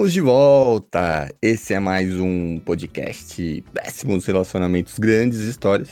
Estamos 0.00 0.14
de 0.14 0.20
volta! 0.22 1.30
Esse 1.42 1.74
é 1.74 1.78
mais 1.78 2.18
um 2.18 2.58
podcast 2.58 3.62
Péssimos 3.70 4.24
Relacionamentos, 4.24 4.98
Grandes 4.98 5.40
Histórias. 5.40 5.90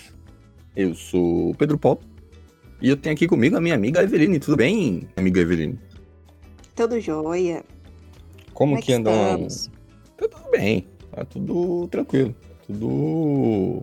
Eu 0.74 0.94
sou 0.94 1.50
o 1.50 1.54
Pedro 1.54 1.78
Paulo 1.78 2.00
e 2.80 2.88
eu 2.88 2.96
tenho 2.96 3.14
aqui 3.14 3.28
comigo 3.28 3.58
a 3.58 3.60
minha 3.60 3.74
amiga 3.74 4.02
Eveline. 4.02 4.40
Tudo 4.40 4.56
bem, 4.56 5.06
amiga 5.14 5.42
Eveline? 5.42 5.78
Tudo 6.74 6.98
jóia. 6.98 7.62
Como, 8.54 8.72
Como 8.72 8.78
é 8.78 8.80
que 8.80 8.94
andam? 8.94 9.46
Tá 10.16 10.26
tudo 10.26 10.50
bem, 10.52 10.88
tá 11.10 11.24
tudo 11.26 11.86
tranquilo, 11.88 12.34
tudo. 12.66 13.82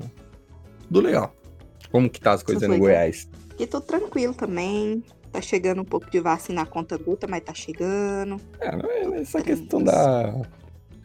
tudo 0.87 1.01
legal. 1.01 1.35
Como 1.91 2.09
que 2.09 2.19
tá 2.19 2.31
as 2.31 2.41
coisas 2.41 2.63
Tudo 2.63 2.73
no. 2.73 2.79
Goiás? 2.79 3.29
Aqui 3.51 3.67
tô 3.67 3.79
tranquilo 3.79 4.33
também. 4.33 5.03
Tá 5.35 5.41
chegando 5.41 5.81
um 5.81 5.85
pouco 5.85 6.09
de 6.09 6.19
vacina 6.21 6.61
a 6.61 6.65
conta 6.65 6.97
gota, 6.97 7.27
mas 7.27 7.43
tá 7.43 7.53
chegando. 7.53 8.39
É, 8.59 8.67
é- 8.67 9.21
essa 9.21 9.39
Teremos. 9.41 9.43
questão 9.43 9.83
da. 9.83 10.33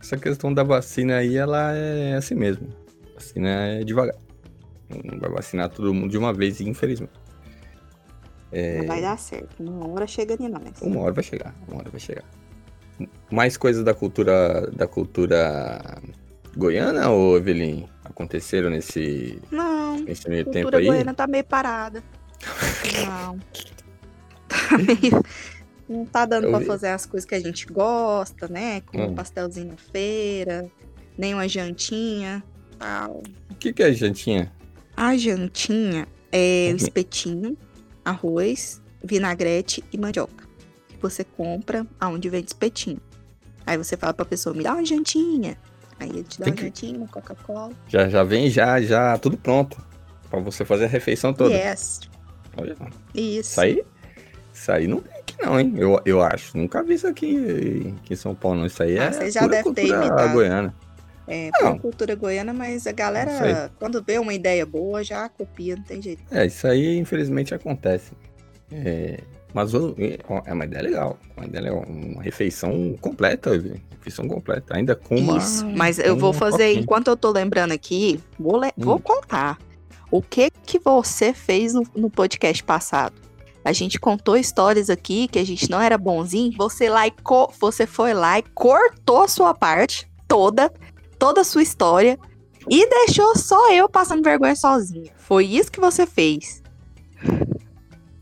Essa 0.00 0.16
questão 0.16 0.54
da 0.54 0.62
vacina 0.62 1.16
aí, 1.16 1.36
ela 1.36 1.72
é 1.74 2.14
assim 2.14 2.36
mesmo. 2.36 2.68
Vacina 3.14 3.48
é 3.48 3.84
devagar. 3.84 4.14
Não 5.04 5.18
vai 5.18 5.30
vacinar 5.30 5.68
todo 5.68 5.92
mundo 5.92 6.10
de 6.10 6.16
uma 6.16 6.32
vez, 6.32 6.60
infelizmente. 6.60 7.12
É. 8.52 8.78
Não 8.78 8.86
vai 8.86 9.00
dar 9.02 9.18
certo. 9.18 9.60
Uma 9.60 9.88
hora 9.88 10.06
chega 10.06 10.36
de 10.36 10.48
nós. 10.48 10.80
Uma 10.80 11.00
hora 11.00 11.12
vai 11.12 11.24
chegar, 11.24 11.54
uma 11.68 11.78
hora 11.78 11.90
vai 11.90 12.00
chegar. 12.00 12.24
Mais 13.30 13.56
coisas 13.56 13.82
da 13.84 13.94
cultura 13.94 14.70
da 14.72 14.86
cultura 14.86 15.80
goiana 16.56 17.08
ou 17.10 17.36
Evelyn 17.36 17.84
aconteceram 18.04 18.70
nesse, 18.70 19.40
Não, 19.50 19.96
nesse 20.00 20.26
a 20.26 20.30
meio 20.30 20.44
tempo 20.44 20.62
cultura 20.70 20.78
aí? 20.78 20.86
goiana 20.86 21.14
tá 21.14 21.26
meio 21.26 21.44
parada. 21.44 22.02
Não. 23.06 23.38
Tá 24.68 24.76
meio... 24.78 25.22
Não 25.88 26.04
tá 26.06 26.24
dando 26.24 26.46
Eu 26.46 26.58
vi. 26.58 26.64
fazer 26.66 26.88
as 26.88 27.04
coisas 27.04 27.28
que 27.28 27.34
a 27.34 27.40
gente 27.40 27.66
gosta, 27.66 28.46
né? 28.46 28.80
Como 28.82 29.02
Hum. 29.02 29.10
um 29.10 29.14
pastelzinho 29.14 29.68
na 29.68 29.76
feira, 29.76 30.70
nem 31.18 31.34
uma 31.34 31.48
jantinha, 31.48 32.44
tal. 32.78 33.22
O 33.50 33.54
que, 33.56 33.72
que 33.72 33.82
é 33.82 33.92
jantinha? 33.92 34.52
A 34.96 35.16
jantinha 35.16 36.06
é 36.30 36.66
o 36.68 36.70
Uhum. 36.70 36.76
espetinho, 36.76 37.58
arroz, 38.04 38.80
vinagrete 39.02 39.82
e 39.92 39.98
mandioca. 39.98 40.46
Que 40.88 40.96
você 41.02 41.24
compra 41.24 41.84
aonde 41.98 42.28
vende 42.28 42.46
espetinho. 42.50 43.00
Aí 43.66 43.76
você 43.76 43.96
fala 43.96 44.14
pra 44.14 44.24
pessoa, 44.24 44.54
me 44.54 44.62
dá 44.62 44.74
uma 44.74 44.84
jantinha. 44.84 45.56
Aí 45.98 46.08
ele 46.08 46.22
te 46.22 46.38
dá 46.38 46.44
Tem 46.44 46.52
uma 46.52 46.56
que- 46.56 46.62
jantinha, 46.66 46.98
uma 46.98 47.08
Coca-Cola. 47.08 47.72
Já, 47.88 48.08
já 48.08 48.22
vem 48.22 48.48
já, 48.48 48.80
já 48.80 49.18
tudo 49.18 49.36
pronto. 49.36 49.76
Pra 50.30 50.38
você 50.38 50.64
fazer 50.64 50.84
a 50.84 50.88
refeição 50.88 51.34
toda. 51.34 51.52
Yes. 51.52 52.00
Olha, 52.56 52.76
Isso. 53.12 53.50
Isso 53.50 53.60
aí, 53.60 53.84
isso 54.60 54.72
aí 54.72 54.86
não 54.86 55.00
tem 55.00 55.12
aqui 55.18 55.34
não, 55.42 55.58
hein? 55.58 55.72
Eu, 55.76 56.00
eu 56.04 56.20
acho. 56.22 56.56
Nunca 56.56 56.82
vi 56.82 56.94
isso 56.94 57.06
aqui, 57.06 57.94
aqui 58.02 58.12
em 58.12 58.16
São 58.16 58.34
Paulo, 58.34 58.58
não. 58.60 58.66
Isso 58.66 58.82
aí 58.82 58.98
Ah, 58.98 59.04
é 59.04 59.12
você 59.12 59.30
já 59.30 59.40
pura 59.40 59.52
deve 59.52 59.72
ter 59.72 59.80
cultura 59.86 60.06
imitado. 60.06 60.32
goiana. 60.32 60.74
É, 61.26 61.48
Não. 61.62 61.78
cultura 61.78 62.14
goiana, 62.16 62.52
mas 62.52 62.88
a 62.88 62.92
galera, 62.92 63.70
quando 63.78 64.02
vê 64.02 64.18
uma 64.18 64.34
ideia 64.34 64.66
boa, 64.66 65.04
já 65.04 65.28
copia, 65.28 65.76
não 65.76 65.82
tem 65.84 66.02
jeito. 66.02 66.22
É, 66.30 66.44
isso 66.44 66.66
aí 66.66 66.98
infelizmente 66.98 67.54
acontece. 67.54 68.10
É, 68.72 69.20
mas 69.54 69.72
é 69.74 70.52
uma 70.52 70.64
ideia 70.64 70.82
legal. 70.82 71.18
Uma 71.36 71.46
ideia 71.46 71.62
legal. 71.64 71.84
Uma 71.88 72.20
refeição 72.22 72.96
completa, 73.00 73.50
refeição 73.96 74.26
completa. 74.26 74.76
Ainda 74.76 74.96
com 74.96 75.16
uma. 75.16 75.38
Isso. 75.38 75.64
Mas 75.68 75.98
eu 76.00 76.16
vou 76.16 76.32
fazer, 76.32 76.64
toquinho. 76.66 76.82
enquanto 76.82 77.08
eu 77.08 77.16
tô 77.16 77.30
lembrando 77.30 77.72
aqui, 77.72 78.18
vou, 78.38 78.56
le- 78.58 78.72
vou 78.76 78.96
Hum. 78.96 79.00
contar. 79.00 79.56
O 80.10 80.20
que 80.20 80.50
que 80.66 80.80
você 80.80 81.32
fez 81.32 81.72
no, 81.72 81.84
no 81.94 82.10
podcast 82.10 82.62
passado? 82.64 83.14
A 83.64 83.72
gente 83.72 83.98
contou 84.00 84.36
histórias 84.36 84.88
aqui 84.88 85.28
que 85.28 85.38
a 85.38 85.44
gente 85.44 85.70
não 85.70 85.80
era 85.80 85.98
bonzinho. 85.98 86.52
Você 86.56 86.88
lá 86.88 87.06
e 87.06 87.12
você 87.60 87.86
foi 87.86 88.14
lá 88.14 88.38
e 88.38 88.42
cortou 88.54 89.22
a 89.22 89.28
sua 89.28 89.52
parte 89.54 90.10
toda, 90.26 90.72
toda 91.18 91.42
a 91.42 91.44
sua 91.44 91.62
história 91.62 92.18
e 92.68 92.88
deixou 92.88 93.36
só 93.36 93.72
eu 93.72 93.88
passando 93.88 94.22
vergonha 94.22 94.56
sozinha. 94.56 95.12
Foi 95.16 95.44
isso 95.44 95.70
que 95.70 95.80
você 95.80 96.06
fez. 96.06 96.62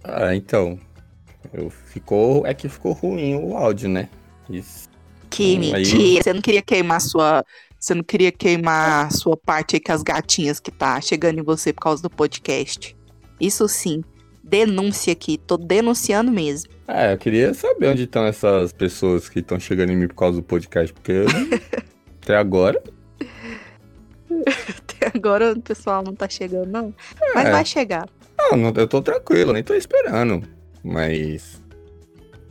Ah, 0.03 0.35
então. 0.35 0.79
Eu, 1.53 1.71
ficou. 1.71 2.47
É 2.47 2.53
que 2.53 2.69
ficou 2.69 2.93
ruim 2.93 3.37
o 3.37 3.57
áudio, 3.57 3.89
né? 3.89 4.09
Isso. 4.51 4.89
Que 5.31 5.57
Hum, 5.57 5.75
aí- 5.75 5.85
mentira. 5.85 6.23
Você 6.23 6.33
não 6.33 6.41
queria 6.43 6.63
queimar 6.63 7.01
sua. 7.01 7.45
Você 7.79 7.95
não 7.95 8.03
queria 8.03 8.33
queimar 8.33 9.07
a 9.07 9.11
sua 9.11 9.37
parte 9.37 9.77
aí 9.77 9.81
com 9.81 9.93
as 9.93 10.03
gatinhas 10.03 10.59
que 10.59 10.71
tá 10.71 11.01
chegando 11.01 11.39
em 11.39 11.45
você 11.45 11.73
por 11.73 11.83
causa 11.83 12.03
do 12.03 12.11
podcast. 12.11 12.97
Isso 13.41 13.69
sim. 13.69 14.03
Denúncia 14.49 15.13
aqui. 15.13 15.39
Tô 15.39 15.57
denunciando 15.57 16.31
mesmo. 16.33 16.71
É, 16.87 17.13
eu 17.13 17.19
queria 17.19 17.53
saber 17.55 17.89
onde 17.89 18.05
estão 18.05 18.25
essas 18.25 18.73
pessoas 18.73 19.29
que 19.29 19.41
estão 19.41 19.61
chegando 19.61 19.93
em 19.93 19.97
mim 19.97 20.09
por 20.09 20.15
causa 20.17 20.39
do 20.39 20.43
podcast, 20.43 20.93
porque 20.93 21.13
eu, 21.13 21.27
até 22.23 22.37
agora. 22.37 22.83
Até 24.31 25.11
agora 25.17 25.53
o 25.53 25.61
pessoal 25.61 26.03
não 26.03 26.15
tá 26.15 26.29
chegando, 26.29 26.71
não. 26.71 26.95
Mas 27.35 27.47
É. 27.47 27.51
vai 27.53 27.65
chegar. 27.65 28.09
Não, 28.39 28.57
não, 28.57 28.73
eu 28.77 28.87
tô 28.89 29.03
tranquilo, 29.03 29.53
nem 29.53 29.63
tô 29.63 29.75
esperando. 29.75 30.43
Mas. 30.83 31.63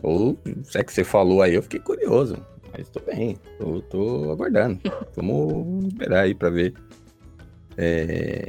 Ou 0.04 0.38
se 0.64 0.78
é 0.78 0.84
que 0.84 0.94
você 0.94 1.04
falou 1.04 1.42
aí, 1.42 1.56
eu 1.56 1.64
fiquei 1.64 1.80
curioso. 1.80 2.38
Mas 2.78 2.90
tô 2.90 3.00
bem, 3.00 3.38
tô, 3.58 3.82
tô 3.84 4.32
aguardando. 4.32 4.80
Vamos 5.16 5.88
esperar 5.88 6.22
aí 6.26 6.36
pra 6.36 6.50
ver. 6.50 6.74
é, 7.78 8.48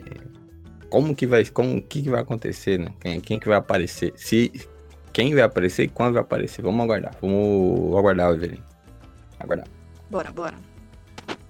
como 0.89 1.15
que 1.15 1.27
vai. 1.27 1.45
Como 1.47 1.81
que, 1.83 2.03
que 2.03 2.11
vai 2.11 2.21
acontecer, 2.21 2.79
né? 2.79 2.93
Quem, 3.01 3.21
quem 3.21 3.39
que 3.39 3.49
vai 3.49 3.59
aparecer? 3.59 4.13
Se. 4.17 4.53
Quem 5.13 5.35
vai 5.35 5.43
aparecer 5.43 5.85
e 5.85 5.89
quando 5.89 6.15
vai 6.15 6.23
aparecer? 6.23 6.63
Vamos 6.63 6.81
aguardar. 6.83 7.15
Vamos 7.21 7.97
aguardar, 7.97 8.33
Evelyn. 8.35 8.63
Aguardar. 9.41 9.67
Bora, 10.11 10.31
bora. 10.31 10.55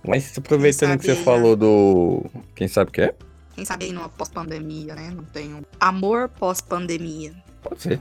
Mas 0.07 0.37
aproveitando 0.39 0.99
que 0.99 1.07
sabe 1.07 1.15
você 1.15 1.19
aí, 1.19 1.25
falou 1.25 1.57
do. 1.57 2.25
Quem 2.55 2.69
sabe 2.69 2.91
o 2.91 2.93
que 2.93 3.03
é? 3.03 3.15
Quem 3.55 3.65
sabe 3.65 3.87
aí 3.87 3.93
numa 3.93 4.09
pós-pandemia, 4.09 4.95
né? 4.95 5.11
Não 5.15 5.25
tem 5.25 5.55
um 5.55 5.63
amor 5.81 6.29
pós-pandemia. 6.29 7.33
Pode 7.63 7.83
ser. 7.83 8.01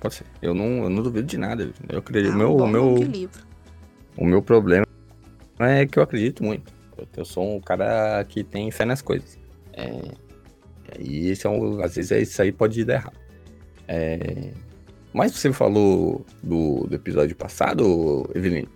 Pode 0.00 0.14
ser. 0.14 0.26
Eu 0.40 0.54
não, 0.54 0.84
eu 0.84 0.90
não 0.90 1.02
duvido 1.02 1.26
de 1.26 1.38
nada. 1.38 1.70
Eu 1.88 1.98
acredito. 1.98 2.32
Ah, 2.32 2.36
meu, 2.36 2.56
bom 2.56 2.66
meu, 2.66 2.94
livro. 2.96 3.42
O 4.16 4.24
meu 4.24 4.42
problema 4.42 4.86
é 5.58 5.86
que 5.86 5.98
eu 5.98 6.02
acredito 6.02 6.42
muito. 6.42 6.72
Eu, 6.96 7.06
eu 7.16 7.24
sou 7.24 7.56
um 7.56 7.60
cara 7.60 8.24
que 8.24 8.42
tem 8.42 8.70
fé 8.70 8.84
nas 8.84 9.02
coisas. 9.02 9.38
É, 9.72 10.14
e 10.98 11.28
esse 11.28 11.46
é 11.46 11.50
um, 11.50 11.82
às 11.82 11.94
vezes 11.96 12.12
é 12.12 12.20
isso 12.20 12.40
aí 12.40 12.52
pode 12.52 12.84
dar 12.84 12.94
errado. 12.94 13.18
É, 13.88 14.52
mas 15.12 15.32
você 15.32 15.52
falou 15.52 16.24
do, 16.42 16.86
do 16.86 16.94
episódio 16.94 17.36
passado, 17.36 18.28
Evelyn. 18.34 18.66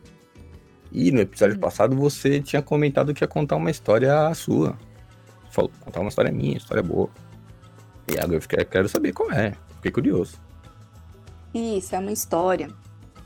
E 0.93 1.11
no 1.11 1.21
episódio 1.21 1.57
Hum. 1.57 1.61
passado 1.61 1.97
você 1.97 2.41
tinha 2.41 2.63
comentado 2.63 3.13
que 3.13 3.23
ia 3.25 3.29
contar 3.29 3.57
uma 3.57 3.71
história 3.71 4.33
sua. 4.35 4.77
Falou, 5.51 5.71
contar 5.81 6.01
uma 6.01 6.09
história 6.09 6.31
minha, 6.33 6.57
história 6.57 6.83
boa. 6.83 7.11
E 8.11 8.19
agora 8.19 8.41
eu 8.59 8.67
quero 8.67 8.89
saber 8.89 9.13
qual 9.13 9.31
é. 9.33 9.55
Fiquei 9.77 9.91
curioso. 9.91 10.39
Isso, 11.53 11.95
é 11.95 11.99
uma 11.99 12.13
história 12.13 12.69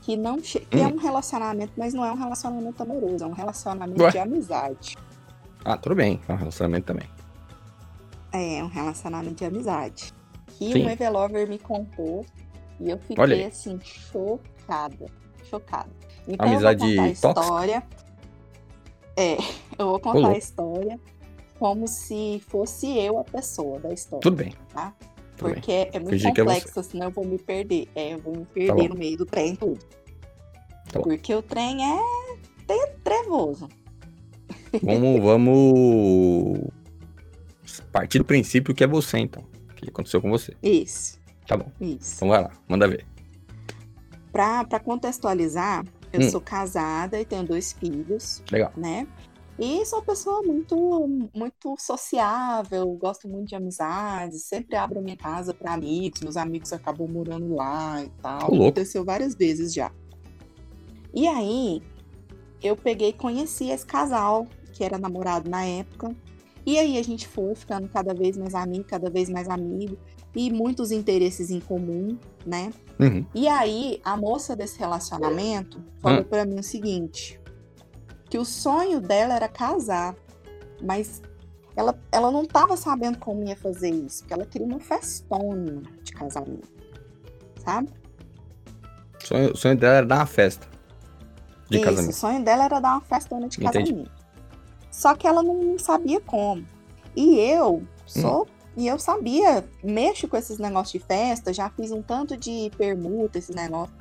que 0.01 0.17
não 0.17 0.39
che... 0.43 0.65
é 0.71 0.77
Hum. 0.77 0.95
um 0.95 0.97
relacionamento, 0.97 1.71
mas 1.77 1.93
não 1.93 2.03
é 2.05 2.11
um 2.11 2.17
relacionamento 2.17 2.81
amoroso, 2.83 3.23
é 3.23 3.27
um 3.27 3.31
relacionamento 3.33 4.01
Ué? 4.03 4.11
de 4.11 4.17
amizade. 4.17 4.97
Ah, 5.63 5.77
tudo 5.77 5.95
bem. 5.95 6.19
É 6.27 6.33
um 6.33 6.35
relacionamento 6.35 6.85
também. 6.87 7.07
É, 8.33 8.63
um 8.63 8.67
relacionamento 8.67 9.35
de 9.35 9.45
amizade. 9.45 10.11
Que 10.47 10.73
Sim. 10.73 10.85
um 10.85 10.89
Evelover 10.89 11.47
me 11.47 11.59
contou 11.59 12.25
e 12.79 12.89
eu 12.89 12.97
fiquei 12.99 13.45
assim, 13.45 13.79
chocada. 13.83 15.05
Chocada. 15.43 15.89
Então 16.27 16.47
Amizade 16.47 16.83
eu 16.83 17.03
vou 17.03 17.13
contar 17.13 17.29
a 17.29 17.33
tóxica? 17.33 17.41
história. 17.41 17.83
É, 19.15 19.37
eu 19.77 19.87
vou 19.89 19.99
contar 19.99 20.19
louco. 20.19 20.35
a 20.35 20.37
história 20.37 20.99
como 21.59 21.87
se 21.87 22.41
fosse 22.47 22.97
eu 22.97 23.19
a 23.19 23.23
pessoa 23.23 23.79
da 23.79 23.93
história. 23.93 24.21
Tudo 24.21 24.35
bem. 24.37 24.53
Tá? 24.73 24.93
Tudo 25.37 25.45
bem. 25.45 25.53
Porque 25.55 25.71
é 25.71 25.99
muito 25.99 26.09
Fingir 26.09 26.33
que 26.33 26.41
é 26.41 26.43
complexo, 26.43 26.83
senão 26.83 27.07
eu 27.07 27.11
vou 27.11 27.25
me 27.25 27.37
perder. 27.37 27.87
É, 27.95 28.13
eu 28.13 28.19
vou 28.19 28.33
me 28.35 28.45
Tá 28.45 28.51
perder 28.53 28.87
bom. 28.87 28.93
no 28.93 28.95
meio 28.99 29.17
do 29.17 29.25
trem 29.25 29.55
tudo. 29.55 29.79
Tá 30.91 30.99
bom. 30.99 31.03
Porque 31.03 31.33
o 31.33 31.41
trem 31.41 31.77
é 31.85 31.97
tre- 32.67 32.95
trevoso. 33.03 33.69
Vamos, 34.81 35.21
vamos 35.21 36.59
partir 37.93 38.17
do 38.17 38.25
princípio 38.25 38.73
que 38.75 38.83
é 38.83 38.87
você, 38.87 39.19
então. 39.19 39.43
O 39.69 39.73
que 39.75 39.89
aconteceu 39.89 40.21
com 40.21 40.29
você. 40.29 40.53
Isso, 40.61 41.19
Tá 41.47 41.55
bom. 41.57 41.71
isso. 41.79 42.15
Então 42.15 42.27
vai 42.29 42.41
lá, 42.41 42.51
manda 42.67 42.87
ver. 42.87 43.05
Pra, 44.31 44.63
pra 44.65 44.79
contextualizar, 44.79 45.85
eu 46.11 46.21
Hum. 46.21 46.29
sou 46.29 46.41
casada 46.41 47.19
e 47.19 47.25
tenho 47.25 47.43
dois 47.43 47.73
filhos, 47.73 48.41
Legal. 48.51 48.71
né? 48.75 49.07
E 49.59 49.85
sou 49.85 49.99
uma 49.99 50.05
pessoa 50.05 50.41
muito, 50.41 51.29
muito 51.35 51.75
sociável, 51.77 52.87
gosto 52.93 53.27
muito 53.29 53.49
de 53.49 53.55
amizades, 53.55 54.45
sempre 54.45 54.75
abro 54.75 54.99
minha 55.01 55.15
casa 55.15 55.53
para 55.53 55.73
amigos, 55.73 56.21
meus 56.21 56.35
amigos 56.37 56.73
acabam 56.73 57.07
morando 57.07 57.53
lá 57.55 58.01
e 58.03 58.09
tal. 58.21 58.41
Louco. 58.49 58.55
Aconteceu 58.63 59.05
várias 59.05 59.35
vezes 59.35 59.71
já. 59.71 59.91
E 61.13 61.27
aí, 61.27 61.83
eu 62.63 62.75
peguei 62.75 63.09
e 63.09 63.13
conheci 63.13 63.69
esse 63.69 63.85
casal, 63.85 64.47
que 64.71 64.83
era 64.83 64.97
namorado 64.97 65.47
na 65.47 65.63
época. 65.63 66.15
E 66.65 66.79
aí 66.79 66.97
a 66.97 67.03
gente 67.03 67.27
foi 67.27 67.53
ficando 67.55 67.87
cada 67.89 68.13
vez 68.13 68.37
mais 68.37 68.55
amigo, 68.55 68.85
cada 68.85 69.09
vez 69.09 69.29
mais 69.29 69.49
amigo, 69.49 69.97
e 70.35 70.49
muitos 70.51 70.91
interesses 70.91 71.49
em 71.51 71.59
comum, 71.59 72.17
né? 72.45 72.71
Uhum. 72.99 73.25
E 73.35 73.47
aí, 73.47 73.99
a 74.03 74.15
moça 74.15 74.55
desse 74.55 74.79
relacionamento 74.79 75.83
falou 75.99 76.21
Hum. 76.21 76.23
pra 76.23 76.45
mim 76.45 76.59
o 76.59 76.63
seguinte: 76.63 77.39
que 78.29 78.37
o 78.37 78.45
sonho 78.45 79.01
dela 79.01 79.35
era 79.35 79.47
casar, 79.47 80.15
mas 80.81 81.21
ela, 81.75 81.99
ela 82.11 82.31
não 82.31 82.43
estava 82.43 82.77
sabendo 82.77 83.17
como 83.19 83.43
ia 83.43 83.55
fazer 83.57 83.89
isso, 83.89 84.19
porque 84.19 84.33
ela 84.33 84.45
queria 84.45 84.65
uma 84.67 84.79
festona 84.79 85.81
de 86.03 86.11
casamento, 86.13 86.67
sabe? 87.63 87.89
O 89.21 89.27
sonho, 89.27 89.57
sonho 89.57 89.77
dela 89.77 89.95
era 89.97 90.05
dar 90.05 90.15
uma 90.17 90.25
festa 90.25 90.67
de 91.69 91.77
isso, 91.77 91.85
casamento. 91.85 92.11
o 92.11 92.15
sonho 92.15 92.43
dela 92.43 92.65
era 92.65 92.79
dar 92.79 92.91
uma 92.93 93.01
festona 93.01 93.47
de 93.47 93.63
Entendi. 93.63 93.91
casamento. 93.91 94.22
Só 94.93 95.15
que 95.15 95.27
ela 95.27 95.41
não 95.41 95.77
sabia 95.79 96.21
como. 96.21 96.63
E 97.15 97.39
eu 97.39 97.77
Hum. 97.77 97.85
sou. 98.05 98.47
E 98.77 98.87
eu 98.87 98.97
sabia, 98.97 99.63
mexo 99.83 100.27
com 100.27 100.35
esses 100.37 100.57
negócios 100.57 100.93
de 100.99 101.07
festa, 101.07 101.51
já 101.53 101.69
fiz 101.69 101.91
um 101.91 102.01
tanto 102.01 102.35
de 102.37 102.71
permuta, 102.77 103.37
esses 103.37 103.55
negócios. 103.55 103.95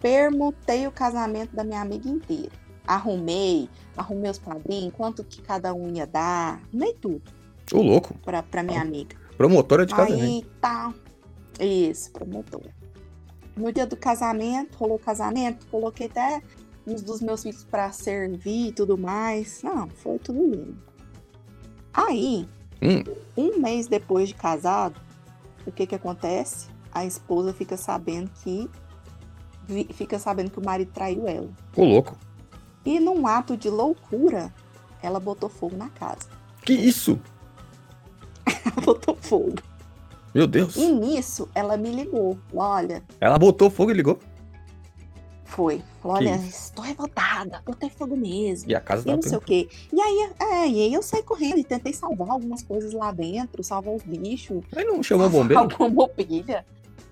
Permutei 0.00 0.86
o 0.86 0.92
casamento 0.92 1.54
da 1.54 1.64
minha 1.64 1.80
amiga 1.80 2.08
inteira. 2.08 2.52
Arrumei, 2.86 3.68
arrumei 3.96 4.30
os 4.30 4.38
padrinhos, 4.38 4.92
quanto 4.94 5.22
que 5.24 5.40
cada 5.42 5.72
um 5.74 5.94
ia 5.94 6.06
dar, 6.06 6.60
arrumei 6.70 6.94
tudo 6.94 7.22
Ô, 7.72 7.80
louco. 7.82 8.14
pra, 8.22 8.42
pra 8.42 8.62
minha 8.62 8.80
amiga. 8.80 9.16
Promotora 9.36 9.86
de 9.86 9.94
casamento. 9.94 10.22
Aí 10.22 10.44
tá. 10.60 10.92
Isso, 11.58 12.10
promotor. 12.12 12.62
No 13.56 13.70
dia 13.72 13.86
do 13.86 13.96
casamento, 13.96 14.76
rolou 14.76 14.96
o 14.96 15.00
casamento, 15.00 15.66
coloquei 15.68 16.06
até 16.06 16.42
uns 16.86 17.02
dos 17.02 17.20
meus 17.20 17.42
filhos 17.42 17.64
pra 17.64 17.90
servir 17.92 18.68
e 18.68 18.72
tudo 18.72 18.96
mais. 18.98 19.62
Não, 19.62 19.88
foi 19.88 20.18
tudo 20.18 20.40
lindo. 20.42 20.76
Aí, 21.92 22.48
Hum. 22.82 23.02
um 23.36 23.58
mês 23.58 23.86
depois 23.86 24.28
de 24.28 24.34
casado, 24.34 24.98
o 25.66 25.72
que 25.72 25.86
que 25.86 25.94
acontece? 25.94 26.68
A 26.92 27.04
esposa 27.04 27.52
fica 27.52 27.76
sabendo 27.76 28.30
que 28.42 28.68
fica 29.92 30.18
sabendo 30.18 30.50
que 30.50 30.58
o 30.58 30.64
marido 30.64 30.90
traiu 30.92 31.28
ela. 31.28 31.48
Ô, 31.76 31.84
louco. 31.84 32.16
E 32.84 32.98
num 32.98 33.26
ato 33.26 33.56
de 33.56 33.68
loucura, 33.70 34.52
ela 35.02 35.20
botou 35.20 35.48
fogo 35.48 35.76
na 35.76 35.88
casa. 35.90 36.28
Que 36.64 36.72
isso? 36.72 37.18
Ela 38.46 38.84
botou 38.84 39.16
fogo. 39.16 39.54
Meu 40.34 40.46
Deus. 40.46 40.76
E 40.76 40.90
nisso, 40.92 41.48
ela 41.54 41.76
me 41.76 41.90
ligou. 41.92 42.38
Olha, 42.54 43.02
Ela 43.20 43.38
botou 43.38 43.70
fogo 43.70 43.90
e 43.90 43.94
ligou. 43.94 44.18
Foi. 45.50 45.82
Falou, 46.00 46.16
olha, 46.16 46.36
estou 46.36 46.84
revoltada, 46.84 47.60
botei 47.66 47.90
fogo 47.90 48.16
mesmo. 48.16 48.70
E 48.70 48.74
a 48.74 48.80
casa 48.80 49.02
E 49.02 49.04
tá 49.06 49.16
não 49.16 49.22
sei 49.22 49.36
o 49.36 49.40
quê. 49.40 49.68
E 49.92 50.00
aí, 50.00 50.30
é, 50.38 50.68
e 50.68 50.80
aí 50.82 50.94
eu 50.94 51.02
saí 51.02 51.22
correndo 51.22 51.58
e 51.58 51.64
tentei 51.64 51.92
salvar 51.92 52.30
algumas 52.30 52.62
coisas 52.62 52.92
lá 52.92 53.10
dentro, 53.10 53.62
salvar 53.64 53.94
os 53.94 54.02
bichos. 54.02 54.62
Aí 54.74 54.84
não 54.84 55.02
chamou 55.02 55.26
o 55.26 55.30
bombeiro? 55.30 55.60
Alguma 55.60 55.88
mobília. 55.88 56.64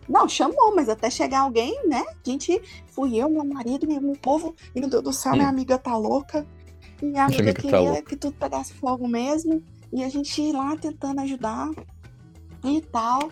Não, 0.08 0.26
chamou, 0.28 0.74
mas 0.74 0.88
até 0.88 1.10
chegar 1.10 1.40
alguém, 1.40 1.86
né? 1.86 2.02
A 2.08 2.30
gente, 2.30 2.62
fui 2.86 3.16
eu, 3.16 3.28
meu 3.28 3.44
marido, 3.44 3.86
meu, 3.86 4.00
povo. 4.22 4.54
E, 4.74 4.80
meu 4.80 4.88
Deus 4.88 5.02
do 5.02 5.12
céu, 5.12 5.32
Hum. 5.32 5.36
minha 5.36 5.48
amiga 5.48 5.76
tá 5.76 5.96
louca. 5.96 6.46
E 7.02 7.04
minha 7.04 7.24
Essa 7.24 7.34
amiga 7.34 7.42
amiga 7.42 7.54
tá 7.54 7.60
queria 7.60 7.80
louca. 7.80 8.02
que 8.02 8.16
tudo 8.16 8.34
pegasse 8.38 8.72
fogo 8.74 9.06
mesmo. 9.06 9.62
E 9.92 10.02
a 10.04 10.08
gente 10.08 10.40
ir 10.40 10.52
lá 10.52 10.76
tentando 10.76 11.20
ajudar 11.20 11.70
e 12.64 12.80
tal. 12.80 13.30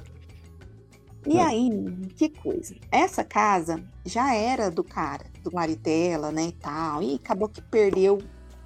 E 1.27 1.37
Hum. 1.37 1.41
aí, 1.45 2.07
que 2.17 2.29
coisa. 2.29 2.75
Essa 2.91 3.25
casa 3.25 3.83
já 4.05 4.33
era 4.35 4.71
do 4.71 4.85
cara, 4.85 5.25
do 5.43 5.53
marido 5.53 5.81
dela, 5.83 6.31
né, 6.31 6.47
e 6.49 6.53
tal. 6.53 7.03
E 7.03 7.17
acabou 7.17 7.49
que 7.49 7.61
perdeu 7.61 8.19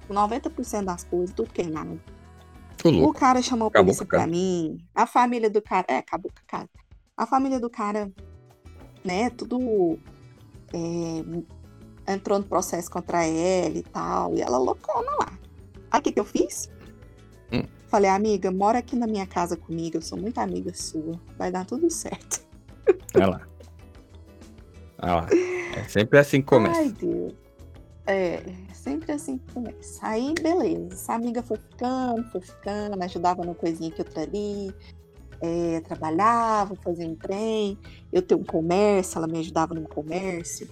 90% 0.09 0.85
das 0.85 1.03
coisas, 1.03 1.33
tudo 1.35 1.51
queimado. 1.51 1.99
Ô, 2.83 3.09
O 3.09 3.13
cara 3.13 3.41
chamou 3.41 3.67
a 3.67 3.71
polícia 3.71 4.05
pra 4.05 4.25
mim. 4.27 4.77
A 4.93 5.05
família 5.05 5.49
do 5.49 5.61
cara. 5.61 5.85
É, 5.89 5.97
acabou 5.97 6.31
com 6.31 6.39
a 6.39 6.57
casa. 6.59 6.69
A 7.17 7.25
família 7.25 7.59
do 7.59 7.69
cara, 7.69 8.11
né, 9.03 9.29
tudo. 9.31 9.99
é, 10.73 12.13
entrou 12.13 12.39
no 12.39 12.45
processo 12.45 12.89
contra 12.89 13.25
ela 13.25 13.77
e 13.77 13.83
tal. 13.83 14.35
E 14.35 14.41
ela 14.41 14.57
loucona 14.57 15.11
lá. 15.19 15.33
Aí 15.91 15.99
o 15.99 16.03
que, 16.03 16.11
que 16.11 16.19
eu 16.19 16.25
fiz? 16.25 16.69
Hum. 17.51 17.63
Falei, 17.87 18.09
amiga, 18.09 18.49
mora 18.51 18.79
aqui 18.79 18.95
na 18.95 19.05
minha 19.05 19.27
casa 19.27 19.55
comigo. 19.57 19.97
Eu 19.97 20.01
sou 20.01 20.17
muito 20.17 20.37
amiga 20.39 20.73
sua. 20.73 21.19
Vai 21.37 21.51
dar 21.51 21.65
tudo 21.65 21.89
certo. 21.89 22.41
Olha 23.15 23.27
lá. 23.27 23.41
Olha 25.01 25.13
lá. 25.15 25.27
É 25.75 25.83
sempre 25.87 26.19
assim 26.19 26.41
que 26.41 26.47
começa. 26.47 26.79
Ai, 26.79 26.89
Deus. 26.89 27.33
É, 28.07 28.41
sempre 28.73 29.11
assim 29.11 29.37
que 29.37 29.53
começa. 29.53 30.05
Aí, 30.05 30.33
beleza. 30.41 30.93
Essa 30.93 31.13
amiga 31.13 31.41
foi 31.43 31.57
ficando, 31.57 32.23
foi 32.31 32.41
ficando, 32.41 33.01
ajudava 33.01 33.43
numa 33.43 33.55
coisinha 33.55 33.91
que 33.91 34.01
outra 34.01 34.23
ali. 34.23 34.73
é, 35.41 35.81
trabalhava, 35.81 36.75
fazia 36.75 37.07
um 37.07 37.15
trem. 37.15 37.77
Eu 38.11 38.21
tenho 38.21 38.41
um 38.41 38.43
comércio, 38.43 39.17
ela 39.17 39.27
me 39.27 39.39
ajudava 39.39 39.73
no 39.73 39.87
comércio. 39.87 40.69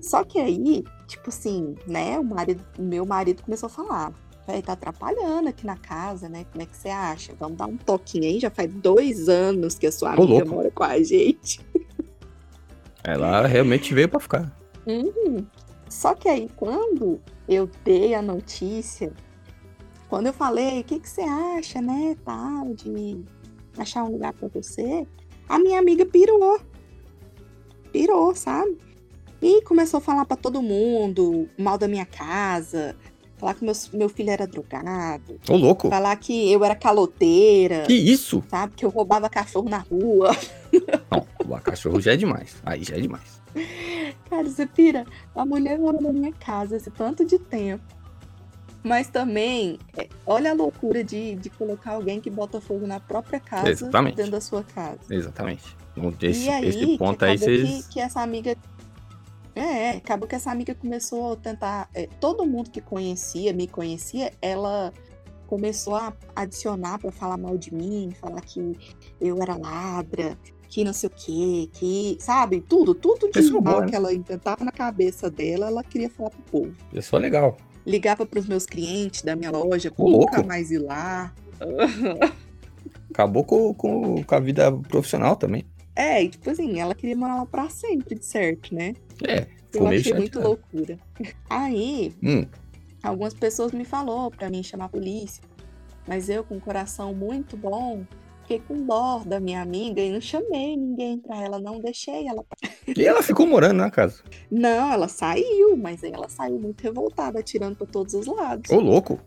Só 0.00 0.24
que 0.24 0.38
aí, 0.38 0.84
tipo 1.06 1.28
assim, 1.28 1.74
né, 1.86 2.18
o 2.18 2.24
marido, 2.24 2.64
meu 2.78 3.04
marido 3.04 3.42
começou 3.42 3.66
a 3.66 3.70
falar. 3.70 4.12
Vai 4.48 4.62
tá 4.62 4.72
atrapalhando 4.72 5.50
aqui 5.50 5.66
na 5.66 5.76
casa, 5.76 6.26
né? 6.26 6.46
Como 6.50 6.62
é 6.62 6.64
que 6.64 6.74
você 6.74 6.88
acha? 6.88 7.34
Vamos 7.38 7.58
dar 7.58 7.66
um 7.66 7.76
toquinho 7.76 8.24
aí. 8.24 8.40
Já 8.40 8.48
faz 8.48 8.72
dois 8.72 9.28
anos 9.28 9.74
que 9.74 9.86
a 9.86 9.92
sua 9.92 10.08
Ô, 10.08 10.12
amiga 10.12 10.32
louco. 10.32 10.48
mora 10.48 10.70
com 10.70 10.84
a 10.84 11.02
gente. 11.02 11.60
Ela 13.04 13.46
realmente 13.46 13.92
veio 13.92 14.08
pra 14.08 14.18
ficar. 14.18 14.58
Uhum. 14.86 15.44
Só 15.86 16.14
que 16.14 16.30
aí, 16.30 16.48
quando 16.56 17.20
eu 17.46 17.68
dei 17.84 18.14
a 18.14 18.22
notícia, 18.22 19.12
quando 20.08 20.28
eu 20.28 20.32
falei, 20.32 20.80
o 20.80 20.84
que, 20.84 20.98
que 20.98 21.08
você 21.10 21.20
acha, 21.20 21.82
né, 21.82 22.16
tal, 22.24 22.72
de 22.72 23.22
achar 23.76 24.02
um 24.04 24.12
lugar 24.12 24.32
pra 24.32 24.48
você, 24.48 25.06
a 25.46 25.58
minha 25.58 25.78
amiga 25.78 26.06
pirou. 26.06 26.58
Pirou, 27.92 28.34
sabe? 28.34 28.78
E 29.42 29.60
começou 29.62 29.98
a 29.98 30.00
falar 30.00 30.24
pra 30.24 30.38
todo 30.38 30.62
mundo 30.62 31.48
mal 31.58 31.76
da 31.76 31.86
minha 31.86 32.06
casa, 32.06 32.96
falar 33.38 33.54
que 33.54 33.64
meu, 33.64 33.72
meu 33.94 34.08
filho 34.08 34.30
era 34.30 34.46
drogado, 34.46 35.38
Ô, 35.48 35.56
louco. 35.56 35.88
falar 35.88 36.14
que 36.16 36.50
eu 36.52 36.64
era 36.64 36.74
caloteira, 36.74 37.84
Que 37.86 37.94
isso? 37.94 38.42
sabe? 38.48 38.74
Que 38.76 38.84
eu 38.84 38.90
roubava 38.90 39.28
cachorro 39.30 39.68
na 39.68 39.78
rua. 39.78 40.36
Não, 41.10 41.26
o 41.56 41.60
cachorro 41.60 42.00
já 42.00 42.12
é 42.12 42.16
demais. 42.16 42.56
Aí 42.64 42.84
já 42.84 42.96
é 42.96 43.00
demais. 43.00 43.40
Cara, 44.28 44.44
você 44.44 44.66
pira. 44.66 45.06
A 45.34 45.44
mulher 45.46 45.78
mora 45.78 46.00
na 46.00 46.12
minha 46.12 46.32
casa 46.32 46.76
esse 46.76 46.90
tanto 46.90 47.24
de 47.24 47.38
tempo. 47.38 47.82
Mas 48.82 49.08
também, 49.08 49.78
é, 49.96 50.08
olha 50.24 50.52
a 50.52 50.54
loucura 50.54 51.02
de, 51.02 51.34
de 51.34 51.50
colocar 51.50 51.92
alguém 51.92 52.20
que 52.20 52.30
bota 52.30 52.60
fogo 52.60 52.86
na 52.86 53.00
própria 53.00 53.40
casa 53.40 53.68
Exatamente. 53.68 54.16
dentro 54.16 54.32
da 54.32 54.40
sua 54.40 54.62
casa. 54.62 55.00
Exatamente. 55.10 55.76
Não, 55.96 56.14
Esse, 56.22 56.44
e 56.44 56.48
aí, 56.48 56.68
esse 56.68 56.96
ponto 56.96 57.24
aí 57.24 57.36
vocês. 57.36 57.86
que, 57.86 57.94
que 57.94 58.00
essa 58.00 58.20
amiga. 58.20 58.56
É, 59.60 59.90
acabou 59.90 60.28
que 60.28 60.34
essa 60.34 60.50
amiga 60.50 60.74
começou 60.74 61.32
a 61.32 61.36
tentar. 61.36 61.88
é, 61.94 62.06
todo 62.20 62.46
mundo 62.46 62.70
que 62.70 62.80
conhecia, 62.80 63.52
me 63.52 63.66
conhecia, 63.66 64.32
ela 64.40 64.92
começou 65.46 65.96
a 65.96 66.12
adicionar 66.36 66.98
pra 66.98 67.10
falar 67.10 67.36
mal 67.38 67.56
de 67.56 67.72
mim, 67.74 68.10
falar 68.20 68.40
que 68.42 68.76
eu 69.20 69.40
era 69.42 69.56
ladra, 69.56 70.36
que 70.68 70.84
não 70.84 70.92
sei 70.92 71.08
o 71.08 71.12
quê, 71.14 71.70
que. 71.72 72.18
Sabe? 72.20 72.60
Tudo, 72.60 72.94
tudo 72.94 73.26
de 73.26 73.32
Pessoa 73.32 73.60
mal 73.60 73.72
boa, 73.74 73.84
né? 73.84 73.90
que 73.90 73.96
ela 73.96 74.12
inventava 74.12 74.64
na 74.64 74.72
cabeça 74.72 75.30
dela, 75.30 75.66
ela 75.68 75.82
queria 75.82 76.10
falar 76.10 76.30
pro 76.30 76.42
povo. 76.42 76.74
Pessoa 76.92 77.20
legal. 77.20 77.56
Ligava 77.86 78.26
pros 78.26 78.46
meus 78.46 78.66
clientes 78.66 79.22
da 79.22 79.34
minha 79.34 79.50
loja, 79.50 79.90
Ô, 79.96 80.10
nunca 80.10 80.36
louco. 80.36 80.46
mais 80.46 80.70
ir 80.70 80.78
lá. 80.78 81.32
Acabou 83.10 83.42
com, 83.44 83.72
com, 83.74 84.22
com 84.22 84.34
a 84.34 84.40
vida 84.40 84.70
profissional 84.70 85.34
também. 85.36 85.64
É, 85.96 86.22
e 86.22 86.28
tipo 86.28 86.48
assim, 86.50 86.78
ela 86.78 86.94
queria 86.94 87.16
morar 87.16 87.36
lá 87.36 87.46
pra 87.46 87.68
sempre, 87.68 88.14
de 88.16 88.24
certo, 88.24 88.74
né? 88.74 88.94
É. 89.26 89.46
Eu 89.74 89.86
achei 89.86 90.14
muito 90.14 90.34
chateado. 90.34 90.48
loucura. 90.48 90.98
Aí, 91.50 92.14
Hum, 92.22 92.46
algumas 93.02 93.34
pessoas 93.34 93.72
me 93.72 93.84
falou 93.84 94.30
pra 94.30 94.48
mim 94.50 94.62
chamar 94.62 94.86
a 94.86 94.88
polícia. 94.88 95.42
Mas 96.06 96.28
eu, 96.28 96.42
com 96.42 96.54
um 96.56 96.60
coração 96.60 97.12
muito 97.14 97.54
bom, 97.56 98.04
fiquei 98.42 98.60
com 98.60 98.82
dó 98.86 99.18
da 99.26 99.38
minha 99.38 99.60
amiga 99.60 100.00
e 100.00 100.10
não 100.10 100.20
chamei 100.22 100.74
ninguém 100.74 101.18
pra 101.18 101.36
ela, 101.42 101.58
não 101.60 101.80
deixei 101.80 102.26
ela. 102.26 102.42
E 102.86 103.04
ela 103.04 103.22
ficou 103.22 103.46
morando 103.46 103.76
na 103.76 103.90
casa. 103.90 104.22
Não, 104.50 104.90
ela 104.90 105.06
saiu, 105.06 105.76
mas 105.76 106.02
aí 106.02 106.12
ela 106.12 106.28
saiu 106.30 106.58
muito 106.58 106.80
revoltada, 106.80 107.38
atirando 107.40 107.76
pra 107.76 107.86
todos 107.86 108.14
os 108.14 108.26
lados. 108.26 108.70
Ô, 108.70 108.80
louco. 108.80 109.20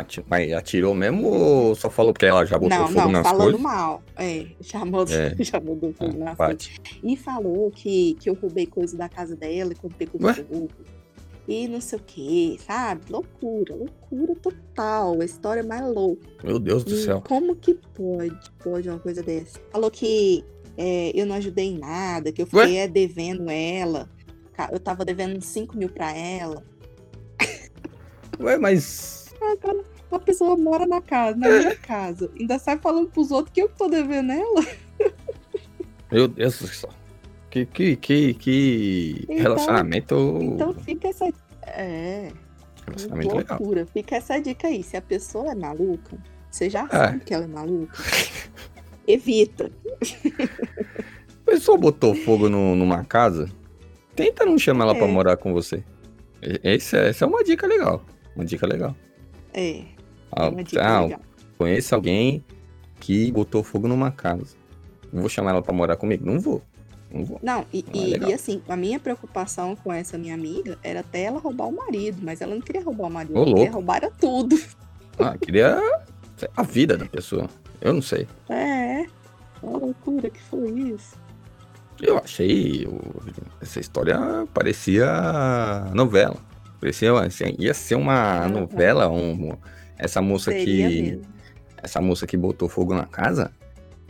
Ah, 0.00 0.06
mas 0.28 0.52
atirou 0.52 0.94
mesmo 0.94 1.26
ou 1.28 1.74
só 1.74 1.90
falou 1.90 2.12
porque 2.12 2.26
ela 2.26 2.44
já 2.46 2.58
botou 2.58 2.78
não, 2.78 2.88
fogo 2.88 3.00
não, 3.00 3.10
nas 3.12 3.22
falando 3.26 3.42
coisas? 3.44 3.60
mal. 3.60 4.02
É, 4.16 4.46
chamou, 4.62 5.04
É. 5.08 5.36
chamou 5.44 5.76
do 5.76 5.92
fogo 5.92 6.16
Ah, 6.22 6.24
nas 6.24 6.36
coisas. 6.36 6.70
E 7.02 7.16
falou 7.16 7.70
que, 7.70 8.14
que 8.20 8.30
eu 8.30 8.34
roubei 8.34 8.66
coisa 8.66 8.96
da 8.96 9.08
casa 9.08 9.36
dela 9.36 9.72
quando 9.80 9.94
pegou 9.94 10.20
Ué? 10.22 10.34
fogo. 10.34 10.68
E 11.48 11.66
não 11.66 11.80
sei 11.80 11.98
o 11.98 12.02
que, 12.02 12.56
sabe? 12.64 13.00
Loucura, 13.10 13.74
loucura 13.74 14.34
total. 14.36 15.20
A 15.20 15.24
história 15.24 15.62
mais 15.64 15.82
louca. 15.82 16.28
Meu 16.44 16.58
Deus 16.58 16.84
do 16.84 16.94
E 16.94 17.02
céu. 17.04 17.22
Como 17.26 17.56
que 17.56 17.74
pode, 17.74 18.50
pode 18.62 18.88
uma 18.88 18.98
coisa 19.00 19.22
dessa? 19.24 19.58
Falou 19.72 19.90
que 19.90 20.44
é, 20.78 21.10
eu 21.14 21.26
não 21.26 21.34
ajudei 21.34 21.66
em 21.66 21.78
nada, 21.78 22.30
que 22.30 22.42
eu 22.42 22.46
fiquei 22.46 22.76
é, 22.78 22.86
devendo 22.86 23.50
ela. 23.50 24.08
Eu 24.70 24.78
tava 24.78 25.04
devendo 25.04 25.36
uns 25.36 25.46
5 25.46 25.76
mil 25.76 25.88
pra 25.88 26.16
ela. 26.16 26.62
Ué, 28.40 28.56
mas. 28.56 29.21
Ah, 29.44 29.56
cara, 29.60 29.80
uma 30.10 30.20
pessoa 30.20 30.56
mora 30.56 30.86
na 30.86 31.00
casa, 31.00 31.36
na 31.36 31.48
minha 31.48 31.76
casa. 31.82 32.30
Ainda 32.38 32.58
sai 32.58 32.78
falando 32.78 33.08
pros 33.08 33.30
outros 33.30 33.52
que 33.52 33.60
eu 33.62 33.68
que 33.68 33.76
tô 33.76 33.88
devendo 33.88 34.32
ela. 34.32 34.64
Meu 36.10 36.28
Deus 36.28 36.58
do 36.60 36.66
céu. 36.68 36.90
Que, 37.50 37.66
que, 37.66 37.96
que, 37.96 38.34
que 38.34 39.24
Então- 39.24 39.36
relacionamento 39.36 40.38
Então 40.40 40.72
fica 40.74 41.08
essa. 41.08 41.28
É. 41.66 42.30
Relacionamento 42.86 43.36
legal. 43.36 43.58
Loucura. 43.58 43.86
Fica 43.86 44.16
essa 44.16 44.38
dica 44.40 44.68
aí. 44.68 44.82
Se 44.82 44.96
a 44.96 45.02
pessoa 45.02 45.50
é 45.52 45.54
maluca, 45.54 46.16
você 46.50 46.70
já 46.70 46.84
É. 46.84 46.88
sabe 46.96 47.20
que 47.20 47.34
ela 47.34 47.44
é 47.44 47.48
maluca. 47.48 47.98
Evita. 49.06 49.70
A 51.42 51.50
pessoa 51.54 51.76
botou 51.76 52.14
fogo 52.14 52.48
no- 52.48 52.74
numa 52.74 53.04
casa, 53.04 53.50
tenta 54.16 54.46
não 54.46 54.56
chamar 54.56 54.84
ela 54.84 54.94
pra 54.94 55.06
É. 55.06 55.10
morar 55.10 55.36
com 55.36 55.52
você. 55.52 55.82
E- 56.40 56.60
Esse 56.62 56.96
é- 56.96 57.08
essa 57.08 57.24
é 57.24 57.28
uma 57.28 57.42
dica 57.44 57.66
legal. 57.66 58.02
Uma 58.34 58.44
dica 58.44 58.66
legal. 58.66 58.96
É, 59.52 59.84
Ah, 60.30 60.50
dica 60.50 60.82
ah, 60.82 61.18
conheço 61.58 61.94
alguém 61.94 62.44
que 63.00 63.30
botou 63.32 63.62
fogo 63.62 63.86
numa 63.88 64.10
casa. 64.10 64.56
Vou 65.12 65.28
chamar 65.28 65.50
ela 65.50 65.62
pra 65.62 65.72
morar 65.74 65.96
comigo? 65.96 66.24
Não 66.24 66.40
vou. 66.40 66.62
Não 67.12 67.24
vou. 67.24 67.38
Não, 67.42 67.66
e, 67.72 67.84
Ah, 67.88 67.90
e- 67.92 68.30
e 68.30 68.32
assim, 68.32 68.62
a 68.66 68.74
minha 68.76 68.98
preocupação 68.98 69.76
com 69.76 69.92
essa 69.92 70.16
minha 70.16 70.34
amiga 70.34 70.78
era 70.82 71.00
até 71.00 71.24
ela 71.24 71.38
roubar 71.38 71.66
o 71.68 71.72
marido, 71.76 72.18
mas 72.22 72.40
ela 72.40 72.54
não 72.54 72.62
queria 72.62 72.82
roubar 72.82 73.08
o 73.08 73.10
marido, 73.10 73.36
Ô, 73.38 73.42
ela 73.42 73.54
queria 73.54 73.70
roubar 73.72 73.96
era 73.96 74.10
tudo. 74.10 74.58
Ah, 75.18 75.36
queria 75.36 75.78
a 76.56 76.62
vida 76.62 76.96
da 76.96 77.04
pessoa. 77.04 77.48
Eu 77.82 77.92
não 77.92 78.00
sei. 78.00 78.26
É, 78.48 79.04
uma 79.62 79.76
loucura 79.78 80.30
que 80.30 80.40
foi 80.40 80.70
isso. 80.70 81.20
Eu 82.00 82.16
achei. 82.16 82.88
Essa 83.60 83.78
história 83.78 84.18
parecia 84.54 85.06
novela. 85.92 86.36
Parecia 86.82 87.12
assim, 87.12 87.54
ia 87.60 87.72
ser 87.72 87.94
uma 87.94 88.48
novela. 88.48 89.08
Um, 89.08 89.56
essa 89.96 90.20
moça 90.20 90.50
Seria 90.50 90.88
que. 90.88 91.02
mesmo. 91.02 91.22
Essa 91.80 92.00
moça 92.00 92.26
que 92.26 92.36
botou 92.36 92.68
fogo 92.68 92.92
na 92.92 93.06
casa. 93.06 93.52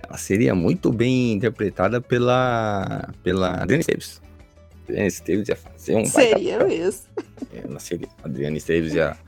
Ela 0.03 0.17
seria 0.17 0.55
muito 0.55 0.91
bem 0.91 1.35
interpretada 1.35 2.01
pela. 2.01 3.11
pela 3.23 3.63
Adriana 3.63 3.83
Esteves. 3.83 4.23
Adriana 4.85 5.07
Esteves 5.07 5.49
ia 5.51 5.57
fazer 5.57 5.97
um 5.97 6.07
Seria 6.07 6.65
mesmo. 6.65 7.03
Ela 7.53 7.79
seria. 7.79 8.09
Adriana 8.25 8.57
Esteves 8.57 8.95
ia, 8.95 9.19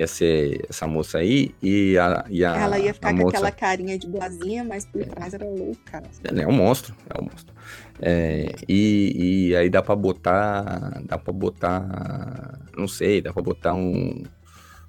ia 0.00 0.06
ser 0.06 0.64
essa 0.68 0.86
moça 0.86 1.18
aí. 1.18 1.54
E 1.62 1.98
a. 1.98 2.24
E 2.28 2.44
a 2.44 2.56
ela 2.56 2.78
ia 2.78 2.94
ficar 2.94 3.10
com 3.10 3.18
moça, 3.18 3.36
aquela 3.36 3.52
carinha 3.52 3.98
de 3.98 4.06
boazinha, 4.06 4.64
mas 4.64 4.86
por 4.86 5.04
trás 5.04 5.34
era 5.34 5.44
louca. 5.44 6.02
Ela 6.24 6.42
é 6.42 6.46
um 6.46 6.52
monstro, 6.52 6.94
é 7.08 7.20
um 7.20 7.24
monstro. 7.24 7.54
É, 8.00 8.54
e, 8.66 9.48
e 9.50 9.56
aí 9.56 9.68
dá 9.68 9.82
pra 9.82 9.94
botar. 9.94 11.02
Dá 11.04 11.18
pra 11.18 11.32
botar. 11.32 12.58
Não 12.76 12.88
sei, 12.88 13.20
dá 13.20 13.32
pra 13.32 13.42
botar 13.42 13.74
um. 13.74 14.22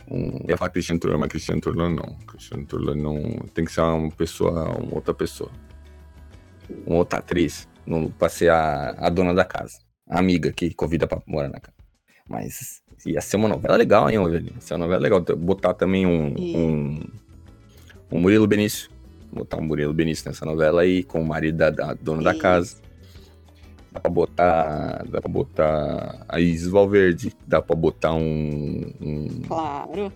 um 0.10 0.38
eu 0.44 0.50
ia 0.50 0.58
falar 0.58 0.72
Cristiano 0.72 1.00
Turlano, 1.00 1.20
mas 1.20 1.30
Cristiano 1.30 1.62
Turlano 1.62 1.96
não. 1.96 2.18
Cristiano 2.26 2.66
Turlano 2.66 3.02
não. 3.02 3.30
Tem 3.54 3.66
que 3.66 3.72
ser 3.72 3.82
uma 3.82 4.12
pessoa, 4.12 4.78
uma 4.78 4.96
outra 4.96 5.14
pessoa. 5.14 5.52
Uma 6.88 6.98
outra 6.98 7.20
atriz. 7.20 7.68
Pra 8.18 8.30
ser 8.30 8.50
a, 8.50 8.92
a 8.92 9.10
dona 9.10 9.34
da 9.34 9.44
casa. 9.44 9.80
A 10.10 10.20
amiga 10.20 10.52
que 10.52 10.74
convida 10.74 11.06
pra 11.06 11.22
morar 11.28 11.50
na 11.50 11.60
casa. 11.60 11.76
Mas 12.30 12.82
ia 13.06 13.22
ser 13.22 13.38
uma 13.38 13.48
novela 13.48 13.76
legal, 13.78 14.10
hein, 14.10 14.18
Ovelhinho? 14.20 14.54
Ia 14.56 14.62
ser 14.62 14.74
uma 14.76 14.86
novela 14.86 15.02
legal. 15.02 15.22
Botar 15.38 15.74
também 15.74 16.06
um. 16.06 16.34
E- 16.38 16.56
um, 16.58 17.00
um 18.12 18.20
Murilo 18.20 18.48
Benício. 18.48 18.90
Botar 19.32 19.58
um 19.58 19.62
Murilo 19.64 19.94
Benício 19.94 20.28
nessa 20.28 20.46
novela 20.46 20.82
aí, 20.82 21.04
com 21.04 21.22
o 21.22 21.26
marido 21.26 21.58
da, 21.58 21.70
da 21.70 21.94
dona 21.94 22.22
da 22.22 22.32
Isso. 22.32 22.42
casa. 22.42 22.76
Dá 23.92 24.00
pra 24.00 24.12
botar. 24.12 25.06
Dá 25.10 25.22
pra 25.22 25.32
botar 25.32 26.26
a 26.28 26.40
Isis 26.40 26.68
Valverde. 26.70 27.34
Dá 27.48 27.62
pra 27.62 27.76
botar 27.76 28.14
um. 28.14 28.92
um, 29.02 29.28
Claro. 29.48 30.12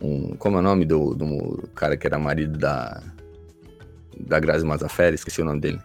um- 0.00 0.36
como 0.36 0.56
é 0.56 0.60
o 0.60 0.62
nome 0.62 0.84
do, 0.84 1.14
do 1.14 1.68
cara 1.74 1.96
que 1.96 2.06
era 2.06 2.18
marido 2.18 2.58
da. 2.58 3.02
Da 4.18 4.40
Grazi 4.40 4.64
Mazafera? 4.64 5.14
Esqueci 5.14 5.42
o 5.42 5.44
nome 5.44 5.60
dele. 5.60 5.78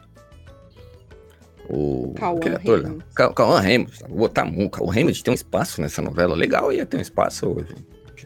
O. 1.70 2.14
Cauã 2.16 2.38
aquele 2.38 2.56
ator, 2.56 2.84
né? 2.84 2.98
Cauã 3.16 3.62
pra 4.00 4.08
botar 4.10 4.44
um. 4.46 4.68
Cauã 4.70 4.92
Raymond 4.92 5.24
tem 5.24 5.32
um 5.32 5.36
espaço 5.36 5.82
nessa 5.82 6.02
novela. 6.02 6.36
Legal, 6.36 6.72
ia 6.74 6.86
ter 6.86 6.98
um 6.98 7.02
espaço 7.02 7.48
hoje. 7.48 7.76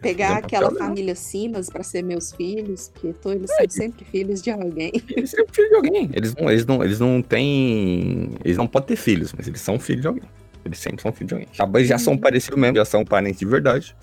Pegar 0.01 0.33
um 0.33 0.35
aquela 0.37 0.69
legal. 0.69 0.87
família 0.87 1.15
Simas 1.15 1.69
pra 1.69 1.81
ser 1.81 2.03
meus 2.03 2.31
filhos, 2.33 2.89
porque 2.93 3.13
tô, 3.13 3.31
eles 3.31 3.49
É. 3.51 3.55
são 3.59 3.69
sempre 3.69 4.03
filhos 4.05 4.41
de 4.41 4.51
alguém. 4.51 4.91
Eles 5.15 5.31
são 5.31 5.45
filhos 5.51 5.69
de 5.69 5.75
alguém. 5.77 6.09
Eles 6.13 6.35
não, 6.35 6.49
eles 6.51 6.65
não, 6.65 6.83
eles 6.83 6.99
não 6.99 7.21
têm. 7.21 8.31
Eles 8.43 8.57
não 8.57 8.67
podem 8.67 8.89
ter 8.89 8.95
filhos, 8.97 9.31
mas 9.33 9.47
eles 9.47 9.61
são 9.61 9.79
filhos 9.79 10.01
de 10.01 10.07
alguém. 10.07 10.23
Eles 10.65 10.79
sempre 10.79 11.01
são 11.01 11.13
filhos 11.13 11.29
de 11.29 11.33
alguém. 11.35 11.47
Já, 11.53 11.83
já 11.83 11.97
são 11.97 12.13
Uhum. 12.13 12.19
parecidos 12.19 12.59
mesmo, 12.59 12.75
já 12.77 12.85
são 12.85 13.05
parentes 13.05 13.39
de 13.39 13.45
verdade. 13.45 13.95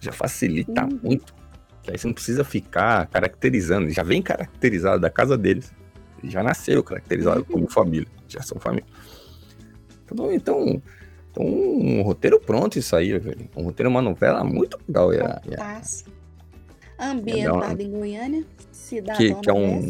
Já 0.00 0.12
facilita 0.12 0.84
Uhum. 0.84 1.00
muito. 1.02 1.34
Que 1.82 1.90
aí 1.90 1.98
você 1.98 2.06
não 2.06 2.14
precisa 2.14 2.44
ficar 2.44 3.06
caracterizando. 3.08 3.90
Já 3.90 4.02
vem 4.04 4.22
caracterizado 4.22 5.00
da 5.00 5.10
casa 5.10 5.36
deles. 5.36 5.72
Já 6.22 6.42
nasceu 6.42 6.82
caracterizado 6.84 7.40
Uhum. 7.40 7.44
como 7.46 7.70
família. 7.70 8.06
Já 8.28 8.42
são 8.42 8.58
família. 8.58 8.86
Então, 10.04 10.32
então, 10.32 10.82
então, 11.30 11.44
um 11.44 12.02
roteiro 12.02 12.38
pronto 12.40 12.78
isso 12.78 12.94
aí, 12.96 13.18
velho. 13.18 13.48
Um 13.56 13.64
roteiro, 13.64 13.90
uma 13.90 14.02
novela 14.02 14.42
muito 14.44 14.78
legal. 14.86 15.12
Ia, 15.12 15.40
ia, 15.50 15.56
Passa. 15.56 16.04
Ambientada 16.98 17.82
em 17.82 17.90
Goiânia, 17.90 18.44
cidadão 18.72 19.16
Que- 19.16 19.34
que 19.34 19.50
é 19.50 19.52
um- 19.52 19.88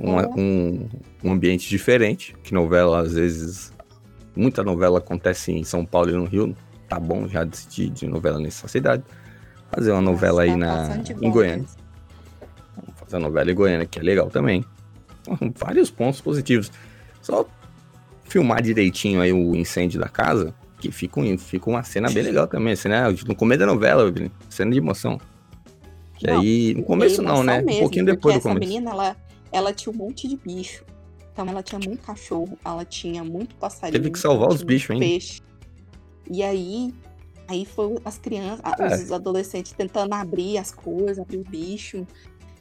Ó. 0.00 0.26
um, 0.40 0.88
um 1.22 1.32
ambiente 1.32 1.68
diferente, 1.68 2.34
que 2.42 2.52
novela, 2.52 3.00
às 3.00 3.12
vezes, 3.12 3.72
muita 4.34 4.64
novela 4.64 4.98
acontece 4.98 5.52
em 5.52 5.62
São 5.62 5.84
Paulo 5.86 6.10
e 6.10 6.14
no 6.14 6.24
Rio, 6.24 6.56
tá 6.88 6.98
bom 6.98 7.28
já 7.28 7.44
de, 7.44 7.88
de 7.90 8.06
novela 8.08 8.40
nessa 8.40 8.66
cidade. 8.66 9.04
Fazer 9.70 9.92
uma 9.92 10.00
novela 10.02 10.42
aí 10.42 10.50
Tá 10.50 10.56
na, 10.56 10.96
em 11.22 11.30
Goiânia. 11.30 11.58
mesmo. 11.58 11.76
Fazer 12.96 13.16
uma 13.16 13.28
novela 13.28 13.50
em 13.50 13.54
Goiânia, 13.54 13.86
que 13.86 13.98
é 13.98 14.02
legal 14.02 14.28
também. 14.28 14.64
Então, 15.20 15.52
Vários 15.56 15.90
pontos 15.90 16.20
positivos. 16.20 16.72
Só 17.22 17.46
filmar 18.32 18.62
direitinho 18.62 19.20
aí 19.20 19.32
o 19.32 19.54
incêndio 19.54 20.00
da 20.00 20.08
casa, 20.08 20.54
que 20.80 20.90
fica, 20.90 21.20
um- 21.20 21.36
fica 21.38 21.68
uma 21.68 21.82
cena 21.82 22.10
bem 22.10 22.22
legal 22.22 22.46
também. 22.48 22.74
Cena, 22.74 23.10
no 23.10 23.34
começo 23.36 23.60
da 23.60 23.66
novela, 23.66 24.12
cena 24.48 24.70
de 24.70 24.78
emoção. 24.78 25.20
Que 26.18 26.26
Não, 26.26 26.40
aí, 26.40 26.74
no 26.74 26.82
começo 26.82 27.20
não, 27.20 27.42
né? 27.42 27.60
mesmo, 27.60 27.78
um 27.78 27.80
pouquinho 27.82 28.04
depois 28.06 28.36
do 28.36 28.40
porque 28.40 28.48
essa 28.48 28.54
começo. 28.54 28.68
menina, 28.72 28.90
ela, 28.90 29.16
ela 29.52 29.72
tinha 29.74 29.92
um 29.92 29.96
monte 29.96 30.26
de 30.26 30.36
bicho. 30.36 30.82
Então 31.32 31.46
ela 31.46 31.62
tinha 31.62 31.78
muito 31.78 32.02
cachorro, 32.04 32.58
ela 32.64 32.84
tinha 32.84 33.22
muito 33.22 33.54
passarinho. 33.56 33.92
Teve 34.00 34.10
que 34.12 34.18
salvar 34.18 34.48
os 34.48 34.62
bichos 34.62 34.90
ainda. 34.90 35.04
Peixe. 35.04 35.40
E 36.30 36.42
aí, 36.42 36.94
aí 37.48 37.64
foi 37.66 37.96
as 38.04 38.18
crianças, 38.18 38.60
É. 38.78 38.94
os 39.04 39.12
adolescentes 39.12 39.72
tentando 39.72 40.12
abrir 40.14 40.58
as 40.58 40.70
coisas, 40.70 41.18
abrir 41.18 41.38
o 41.38 41.44
bicho. 41.44 42.06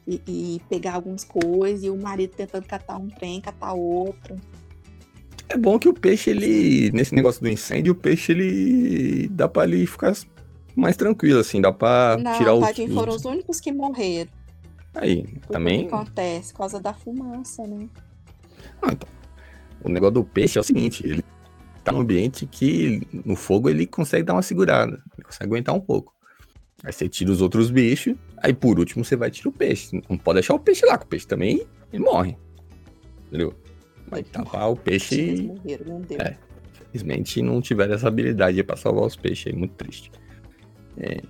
E, 0.08 0.20
e 0.28 0.62
pegar 0.68 0.96
algumas 0.96 1.24
coisas, 1.24 1.84
e 1.84 1.90
o 1.92 1.96
marido 1.96 2.32
tentando 2.36 2.66
catar 2.66 2.98
um 2.98 3.08
trem, 3.08 3.40
catar 3.40 3.74
outro. 3.74 4.36
É 5.54 5.58
bom 5.58 5.78
que 5.78 5.90
o 5.90 5.94
peixe, 5.94 6.30
ele. 6.30 6.92
Nesse 6.92 7.14
negócio 7.14 7.42
do 7.42 7.50
incêndio, 7.50 7.92
o 7.92 7.96
peixe, 7.96 8.32
ele. 8.32 9.28
Dá 9.30 9.50
pra 9.50 9.66
ele 9.66 9.86
ficar 9.86 10.14
mais 10.76 10.96
tranquilo, 10.96 11.40
assim. 11.40 11.60
Dá 11.60 11.74
pra 11.74 12.18
Não, 12.18 12.38
tirar 12.38 12.54
os. 12.54 12.62
tadinho, 12.66 12.94
foram 12.94 13.10
os- 13.14 13.18
os 13.18 13.26
únicos 13.26 13.60
que 13.60 13.72
morreram. 13.72 14.30
Aí, 14.94 15.24
Porque 15.24 15.54
também. 15.54 15.86
O 15.86 15.88
que 15.90 15.94
acontece? 15.96 16.52
Por 16.54 16.60
causa 16.60 16.80
da 16.80 16.94
fumaça, 16.94 17.66
né? 17.68 17.90
Ah, 18.82 18.90
então. 18.94 19.10
O 19.84 19.90
negócio 19.90 20.14
do 20.16 20.24
peixe 20.24 20.58
é 20.58 20.62
o 20.62 20.64
seguinte: 20.64 21.06
ele 21.06 21.24
tá 21.84 21.92
num 21.92 22.00
ambiente 22.02 22.46
que 22.46 23.02
no 23.26 23.36
fogo 23.36 23.70
ele 23.70 23.86
consegue 23.86 24.24
dar 24.24 24.34
uma 24.34 24.42
segurada. 24.42 25.02
Ele 25.18 25.26
consegue 25.26 25.46
aguentar 25.46 25.76
um 25.76 25.82
pouco. 25.82 26.14
Aí 26.84 26.92
você 26.94 27.10
tira 27.10 27.30
os 27.32 27.42
outros 27.42 27.70
bichos. 27.70 28.16
Aí 28.38 28.54
por 28.54 28.80
último 28.80 29.04
você 29.04 29.16
vai 29.18 29.30
tirar 29.30 29.50
o 29.50 29.54
peixe. 29.54 30.02
Não 30.10 30.18
pode 30.18 30.36
deixar 30.36 30.54
o 30.54 30.60
peixe 30.60 30.86
lá, 30.86 30.98
que 30.98 31.06
o 31.06 31.08
peixe 31.08 31.28
também 31.28 31.66
ele 31.92 32.04
morre. 32.04 32.38
Entendeu? 33.28 33.54
Vai 34.12 34.22
tapar 34.24 34.70
o 34.70 34.80
Eles 34.86 35.08
peixe. 35.08 35.42
morreram, 35.44 35.86
não 35.88 36.02
deu. 36.02 36.20
É. 36.22 36.38
Infelizmente 36.90 37.42
não 37.42 37.62
tiveram 37.62 37.96
essa 37.96 38.08
habilidade 38.10 38.62
pra 38.64 38.76
salvar 38.76 39.06
os 39.06 39.16
peixes 39.16 39.48
aí, 39.52 39.58
muito 39.58 39.74
triste. 39.74 40.12
É, 40.98 41.22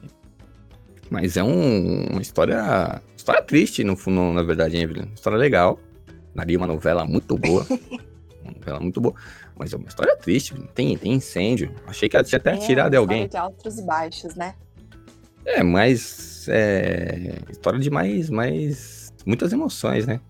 Mas 1.10 1.36
é 1.38 1.44
um- 1.44 2.06
uma 2.08 2.22
história. 2.22 3.02
História 3.18 3.42
triste, 3.42 3.84
no 3.84 3.96
fundo, 3.98 4.34
na 4.34 4.42
verdade, 4.44 4.78
hein, 4.78 4.84
Evelyn? 4.84 5.10
História 5.14 5.38
legal. 5.38 5.78
Daria 6.34 6.58
uma 6.58 6.66
novela 6.68 7.06
muito 7.06 7.38
boa. 7.38 7.66
uma 8.42 8.54
novela 8.54 8.80
muito 8.80 9.02
boa. 9.02 9.14
Mas 9.60 9.74
é 9.74 9.76
uma 9.78 9.88
história 9.90 10.16
triste. 10.16 10.56
Tem, 10.74 10.98
tem 10.98 11.12
incêndio. 11.14 11.76
Achei 11.86 12.08
que 12.08 12.16
ela 12.16 12.24
tinha 12.24 12.38
até 12.40 12.52
É, 12.52 12.56
uma 12.56 12.98
alguém. 12.98 13.28
de 13.28 13.36
altos 13.38 13.78
e 13.78 13.86
baixos, 13.86 14.36
né? 14.36 14.56
É, 15.46 15.62
mas. 15.62 16.48
É. 16.48 17.34
História 17.52 17.78
de 17.80 17.90
mais. 17.90 18.30
mais 18.30 19.12
muitas 19.26 19.52
emoções, 19.52 20.08
né? 20.08 20.22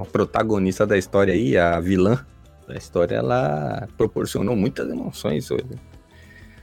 A 0.00 0.04
protagonista 0.06 0.86
da 0.86 0.96
história 0.96 1.34
aí, 1.34 1.56
a 1.58 1.78
vilã 1.80 2.24
da 2.66 2.74
história, 2.76 3.16
ela 3.16 3.88
proporcionou 3.96 4.56
muitas 4.56 4.88
emoções 4.88 5.50
hoje. 5.50 5.64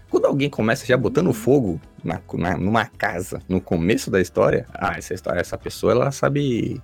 Quando 0.10 0.26
alguém 0.26 0.50
começa 0.50 0.86
já 0.86 0.96
botando 0.96 1.34
fogo 1.34 1.82
na, 2.04 2.22
na- 2.36 2.58
numa 2.58 2.86
casa 2.86 3.42
no 3.50 3.60
começo 3.60 4.10
da 4.10 4.22
história, 4.22 4.66
ah, 4.74 4.94
essa 4.98 5.14
história, 5.14 5.40
essa 5.42 5.58
pessoa, 5.58 5.92
ela 5.92 6.12
sabe. 6.12 6.82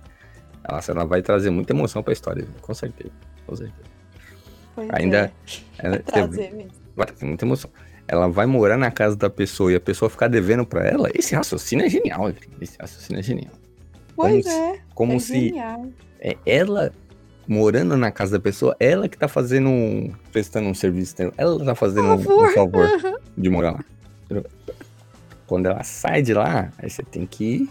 Ela, 0.62 0.80
ela 0.88 1.04
vai 1.06 1.22
trazer 1.22 1.50
muita 1.50 1.72
emoção 1.72 2.02
pra 2.02 2.12
história, 2.12 2.46
com 2.60 2.74
certeza. 2.74 3.10
Com 3.46 3.56
certeza. 3.56 3.88
Pois 4.74 4.88
Ainda- 4.92 5.16
é. 5.18 5.30
Ela- 5.78 5.98
Trazer 6.00 6.52
mesmo. 6.52 6.70
vai 6.94 7.06
trazer 7.06 7.24
muita 7.24 7.44
emoção. 7.44 7.70
Ela 8.06 8.28
vai 8.28 8.44
morar 8.44 8.76
na 8.76 8.90
casa 8.90 9.16
da 9.16 9.30
pessoa 9.30 9.72
e 9.72 9.74
a 9.74 9.80
pessoa 9.80 10.10
ficar 10.10 10.28
devendo 10.28 10.66
pra 10.66 10.86
ela, 10.86 11.08
esse 11.14 11.34
raciocínio 11.34 11.86
é 11.86 11.88
genial, 11.88 12.30
esse 12.60 12.76
raciocínio 12.78 13.20
é 13.20 13.22
genial. 13.22 13.52
Pois 14.16 14.44
se- 14.44 14.50
é. 14.50 14.78
Como 14.94 15.14
é 15.14 15.18
se 15.18 15.32
genial. 15.48 15.86
é 16.20 16.36
ela 16.46 16.92
morando 17.46 17.96
na 17.96 18.10
casa 18.10 18.32
da 18.38 18.40
pessoa, 18.42 18.74
ela 18.80 19.08
que 19.08 19.18
tá 19.18 19.28
fazendo 19.28 19.68
um. 19.68 20.12
prestando 20.32 20.68
um 20.68 20.74
serviço, 20.74 21.14
ela 21.36 21.64
tá 21.64 21.74
fazendo 21.74 22.08
um, 22.08 22.14
um 22.14 22.48
Favor. 22.52 22.88
de 23.36 23.50
morar 23.50 23.72
lá. 23.72 23.84
Quando 25.46 25.66
ela 25.66 25.82
sai 25.82 26.22
de 26.22 26.32
lá, 26.32 26.72
aí 26.78 26.88
você 26.88 27.02
tem 27.02 27.26
que 27.26 27.68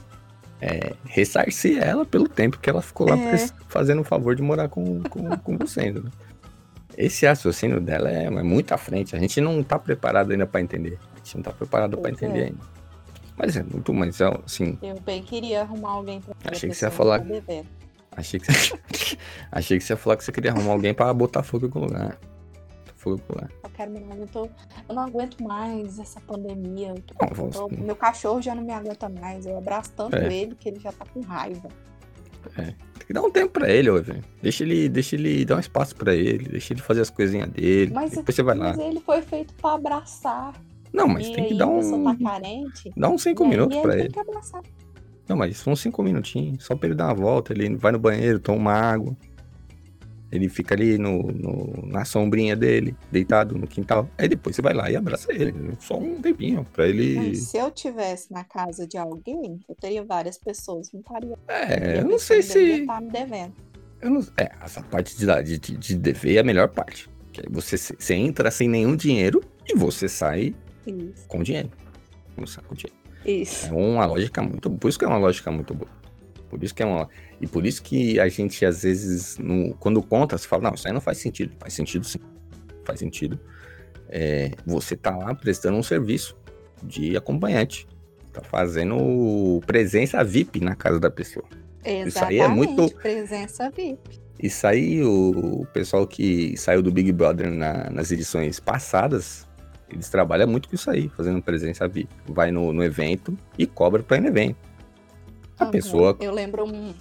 é, 0.62 0.94
ressarcir 1.06 1.82
ela 1.82 2.06
pelo 2.06 2.30
tempo 2.30 2.60
que 2.60 2.70
ela 2.70 2.82
ficou 2.82 3.10
lá 3.10 3.18
É. 3.18 3.36
fazendo 3.68 4.02
o 4.02 4.04
favor 4.04 4.36
de 4.36 4.44
morar 4.44 4.70
com, 4.70 5.02
com, 5.04 5.30
com 5.38 5.58
você. 5.58 5.92
Né? 5.92 6.02
Esse 6.96 7.26
raciocínio 7.26 7.82
dela 7.82 8.10
é, 8.12 8.26
é 8.26 8.44
muito 8.44 8.72
à 8.74 8.78
frente. 8.78 9.16
A 9.16 9.20
gente 9.20 9.42
não 9.42 9.64
tá 9.64 9.80
preparado 9.80 10.32
ainda 10.32 10.46
pra 10.46 10.62
entender. 10.62 11.00
A 11.16 11.18
gente 11.18 11.36
não 11.38 11.44
tá 11.44 11.52
preparado 11.52 11.98
pra 11.98 12.12
Pois 12.12 12.14
entender 12.22 12.40
é. 12.40 12.44
ainda. 12.46 12.60
Mas 13.38 13.58
é 13.58 13.64
muito, 13.64 13.94
mas 13.94 14.22
é, 14.22 14.26
assim, 14.46 14.78
Eu 14.82 15.00
bem 15.02 15.24
queria 15.24 15.62
arrumar 15.62 15.92
alguém 15.92 16.22
pra 16.22 16.34
Achei 16.52 16.70
que 16.70 16.76
você 16.76 16.86
ia 16.86 16.92
falar- 16.92 17.24
achei 18.16 18.40
que 18.40 18.52
você, 18.52 18.78
achei 19.52 19.78
que 19.80 19.84
você 19.84 19.94
ia 19.94 19.98
falar 19.98 20.18
que 20.18 20.24
você 20.24 20.32
queria 20.32 20.52
arrumar 20.52 20.74
alguém 20.74 20.94
pra 20.94 21.12
botar 21.14 21.42
fogo 21.44 21.66
em 21.66 21.68
algum 21.70 21.80
lugar. 21.82 22.18
Fogo 22.96 23.18
em 23.18 23.22
algum 23.22 23.34
lugar. 23.34 23.50
Eu 23.64 23.70
quero 23.72 23.92
me 23.92 24.00
eu, 24.22 24.28
tô, 24.28 24.46
eu 24.88 24.96
não 24.96 25.04
aguento 25.04 25.44
mais 25.44 25.98
essa 26.00 26.22
pandemia. 26.22 26.94
Tô- 27.08 27.26
Não, 27.26 27.50
tô- 27.50 27.70
meu 27.70 27.96
cachorro 27.96 28.42
já 28.42 28.54
não 28.54 28.64
me 28.64 28.72
aguenta 28.72 29.10
mais. 29.10 29.46
Eu 29.46 29.58
abraço 29.58 29.92
tanto 29.96 30.16
É. 30.16 30.32
ele 30.34 30.56
que 30.56 30.70
ele 30.70 30.80
já 30.80 30.92
tá 30.92 31.06
com 31.12 31.22
raiva. 31.22 31.70
Tem 32.56 33.08
que 33.08 33.14
dar 33.14 33.22
um 33.22 33.32
tempo 33.32 33.52
pra 33.54 33.70
ele, 33.70 33.90
ô, 33.90 34.02
velho. 34.02 34.24
Deixa 34.42 34.64
ele, 34.64 34.88
deixa 34.90 35.16
ele 35.16 35.44
dar 35.46 35.56
um 35.56 35.60
espaço 35.60 35.96
pra 35.96 36.14
ele, 36.14 36.48
deixa 36.50 36.74
ele 36.74 36.82
fazer 36.82 37.02
as 37.02 37.10
coisinhas 37.10 37.50
dele. 37.50 37.92
Mas, 37.94 38.12
depois 38.12 38.36
você 38.36 38.44
vai 38.44 38.56
lá. 38.56 38.68
mas 38.76 38.80
ele 38.80 39.00
foi 39.00 39.22
feito 39.22 39.54
pra 39.56 39.74
abraçar. 39.74 40.54
Não, 40.94 41.08
mas 41.08 41.28
e 41.28 41.34
tem 41.34 41.48
que 41.48 41.56
dar 41.58 41.68
pessoa 41.68 41.98
um. 41.98 42.04
tá 42.04 42.16
carente. 42.32 42.92
Dá 42.96 43.10
uns 43.10 43.24
cinco 43.24 43.44
e 43.44 43.46
aí 43.46 43.50
minutos 43.52 43.78
pra 43.80 43.98
ele. 44.00 44.12
Não, 45.28 45.36
mas 45.38 45.58
são 45.58 45.76
cinco 45.76 46.04
minutinhos, 46.04 46.64
só 46.64 46.76
pra 46.76 46.88
ele 46.88 46.96
dar 46.96 47.06
uma 47.06 47.14
volta. 47.16 47.52
Ele 47.54 47.76
vai 47.76 47.92
no 47.92 48.00
banheiro, 48.00 48.40
toma 48.40 48.58
uma 48.60 48.74
água. 48.74 49.16
Ele 50.32 50.50
fica 50.50 50.74
ali 50.74 50.98
no, 50.98 51.22
no- 51.32 51.86
na 51.88 52.04
sombrinha 52.06 52.56
dele, 52.56 52.96
deitado 53.12 53.56
no 53.56 53.68
quintal. 53.68 54.10
Aí 54.18 54.28
depois 54.28 54.56
você 54.56 54.64
vai 54.64 54.74
lá 54.74 54.90
e 54.90 54.96
abraça 54.96 55.32
ele. 55.32 55.54
Só 55.80 55.98
um 56.00 56.20
tempinho 56.22 56.66
pra 56.74 56.88
ele. 56.88 57.16
Mas 57.16 57.44
se 57.44 57.58
eu 57.58 57.70
tivesse 57.70 58.34
na 58.34 58.44
casa 58.44 58.88
de 58.88 58.98
alguém, 58.98 59.60
eu 59.70 59.76
teria 59.76 60.04
várias 60.04 60.38
pessoas, 60.40 60.92
não 60.92 61.02
estaria. 61.02 61.38
É, 61.48 62.00
eu 62.00 62.06
não 62.06 62.18
sei 62.18 62.42
se. 62.42 62.84
Tá 62.86 63.00
me 63.00 63.10
devendo. 63.12 63.54
Eu 64.02 64.10
não... 64.10 64.22
É, 64.38 64.52
essa 64.62 64.82
parte 64.82 65.16
de, 65.16 65.26
de, 65.44 65.60
de- 65.60 65.78
de 65.78 65.96
dever 65.96 66.36
é 66.38 66.40
a 66.40 66.44
melhor 66.44 66.68
parte. 66.70 67.08
Você, 67.52 67.78
você 67.78 68.14
entra 68.16 68.50
sem 68.52 68.68
nenhum 68.68 68.96
dinheiro 68.96 69.42
e 69.68 69.76
você 69.78 70.10
sai 70.10 70.54
Isso. 70.86 71.28
com 71.28 71.42
dinheiro. 71.44 71.70
Sai 72.48 72.64
com 72.64 72.76
dinheiro. 72.76 72.98
Isso. 73.26 73.68
É 73.68 73.72
uma 73.72 74.06
lógica 74.06 74.42
muito 74.42 74.70
Por 74.70 74.90
isso 74.90 75.00
que 75.00 75.06
é 75.06 75.08
uma 75.08 75.18
lógica 75.18 75.50
muito 75.52 75.74
boa. 75.74 75.90
Por 76.50 76.64
isso 76.64 76.74
que 76.76 76.84
é 76.84 76.86
uma. 76.86 77.10
E 77.42 77.48
por 77.48 77.66
isso 77.66 77.82
que 77.82 78.20
a 78.20 78.28
gente, 78.30 78.64
às 78.66 78.84
vezes, 78.84 79.38
no- 79.38 79.74
quando 79.76 80.02
conta, 80.04 80.38
você 80.38 80.48
fala, 80.48 80.64
não, 80.64 80.74
isso 80.76 80.88
aí 80.88 80.94
não 80.94 81.02
faz 81.02 81.18
sentido. 81.18 81.54
Faz 81.60 81.74
sentido 81.74 82.06
sim. 82.06 82.20
Faz 82.86 83.00
sentido. 83.00 83.40
É, 84.10 84.52
você 84.66 84.96
tá 84.96 85.16
lá 85.18 85.34
prestando 85.34 85.78
um 85.78 85.84
serviço 85.84 86.36
de 86.84 87.18
acompanhante. 87.18 87.88
Tá 88.32 88.42
fazendo 88.44 89.62
presença 89.66 90.24
VIP 90.24 90.60
na 90.60 90.76
casa 90.76 91.00
da 91.00 91.10
pessoa. 91.10 91.46
Isso 91.86 92.24
aí 92.24 92.40
é 92.40 92.44
Exatamente. 92.44 92.56
muito- 92.56 92.96
Presença 92.96 93.70
VIP. 93.72 94.20
Isso 94.42 94.68
aí, 94.68 95.02
o, 95.04 95.62
o 95.62 95.66
pessoal 95.68 96.06
que 96.06 96.56
saiu 96.58 96.82
do 96.82 96.92
Big 96.92 97.12
Brother 97.12 97.50
na- 97.52 97.90
nas 97.90 98.12
edições 98.12 98.60
passadas, 98.60 99.48
eles 99.94 100.10
trabalham 100.10 100.48
muito 100.48 100.68
com 100.68 100.76
isso 100.76 100.90
aí, 100.90 101.10
fazendo 101.10 101.42
presença 101.42 101.88
VIP. 101.88 102.10
Vai 102.28 102.52
no, 102.52 102.74
no 102.74 102.84
evento 102.84 103.38
e 103.58 103.66
cobra 103.66 104.02
pra 104.04 104.18
ir 104.18 104.22
no 104.22 104.28
evento. 104.28 104.58
A 105.58 105.64
Aham. 105.64 105.72
pessoa. 105.72 106.18
Eu 106.20 106.34
lembro 106.34 106.66
um, 106.66 106.94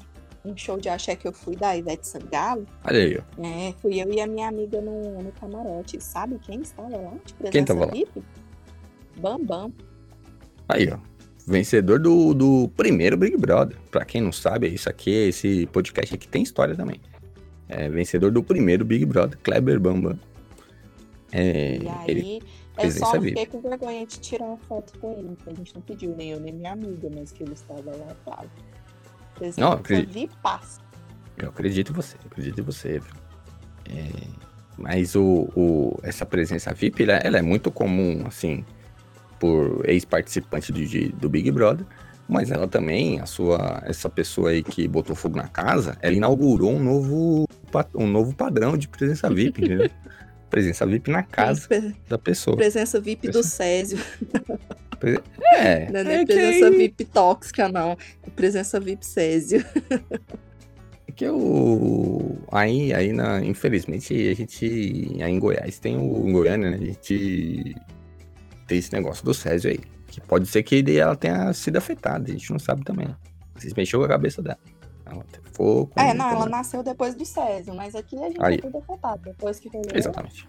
um 0.45 0.57
show 0.57 0.79
de 0.79 0.89
axé 0.89 1.17
que 1.17 1.27
eu 1.27 1.33
fui 1.33 1.57
da 1.57 1.77
Ivete 1.77 2.07
Sangalo. 2.07 2.67
Olha 2.85 2.99
aí, 2.99 3.19
ó. 3.19 3.43
É, 3.45 3.73
fui 3.81 4.01
eu 4.01 4.13
e 4.13 4.21
a 4.21 4.27
minha 4.27 4.49
amiga 4.49 4.81
no, 4.81 5.23
no 5.23 5.33
camarote. 5.33 6.01
Sabe 6.03 6.39
quem 6.39 6.61
estava 6.61 6.89
lá? 6.97 7.13
De 7.43 7.51
Quem 7.51 7.65
tava 7.65 7.87
lá? 7.87 7.93
VIP? 7.93 8.23
Bam 9.19 9.45
Bam. 9.45 9.73
Aí, 10.69 10.89
ó. 10.93 10.99
Vencedor 11.47 11.99
do, 11.99 12.33
do 12.35 12.69
primeiro 12.77 13.17
Big 13.17 13.37
Brother. 13.37 13.77
Pra 13.91 14.05
quem 14.05 14.21
não 14.21 14.31
sabe, 14.33 14.69
isso 14.69 14.89
aqui, 14.89 15.11
esse 15.11 15.67
podcast 15.67 16.15
aqui 16.15 16.29
tem 16.29 16.43
história 16.43 16.75
também. 16.77 17.01
É 17.69 17.89
vencedor 17.89 18.31
do 18.31 18.43
primeiro 18.43 18.85
Big 18.85 19.05
Brother, 19.05 19.39
Kleber 19.43 19.81
Bambam. 19.81 20.19
É, 21.33 21.79
E 21.83 21.89
aí, 21.89 22.05
ele, 22.07 22.43
eu 22.77 22.83
presença 22.83 23.07
só 23.07 23.13
VIP. 23.21 23.29
fiquei 23.41 23.47
com 23.47 23.61
vergonha 23.69 24.07
de 24.07 24.19
tirar 24.21 24.45
uma 24.47 24.57
foto 24.59 24.99
com 24.99 25.13
ele. 25.13 25.29
porque 25.37 25.51
A 25.51 25.55
gente 25.55 25.75
não 25.75 25.83
pediu, 25.83 26.17
nem 26.17 26.31
eu, 26.31 26.41
nem 26.41 26.53
minha 26.55 26.73
amiga, 26.73 27.09
mas 27.15 27.31
que 27.33 27.43
ele 27.43 27.53
estava 27.53 27.83
lá, 27.97 28.15
claro. 28.25 28.51
Não, 29.57 29.69
eu 29.69 29.79
acredito. 29.79 30.13
VIP 30.13 30.33
passo. 30.43 30.81
Eu 31.37 31.49
acredito 31.49 31.91
em 31.91 31.95
você, 31.95 32.17
eu 32.17 32.27
acredito 32.27 32.61
em 32.61 32.65
você, 32.65 32.99
viu? 32.99 33.13
É, 33.91 34.11
mas 34.79 35.17
o, 35.17 35.49
o- 35.57 35.99
essa 36.03 36.25
presença 36.25 36.73
VIP, 36.73 37.03
ela, 37.03 37.15
ela 37.15 37.39
é 37.39 37.43
muito 37.43 37.71
comum, 37.71 38.23
assim, 38.27 38.65
por 39.41 39.83
ex-participante 39.89 40.71
do, 40.73 41.17
do 41.19 41.29
Big 41.29 41.51
Brother, 41.51 41.85
mas 42.29 42.51
ela 42.51 42.69
também, 42.69 43.19
a 43.21 43.27
sua, 43.27 43.83
essa 43.85 44.09
pessoa 44.09 44.51
aí 44.51 44.63
que 44.63 44.87
botou 44.87 45.17
fogo 45.17 45.37
na 45.37 45.49
casa, 45.49 45.97
ela 46.01 46.15
inaugurou 46.15 46.71
um 46.71 46.79
novo, 46.83 47.45
um 47.97 48.07
novo 48.07 48.35
padrão 48.35 48.77
de 48.77 48.87
presença 48.89 49.29
VIP, 49.29 49.65
entendeu? 49.65 49.91
presença 50.53 50.87
VIP 50.87 51.11
na 51.11 51.23
casa 51.23 51.67
Pre- 51.67 51.95
da 52.09 52.19
pessoa. 52.19 52.57
Presença 52.57 53.01
VIP 53.01 53.29
do 53.31 53.43
Césio. 53.43 53.99
É, 55.57 55.91
Não 55.91 56.01
é 56.01 56.05
nem 56.05 56.15
é 56.19 56.19
que 56.25 56.27
presença 56.35 56.67
aí- 56.69 56.77
VIP 56.77 57.05
tóxica, 57.07 57.69
não. 57.69 57.97
É 58.23 58.31
presença 58.37 58.79
VIP 58.79 59.05
Césio. 59.05 59.65
É 61.09 61.13
que 61.13 61.29
o. 61.29 62.39
Aí, 62.53 62.93
aí 62.95 63.13
na, 63.13 63.43
infelizmente, 63.45 64.15
a 64.29 64.35
gente. 64.35 64.67
Aí 65.23 65.33
em 65.33 65.39
Goiás 65.39 65.79
tem 65.79 65.97
o. 65.97 66.29
Em 66.29 66.33
Goiânia, 66.33 66.71
né? 66.71 66.77
A 66.81 66.85
gente 66.85 67.75
tem 68.69 68.79
esse 68.79 68.93
negócio 68.93 69.25
do 69.25 69.35
Césio 69.35 69.71
aí. 69.71 69.81
Que 70.07 70.21
pode 70.21 70.47
ser 70.47 70.63
que 70.63 70.85
ela 70.99 71.17
tenha 71.17 71.51
sido 71.55 71.79
afetada, 71.79 72.29
a 72.29 72.33
gente 72.33 72.51
não 72.51 72.59
sabe 72.59 72.85
também. 72.85 73.09
Vocês 73.57 73.73
mexeu 73.75 73.99
com 73.99 74.05
a 74.05 74.09
cabeça 74.09 74.43
dela. 74.43 74.59
Ela 75.13 75.25
ficou 75.43 75.87
com. 75.87 76.01
É, 76.01 76.15
não, 76.15 76.31
com- 76.31 76.37
ela 76.37 76.47
nasceu 76.47 76.83
depois 76.83 77.15
do 77.15 77.25
Césio, 77.25 77.75
mas 77.75 77.95
aqui 77.95 78.17
a 78.19 78.29
gente 78.29 78.43
Aí. 78.43 78.55
é 78.55 78.59
tudo 78.59 78.79
afetado. 78.79 79.23
Depois 79.25 79.61
que 79.61 79.69
rolou, 79.69 79.87
Exatamente. 79.95 80.49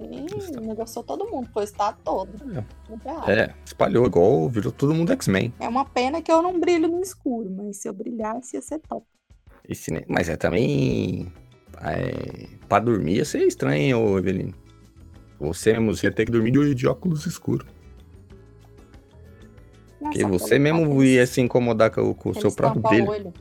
aí 0.00 0.26
negociou 0.60 1.04
todo 1.04 1.28
mundo, 1.30 1.48
foi 1.52 1.62
o 1.62 1.64
estado 1.64 1.98
todo. 2.04 2.30
Errado. 3.04 3.30
É, 3.30 3.54
espalhou 3.64 4.06
igual, 4.06 4.48
virou 4.48 4.70
todo 4.72 4.94
mundo 4.94 5.12
X-Men. 5.12 5.52
É 5.58 5.68
uma 5.68 5.84
pena 5.84 6.22
que 6.22 6.30
eu 6.30 6.40
não 6.42 6.60
brilho 6.60 6.88
no 6.88 7.00
escuro, 7.00 7.50
mas 7.50 7.78
se 7.78 7.88
eu 7.88 7.92
brilhasse 7.92 8.56
ia 8.56 8.62
ser 8.62 8.78
top. 8.80 9.04
Esse, 9.68 9.92
né? 9.92 10.02
Mas 10.08 10.28
é 10.28 10.36
também. 10.36 11.32
É, 11.82 12.46
pra 12.68 12.78
dormir 12.78 13.16
ia 13.16 13.24
ser 13.24 13.42
estranho, 13.46 14.16
Evelino. 14.18 14.54
Você 15.40 15.72
mesmo 15.78 15.92
ia 16.04 16.12
ter 16.12 16.24
que 16.24 16.32
dormir 16.32 16.52
de, 16.52 16.74
de 16.74 16.86
óculos 16.86 17.26
escuros. 17.26 17.66
Porque 19.98 20.24
você 20.24 20.58
mesmo 20.58 21.02
ia 21.02 21.26
se 21.26 21.40
incomodar 21.40 21.90
com, 21.90 22.12
com 22.14 22.30
o 22.30 22.34
seu 22.34 22.52
próprio 22.52 22.82
brilho. 22.82 23.06
tapa-olho. 23.06 23.32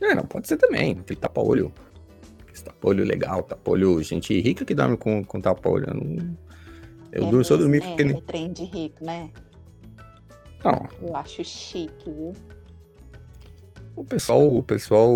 É, 0.00 0.14
não, 0.14 0.24
pode 0.24 0.48
ser 0.48 0.56
também. 0.56 0.94
Tem 0.96 1.16
tapa-olho. 1.16 1.72
Tapa-olho 2.64 3.04
legal, 3.04 3.42
tapa-olho. 3.42 4.02
Gente 4.02 4.38
rica 4.40 4.64
que 4.64 4.74
dorme 4.74 4.96
com, 4.96 5.24
com 5.24 5.40
tapa-olho. 5.40 5.86
Eu, 5.88 5.94
não... 5.94 6.36
eu 7.12 7.26
É 7.26 7.30
durmo, 7.30 7.42
eu 7.48 7.58
dormir 7.58 7.80
né? 7.80 7.92
aquele. 7.92 8.12
É 8.14 8.20
trem 8.20 8.52
de 8.52 8.64
rico, 8.64 9.04
né? 9.04 9.30
Não, 10.62 10.88
Eu 11.00 11.16
acho 11.16 11.42
chique, 11.42 12.10
viu? 12.10 12.34
o 13.96 14.04
pessoal, 14.04 14.56
o 14.56 14.62
pessoal 14.62 15.10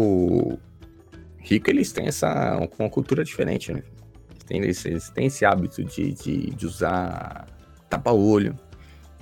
rico, 1.38 1.70
eles 1.70 1.92
têm 1.92 2.06
essa 2.06 2.56
uma 2.78 2.88
cultura 2.90 3.22
diferente, 3.24 3.72
né? 3.72 3.82
Eles 4.30 4.44
têm, 4.44 4.62
eles, 4.62 4.84
eles 4.84 5.10
têm 5.10 5.26
esse 5.26 5.44
hábito 5.44 5.84
de, 5.84 6.12
de, 6.12 6.50
de 6.50 6.66
usar 6.66 7.46
tapa-olho. 7.88 8.54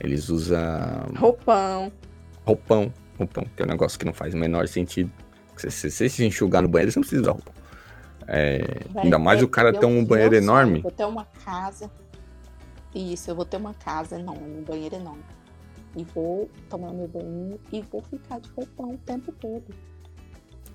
Eles 0.00 0.28
usam 0.28 0.58
Roupão. 1.16 1.92
roupão. 2.44 2.92
Roupão, 3.18 3.44
que 3.56 3.62
é 3.62 3.64
um 3.64 3.68
negócio 3.68 3.98
que 3.98 4.04
não 4.04 4.12
faz 4.12 4.34
o 4.34 4.36
menor 4.36 4.66
sentido. 4.66 5.12
Se 5.56 5.70
você 5.70 5.90
se, 5.90 6.08
se 6.08 6.24
enxugar 6.24 6.62
no 6.62 6.68
banheiro, 6.68 6.90
você 6.92 6.98
não 6.98 7.02
precisa 7.02 7.22
usar 7.22 7.32
roupa. 7.32 7.52
É, 8.26 8.58
Vai 8.90 9.04
ainda 9.04 9.18
mais 9.18 9.38
ter- 9.40 9.44
o 9.44 9.48
cara 9.48 9.70
eu- 9.70 9.78
ter 9.80 9.86
um 9.86 10.04
banheiro 10.04 10.34
sonho, 10.34 10.44
enorme. 10.44 10.80
Vou 10.80 10.90
ter 10.90 11.04
uma 11.04 11.24
casa. 11.44 11.90
Isso, 12.94 13.30
eu 13.30 13.34
vou 13.34 13.44
ter 13.44 13.56
uma 13.56 13.74
casa 13.74 14.18
enorme, 14.18 14.58
um 14.58 14.62
banheiro 14.62 14.94
enorme. 14.96 15.22
E 15.96 16.04
vou 16.14 16.48
tomar 16.70 16.92
meu 16.92 17.06
banho 17.08 17.58
e 17.72 17.82
vou 17.82 18.02
ficar 18.02 18.40
de 18.40 18.48
roupão 18.50 18.90
o 18.94 18.98
tempo 18.98 19.30
todo. 19.32 19.64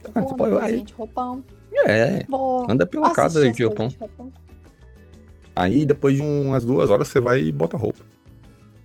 Eu 0.04 0.12
Ah, 0.14 0.22
vou 0.22 0.32
na 0.32 0.38
pode- 0.38 0.52
cozinha 0.56 0.78
aí- 0.80 0.84
de 0.84 0.94
roupão. 0.94 1.44
É, 1.86 2.24
Vou 2.30 2.70
anda 2.70 2.86
pela 2.86 3.12
casa 3.14 3.50
de 3.52 3.64
roupão. 3.64 3.88
de 3.88 3.98
roupão. 3.98 4.32
Aí 5.56 5.86
depois 5.86 6.16
de 6.16 6.22
umas 6.22 6.64
duas 6.64 6.90
horas 6.90 7.08
você 7.08 7.20
vai 7.20 7.42
e 7.42 7.52
bota 7.52 7.76
roupa. 7.78 8.04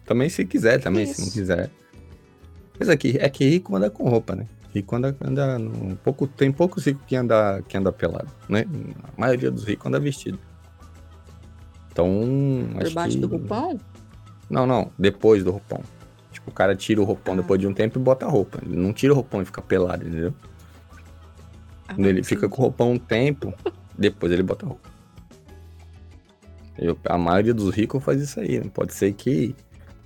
Também 0.06 0.28
se 0.28 0.44
quiser, 0.44 0.80
também 0.80 1.06
se 1.06 1.20
não 1.20 1.26
Isso. 1.28 1.36
quiser. 1.36 1.70
Mas 2.78 2.88
aqui, 2.88 3.16
é 3.20 3.28
que 3.28 3.44
rico 3.48 3.76
anda 3.76 3.90
com 3.90 4.08
roupa, 4.08 4.34
né? 4.34 4.46
Rico 4.72 4.96
anda, 4.96 5.14
anda 5.22 5.58
um 5.58 5.94
pouco, 5.96 6.26
tem 6.26 6.50
poucos 6.50 6.86
ricos 6.86 7.02
que 7.06 7.14
anda, 7.14 7.62
que 7.68 7.76
anda 7.76 7.92
pelado, 7.92 8.28
né? 8.48 8.64
A 9.16 9.20
maioria 9.20 9.50
dos 9.50 9.64
ricos 9.64 9.86
anda 9.86 10.00
vestido. 10.00 10.38
Então, 11.90 12.08
Por 12.72 12.82
acho 12.86 12.94
baixo 12.94 13.14
que... 13.16 13.20
do 13.20 13.28
roupão? 13.28 13.78
Não, 14.48 14.66
não, 14.66 14.90
depois 14.98 15.44
do 15.44 15.50
roupão. 15.50 15.82
Tipo, 16.30 16.50
o 16.50 16.54
cara 16.54 16.74
tira 16.74 17.00
o 17.00 17.04
roupão 17.04 17.34
Ah. 17.34 17.36
depois 17.38 17.60
de 17.60 17.66
um 17.66 17.74
tempo 17.74 17.98
e 17.98 18.02
bota 18.02 18.24
a 18.24 18.28
roupa. 18.30 18.60
Ele 18.64 18.76
não 18.76 18.92
tira 18.94 19.12
o 19.12 19.16
roupão 19.16 19.42
e 19.42 19.44
fica 19.44 19.60
pelado, 19.60 20.06
entendeu? 20.08 20.32
Ah, 21.86 21.94
Quando 21.94 22.00
ele 22.06 22.20
entendi. 22.20 22.28
fica 22.28 22.48
com 22.48 22.56
o 22.56 22.64
roupão 22.64 22.92
um 22.92 22.98
tempo, 22.98 23.52
depois 23.98 24.32
ele 24.32 24.42
bota 24.42 24.64
a 24.64 24.68
roupa. 24.70 24.88
Eu- 26.78 26.96
a 27.04 27.18
maioria 27.18 27.52
dos 27.52 27.74
ricos 27.74 28.02
faz 28.02 28.22
isso 28.22 28.40
aí, 28.40 28.58
né? 28.58 28.70
Pode 28.72 28.94
ser 28.94 29.12
que 29.12 29.54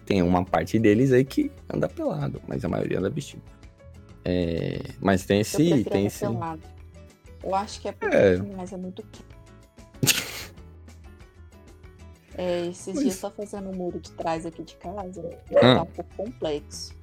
Tem 0.04 0.22
uma 0.22 0.44
parte 0.44 0.78
deles 0.78 1.10
aí 1.12 1.24
que 1.24 1.50
anda 1.68 1.88
pelado, 1.88 2.40
mas 2.46 2.64
a 2.64 2.68
maioria 2.68 3.00
anda 3.00 3.10
vestido. 3.10 3.42
É, 4.28 4.80
mas 5.00 5.24
tem 5.24 5.40
esse. 5.40 5.84
Tem 5.84 6.06
esse. 6.06 6.24
Eu 6.24 7.54
acho 7.54 7.80
que 7.80 7.88
é 7.88 7.92
porque 7.92 8.16
É. 8.16 8.36
mas 8.56 8.72
é 8.72 8.76
muito 8.76 9.02
quente. 9.06 9.26
É, 12.38 12.66
esses 12.66 12.98
dias 12.98 13.14
só 13.14 13.30
fazendo 13.30 13.70
o 13.70 13.74
muro 13.74 13.98
de 13.98 14.10
trás 14.12 14.44
aqui 14.44 14.62
de 14.62 14.74
casa, 14.76 15.26
Ah. 15.56 15.76
tá 15.76 15.82
um 15.82 15.86
pouco 15.86 16.14
complexo. 16.16 16.94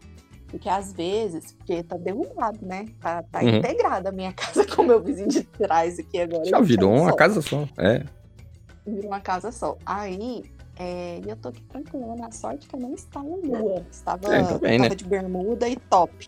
Porque 0.48 0.70
às 0.70 0.94
vezes, 0.94 1.54
porque 1.54 1.82
tá 1.82 1.98
derrubado, 1.98 2.60
né? 2.64 2.86
Tá, 3.02 3.24
tá 3.24 3.40
Uhum. 3.42 3.58
integrada 3.58 4.10
a 4.10 4.12
minha 4.12 4.32
casa 4.38 4.64
com 4.68 4.84
o 4.84 4.86
meu 4.86 5.02
vizinho 5.02 5.30
de 5.30 5.44
trás 5.44 5.98
aqui 5.98 6.20
agora. 6.20 6.46
Já 6.46 6.58
gente 6.60 6.68
virou 6.68 6.92
um 6.92 7.02
uma 7.02 7.10
só. 7.10 7.16
casa 7.16 7.42
só. 7.42 7.68
É. 7.80 8.04
Virou 8.86 9.08
uma 9.10 9.20
casa 9.22 9.52
só. 9.52 9.76
Aí, 9.84 10.44
é, 10.78 11.20
eu 11.26 11.36
tô 11.38 11.50
aqui 11.50 11.64
tranquila, 11.64 12.16
na 12.16 12.30
sorte 12.32 12.68
que 12.68 12.76
eu 12.76 12.80
não 12.80 12.94
estava 12.94 13.26
nua. 13.26 13.84
Estava, 13.90 14.36
É, 14.36 14.44
tá 14.44 14.58
bem, 14.60 14.78
né? 14.78 14.90
de 14.90 15.04
bermuda 15.06 15.68
e 15.68 15.76
top. 15.78 16.28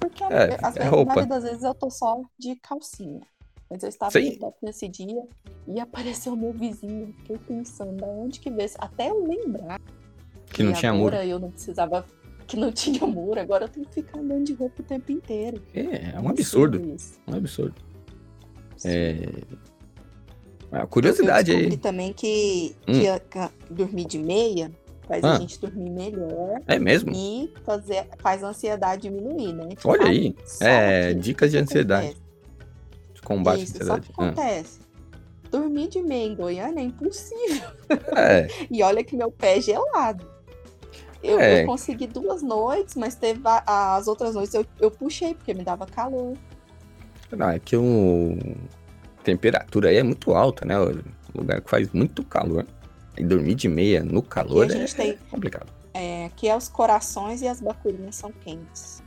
Porque 0.00 0.22
a- 0.24 0.28
É, 0.30 0.58
às 0.62 0.76
é 0.76 0.78
vezes, 0.80 0.90
roupa. 0.90 1.04
na 1.10 1.14
maioria 1.14 1.26
das 1.26 1.44
vezes 1.44 1.62
eu 1.62 1.74
tô 1.74 1.90
só 1.90 2.22
de 2.38 2.56
calcinha. 2.56 3.20
Mas 3.68 3.82
eu 3.82 3.88
estava 3.88 4.12
Sim. 4.12 4.30
de 4.30 4.38
top 4.38 4.56
nesse 4.62 4.86
dia 4.88 5.22
e 5.66 5.80
apareceu 5.80 6.34
o 6.34 6.36
meu 6.36 6.52
vizinho. 6.52 7.12
Fiquei 7.18 7.38
pensando, 7.38 7.96
da 7.96 8.06
onde 8.06 8.38
que 8.38 8.48
veio? 8.50 8.70
Até 8.78 9.10
eu 9.10 9.24
lembrar 9.26 9.80
Que 10.52 10.62
não 10.62 10.72
tinha 10.72 10.92
muro. 10.94 11.16
eu 11.16 11.38
não 11.40 11.50
precisava. 11.50 12.06
Que 12.46 12.56
não 12.56 12.70
tinha 13.02 13.04
muro, 13.06 13.40
agora 13.40 13.64
eu 13.64 13.68
tenho 13.68 13.84
que 13.86 13.94
ficar 13.94 14.20
andando 14.20 14.44
de 14.44 14.52
roupa 14.54 14.80
o 14.80 14.84
tempo 14.84 15.10
inteiro. 15.10 15.60
É, 15.74 16.14
é 16.14 16.20
um 16.20 16.28
absurdo. 16.28 16.80
Um 17.26 17.34
absurdo. 17.34 17.74
É. 18.84 19.16
A 20.70 20.86
curiosidade 20.86 21.50
eu 21.50 21.56
aí. 21.56 21.62
descobri 21.66 21.82
também 21.82 22.12
que, 22.12 22.76
Hum. 22.86 22.92
que 23.30 23.72
dormir 23.74 24.04
de 24.04 24.18
meia 24.18 24.70
faz 25.08 25.24
Ah. 25.24 25.34
a 25.36 25.38
gente 25.38 25.60
dormir 25.60 25.90
melhor 25.90 26.60
É 26.66 26.78
mesmo? 26.78 27.12
e 27.14 27.52
fazer, 27.64 28.08
faz 28.18 28.42
a 28.44 28.48
ansiedade 28.48 29.02
diminuir, 29.02 29.52
né? 29.52 29.68
Olha 29.84 30.06
aí. 30.06 30.34
Só 30.44 30.64
É, 30.64 31.14
dicas 31.14 31.50
de 31.50 31.58
ansiedade. 31.58 32.08
acontece? 32.08 32.26
Combate 33.24 33.60
à 33.60 33.62
Isso, 33.64 33.72
ansiedade. 33.76 34.06
Só 34.06 34.12
que 34.12 34.20
acontece. 34.22 34.80
Dormir 35.50 35.88
de 35.88 36.02
meia 36.02 36.26
em 36.26 36.34
Goiânia 36.34 36.80
é 36.80 36.84
impossível. 36.84 37.68
Ah, 38.12 38.20
é. 38.32 38.48
E 38.70 38.82
olha 38.82 39.02
que 39.02 39.16
meu 39.16 39.30
pé 39.30 39.58
é 39.58 39.60
gelado. 39.60 40.24
Eu, 41.22 41.40
É. 41.40 41.62
eu 41.62 41.66
consegui 41.66 42.06
duas 42.06 42.42
noites, 42.42 42.94
mas 42.94 43.14
teve 43.16 43.40
a- 43.44 43.96
as 43.96 44.06
outras 44.06 44.34
noites 44.34 44.54
eu, 44.54 44.64
eu 44.78 44.90
puxei, 44.90 45.34
porque 45.34 45.52
me 45.54 45.64
dava 45.64 45.86
calor. 45.86 46.34
Não, 47.32 47.48
é 47.50 47.58
que 47.58 47.76
o... 47.76 48.36
a 49.18 49.22
temperatura 49.24 49.88
aí 49.88 49.96
é 49.96 50.02
muito 50.04 50.32
alta, 50.34 50.64
né? 50.64 50.78
O 50.78 50.92
lugar 51.34 51.60
que 51.60 51.68
faz 51.70 51.90
muito 51.92 52.22
calor. 52.24 52.64
E 53.18 53.24
dormir 53.24 53.54
de 53.54 53.68
meia 53.68 54.02
no 54.04 54.22
calor 54.22 54.70
a 54.70 54.74
é 54.74 54.84
tem- 54.86 55.18
complicado. 55.30 55.72
É, 55.94 56.30
que 56.36 56.46
é 56.48 56.54
os 56.56 56.68
corações 56.68 57.40
e 57.40 57.48
as 57.48 57.60
bacurinhas 57.60 58.16
são 58.16 58.30
quentes. 58.30 59.02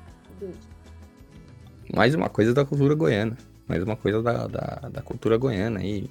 Mais 1.93 2.15
uma 2.15 2.29
coisa 2.29 2.53
da 2.53 2.65
cultura 2.65 2.95
goiana. 2.95 3.37
Mais 3.67 3.83
uma 3.83 3.95
coisa 3.95 4.21
da, 4.23 4.47
da, 4.47 4.89
da 4.91 5.01
cultura 5.01 5.37
goiana 5.37 5.79
aí. 5.79 6.09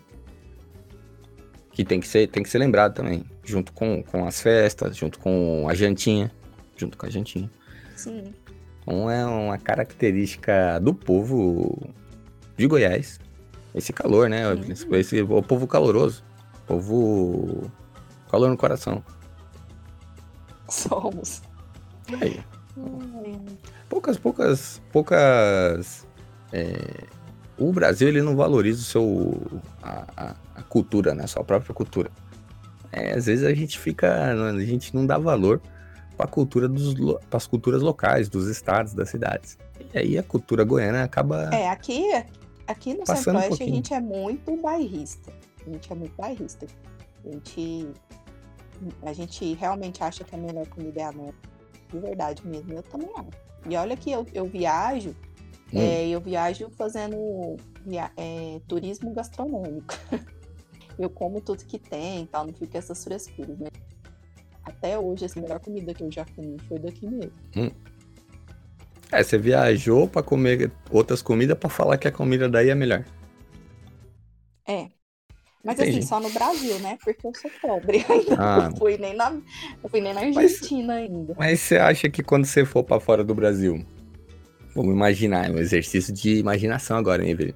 Que 1.73 1.85
tem 1.85 1.99
que 2.01 2.07
ser, 2.07 2.29
tem 2.29 2.43
que 2.43 2.49
ser 2.49 2.59
lembrado 2.59 2.95
também. 2.95 3.25
Junto 3.45 3.73
com, 3.73 4.03
com 4.03 4.25
as 4.27 4.41
festas, 4.41 4.97
junto 4.97 5.19
com 5.19 5.67
a 5.69 5.75
jantinha. 5.75 6.31
Junto 6.77 6.97
com 6.97 7.07
a 7.07 7.11
jantinha. 7.11 7.51
Sim. 7.97 8.33
Então 8.83 9.11
é 9.11 9.25
uma 9.27 9.59
característica 9.59 10.79
do 10.81 10.95
povo 10.95 11.93
de 12.57 12.67
Goiás. 12.67 13.19
Esse 13.75 13.93
calor, 13.93 14.29
né? 14.29 14.43
Esse, 14.69 14.87
esse- 14.95 15.23
o 15.23 15.43
povo 15.43 15.67
caloroso. 15.67 16.25
Povo. 16.67 17.71
Calor 18.29 18.49
no 18.51 18.57
coração. 18.57 19.03
Somos. 20.69 21.43
Aí. 22.21 22.41
Ai, 22.41 23.41
Poucas, 23.89 24.19
poucas, 24.19 24.81
poucas. 24.93 26.07
é, 26.53 27.05
O 27.59 27.73
Brasil 27.73 28.07
ele 28.09 28.23
não 28.23 28.37
valoriza 28.37 28.81
o 28.81 28.85
seu 28.85 29.61
a, 29.83 30.05
a- 30.17 30.37
a 30.57 30.63
cultura, 30.63 31.15
né? 31.15 31.25
A 31.25 31.27
sua 31.27 31.43
própria 31.43 31.75
cultura. 31.75 32.11
É, 32.93 33.15
às 33.15 33.27
vezes 33.27 33.45
a 33.45 33.53
gente 33.55 33.79
fica, 33.79 34.33
a 34.33 34.61
gente 34.65 34.95
não 34.95 35.05
dá 35.07 35.19
valor 35.19 35.61
para 36.17 36.27
a 36.27 36.29
cultura 36.29 36.69
dos, 36.69 36.95
para 37.29 37.37
as 37.37 37.47
culturas 37.47 37.83
locais, 37.83 38.29
dos 38.29 38.47
estados, 38.49 38.93
das 38.95 39.09
cidades. 39.09 39.59
E 39.95 39.99
aí 39.99 40.19
a 40.19 40.23
cultura 40.23 40.65
goiana 40.65 41.03
acaba. 41.05 41.51
É, 41.53 41.69
aqui, 41.71 42.03
aqui 42.67 42.95
no 42.95 43.05
Passando 43.05 43.37
um 43.39 43.41
Centro-Oeste 43.41 43.63
a 43.63 43.67
gente 43.67 43.95
é 43.95 44.01
muito 44.01 44.57
bairrista. 44.61 45.33
A 45.67 45.71
gente 45.71 45.93
é 45.93 45.95
muito 45.97 46.15
bairrista. 46.17 46.67
A 47.29 47.33
gente, 47.33 47.89
a 49.03 49.13
gente 49.13 49.55
realmente 49.55 50.03
acha 50.03 50.25
que 50.25 50.35
a 50.35 50.39
melhor 50.39 50.67
comida 50.69 51.01
é 51.01 51.05
a 51.05 51.13
nossa. 51.13 51.35
De 51.93 51.99
verdade 51.99 52.47
mesmo, 52.47 52.73
eu 52.73 52.83
também 52.83 53.09
acho. 53.17 53.29
E 53.69 53.77
olha 53.77 53.97
que 53.97 54.11
eu, 54.11 54.27
eu 54.33 54.47
viajo, 54.47 55.15
Hum. 55.73 55.79
é, 55.81 56.09
eu 56.09 56.21
viajo 56.21 56.71
fazendo 56.71 57.57
via- 57.85 58.11
é, 58.17 58.61
turismo 58.67 59.13
gastronômico. 59.13 59.95
eu 60.99 61.11
como 61.11 61.41
tudo 61.41 61.65
que 61.65 61.79
tem 61.79 62.23
e 62.23 62.27
tal, 62.27 62.47
não 62.47 62.55
fica 62.55 62.79
essas 62.79 63.03
frescuras, 63.05 63.59
né? 63.59 63.69
Até 64.65 64.99
hoje, 64.99 65.25
a 65.27 65.41
melhor 65.41 65.61
comida 65.61 65.93
que 65.95 66.03
eu 66.03 66.11
já 66.13 66.25
comi 66.25 66.57
foi 66.69 66.79
daqui 66.79 67.07
mesmo. 67.07 67.33
É, 69.11 69.23
você 69.23 69.39
viajou 69.39 70.07
para 70.07 70.23
comer 70.23 70.71
outras 70.91 71.23
comidas 71.23 71.59
para 71.59 71.71
falar 71.71 71.97
que 71.99 72.07
a 72.09 72.13
comida 72.13 72.49
daí 72.49 72.69
é 72.69 72.75
melhor. 72.75 73.05
É. 74.67 74.91
Mas 75.65 75.79
Entendi. 75.79 75.99
assim, 75.99 76.07
só 76.07 76.21
no 76.21 76.31
Brasil, 76.31 76.79
né? 76.79 76.97
Porque 77.05 77.27
eu 77.27 77.33
sou 77.35 77.51
pobre 77.61 78.05
ainda. 78.09 78.37
Ah. 78.39 78.69
Não 78.71 78.77
fui 78.77 78.97
nem 78.97 79.15
na, 79.15 79.31
não 79.31 79.91
fui 79.91 80.01
nem 80.01 80.15
na 80.15 80.23
Mas- 80.23 80.37
Argentina 80.37 80.95
ainda. 80.95 81.35
Mas 81.37 81.61
você 81.61 81.77
acha 81.77 82.09
que 82.09 82.23
quando 82.23 82.45
você 82.47 82.65
for 82.65 82.85
para 82.85 83.01
fora 83.01 83.25
do 83.25 83.35
Brasil, 83.35 83.85
vamos 84.75 84.95
imaginar, 84.95 85.49
é 85.49 85.51
um 85.51 85.59
exercício 85.59 86.13
de 86.13 86.37
imaginação 86.39 86.97
agora, 86.97 87.27
hein, 87.27 87.35
velho? 87.35 87.55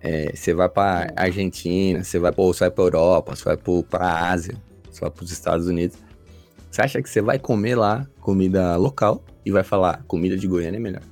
É, 0.00 0.32
você 0.34 0.52
vai 0.52 0.68
para 0.68 1.12
Argentina, 1.16 2.02
você 2.04 2.18
vai, 2.18 2.32
ou 2.36 2.52
você 2.52 2.60
vai 2.64 2.70
para 2.70 2.84
Europa, 2.84 3.34
você 3.36 3.44
vai 3.44 3.56
para 3.88 4.06
a 4.06 4.30
Ásia, 4.30 4.54
você 4.90 5.00
vai 5.00 5.10
para 5.10 5.24
os 5.24 5.30
Estados 5.32 5.66
Unidos. 5.66 5.96
Você 6.70 6.82
acha 6.82 7.00
que 7.00 7.08
você 7.08 7.22
vai 7.22 7.38
comer 7.38 7.74
lá 7.76 8.06
comida 8.20 8.76
local 8.76 9.24
e 9.44 9.50
vai 9.50 9.62
falar 9.64 10.02
comida 10.06 10.36
de 10.36 10.46
Goiânia 10.46 10.76
é 10.76 10.80
melhor? 10.80 11.02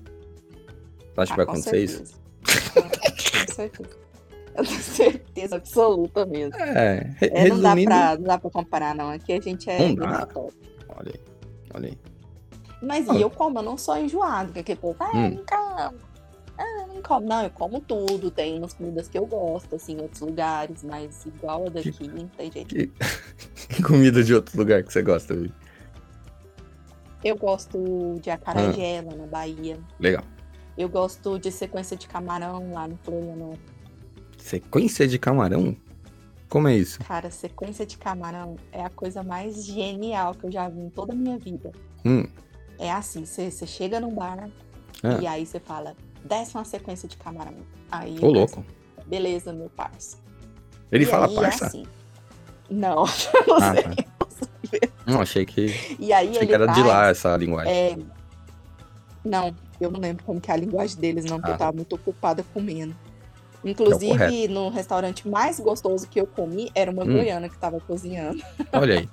Você 1.14 1.20
acha 1.20 1.31
que 1.33 1.37
vai 1.37 1.47
Ah, 1.47 1.49
acontecer 1.49 1.79
isso? 1.83 2.05
certeza. 2.44 3.47
Com 3.47 3.55
certeza. 3.55 4.04
Eu 4.59 4.64
tenho 4.64 4.81
certeza 4.83 5.57
absoluta 5.57 6.25
mesmo. 6.27 6.55
É, 6.57 7.14
re- 7.19 7.31
É, 7.35 7.49
não, 7.49 7.61
dá 7.61 7.75
pra, 7.77 8.17
não 8.17 8.23
dá 8.25 8.38
pra 8.38 8.51
comparar, 8.51 8.95
não. 8.95 9.11
Aqui 9.11 9.33
a 9.33 9.40
gente 9.40 9.69
é 9.69 9.95
top. 10.33 10.53
Olha 10.88 11.12
aí, 11.12 11.21
olha 11.75 11.88
aí. 11.88 11.99
Mas 12.83 13.09
Ah. 13.09 13.14
e 13.14 13.23
eu 13.23 13.31
como, 13.31 13.59
eu 13.59 13.62
não 13.62 13.77
sou 13.77 13.97
enjoado. 13.97 14.47
Porque 14.49 14.61
aquele 14.61 14.79
povo, 14.79 14.97
ah, 15.01 15.11
Hum. 15.14 15.31
não 15.31 15.45
como. 15.47 15.99
Ah, 16.57 16.87
não 16.87 17.03
como. 17.03 17.27
Não, 17.27 17.43
eu 17.43 17.51
como 17.51 17.81
tudo. 17.81 18.31
Tem 18.31 18.59
umas 18.59 18.75
comidas 18.75 19.09
que 19.09 19.19
eu 19.19 19.27
gosto, 19.27 19.75
assim, 19.75 19.95
em 19.97 20.01
outros 20.03 20.21
lugares, 20.21 20.85
mas 20.85 21.25
igual 21.27 21.67
a 21.67 21.71
daqui, 21.71 22.07
não 22.09 22.29
tem 22.29 22.53
jeito. 22.53 22.75
Que, 22.75 22.87
que 23.69 23.83
comida 23.83 24.23
de 24.23 24.35
outro 24.35 24.57
lugar 24.57 24.83
que 24.85 24.93
você 24.93 25.03
gosta, 25.03 25.35
velho? 25.35 25.53
Eu 27.25 27.37
gosto 27.37 28.19
de 28.21 28.31
acarajé 28.31 28.99
Ah. 28.99 29.03
lá 29.11 29.17
na 29.17 29.27
Bahia. 29.27 29.79
Legal. 29.99 30.23
Eu 30.77 30.88
gosto 30.88 31.38
de 31.38 31.51
sequência 31.51 31.97
de 31.97 32.07
camarão 32.07 32.73
lá 32.73 32.87
no 32.87 32.97
Florianópolis. 33.03 33.74
Sequência 34.48 35.09
de 35.09 35.18
camarão? 35.18 35.74
Como 36.50 36.68
é 36.68 36.76
isso? 36.76 36.98
Cara, 37.02 37.30
sequência 37.30 37.87
de 37.87 37.96
camarão 37.96 38.57
é 38.70 38.85
a 38.85 38.90
coisa 38.90 39.22
mais 39.22 39.64
genial 39.64 40.35
que 40.35 40.44
eu 40.44 40.52
já 40.52 40.68
vi 40.68 40.80
em 40.83 40.90
toda 40.90 41.14
a 41.14 41.16
minha 41.16 41.38
vida. 41.38 41.72
Hum, 42.04 42.26
É 42.78 42.92
assim, 42.92 43.24
você 43.24 43.50
chega 43.66 43.98
num 44.00 44.14
bar 44.14 44.50
Ah. 45.02 45.18
e 45.22 45.26
aí 45.26 45.46
você 45.46 45.59
fala, 45.59 45.96
desce 46.22 46.54
uma 46.57 46.64
sequência 46.66 47.09
de 47.09 47.16
camarão. 47.16 47.54
Aí 47.90 48.18
ô 48.20 48.30
louco. 48.30 48.62
Beleza, 49.07 49.50
meu 49.50 49.70
parça. 49.70 50.18
Ele 50.92 51.04
E 51.04 51.07
fala 51.07 51.26
aí, 51.26 51.35
parça? 51.35 51.64
É 51.64 51.66
assim. 51.68 51.87
Não, 52.68 52.96
não 53.48 53.57
Ah, 53.57 53.72
sei. 53.74 53.83
tá. 53.83 54.88
Não, 55.07 55.20
achei 55.22 55.46
que, 55.46 55.96
E 55.98 56.12
aí 56.12 56.28
achei 56.33 56.46
que 56.46 56.52
era 56.52 56.66
de 56.66 56.74
traz, 56.74 56.87
lá 56.87 57.09
essa 57.09 57.35
linguagem. 57.38 57.72
é, 57.72 57.96
Não, 59.24 59.54
eu 59.80 59.90
não 59.90 60.00
lembro 60.00 60.22
como 60.22 60.38
que 60.38 60.50
é 60.50 60.54
a 60.54 60.57
linguagem 60.59 60.98
deles, 61.00 61.24
não, 61.24 61.38
porque 61.38 61.52
Ah. 61.52 61.54
eu 61.54 61.59
tava 61.59 61.72
muito 61.74 61.94
ocupada 61.94 62.44
comendo. 62.52 62.94
É 63.64 63.70
Inclusive, 63.70 64.12
correto. 64.18 64.53
no 64.53 64.68
restaurante 64.68 65.29
mais 65.29 65.59
gostoso 65.59 66.07
que 66.09 66.20
eu 66.20 66.27
comi, 66.27 66.70
era 66.74 66.90
uma 66.90 67.03
Hum. 67.05 67.14
goiana 67.14 67.48
que 67.48 67.57
tava 67.59 67.81
cozinhando. 67.81 68.42
Olha 68.72 69.00
aí. 69.00 69.09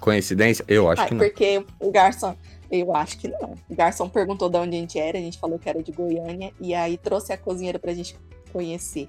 Coincidência? 0.00 0.64
Eu 0.68 0.88
acho 0.90 1.02
Ah, 1.02 1.06
que 1.06 1.14
não. 1.14 1.24
porque 1.24 1.64
o 1.80 1.90
garçom, 1.90 2.36
eu 2.70 2.94
acho 2.94 3.18
que 3.18 3.28
não. 3.28 3.54
O 3.68 3.74
garçom 3.74 4.08
perguntou 4.08 4.48
de 4.48 4.56
onde 4.56 4.76
a 4.76 4.80
gente 4.80 4.98
era, 4.98 5.18
a 5.18 5.20
gente 5.20 5.38
falou 5.38 5.58
que 5.58 5.68
era 5.68 5.82
de 5.82 5.90
Goiânia, 5.92 6.52
e 6.60 6.72
aí 6.74 6.96
trouxe 6.96 7.32
a 7.32 7.36
cozinheira 7.36 7.78
pra 7.78 7.92
gente 7.92 8.16
conhecer. 8.52 9.08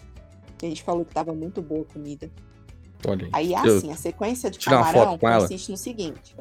E 0.61 0.65
a 0.65 0.69
gente 0.69 0.83
falou 0.83 1.05
que 1.05 1.13
tava 1.13 1.33
muito 1.33 1.61
boa 1.61 1.85
a 1.87 1.93
comida. 1.93 2.29
Olha 3.07 3.27
aí. 3.31 3.53
Aí 3.53 3.53
é 3.53 3.57
assim, 3.77 3.91
a 3.91 3.95
sequência 3.95 4.49
de 4.49 4.59
camarão 4.59 5.17
consiste 5.17 5.69
no 5.71 5.77
seguinte. 5.77 6.35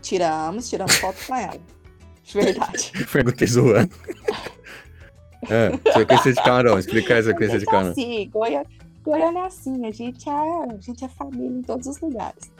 Tiramos, 0.00 0.68
tiramos 0.68 0.94
foto 0.96 1.16
com 1.26 1.34
ela. 1.34 1.58
De 2.24 2.32
verdade. 2.34 2.92
Perguntei 3.12 3.46
zoando. 3.48 3.94
é, 5.48 5.92
sequência 5.92 6.32
de 6.32 6.42
camarão. 6.42 6.78
Explica 6.78 7.18
a 7.18 7.22
sequência 7.22 7.58
de 7.58 7.64
Então, 7.64 7.72
camarão. 7.72 7.92
assim, 7.92 8.28
Goiânia, 8.30 8.66
Goiânia 9.02 9.40
é 9.40 9.46
assim, 9.46 9.86
a 9.86 9.90
gente 9.90 10.28
é, 10.28 10.32
a 10.32 10.80
gente 10.80 11.04
é 11.04 11.08
família 11.08 11.58
em 11.58 11.62
todos 11.62 11.86
os 11.86 12.00
lugares. 12.00 12.50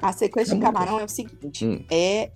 A 0.00 0.12
sequência 0.12 0.52
É 0.52 0.54
de 0.56 0.60
camarão 0.60 0.98
é 1.00 1.04
o 1.04 1.08
seguinte: 1.08 1.66
Hum. 1.66 1.84
é 1.90 2.30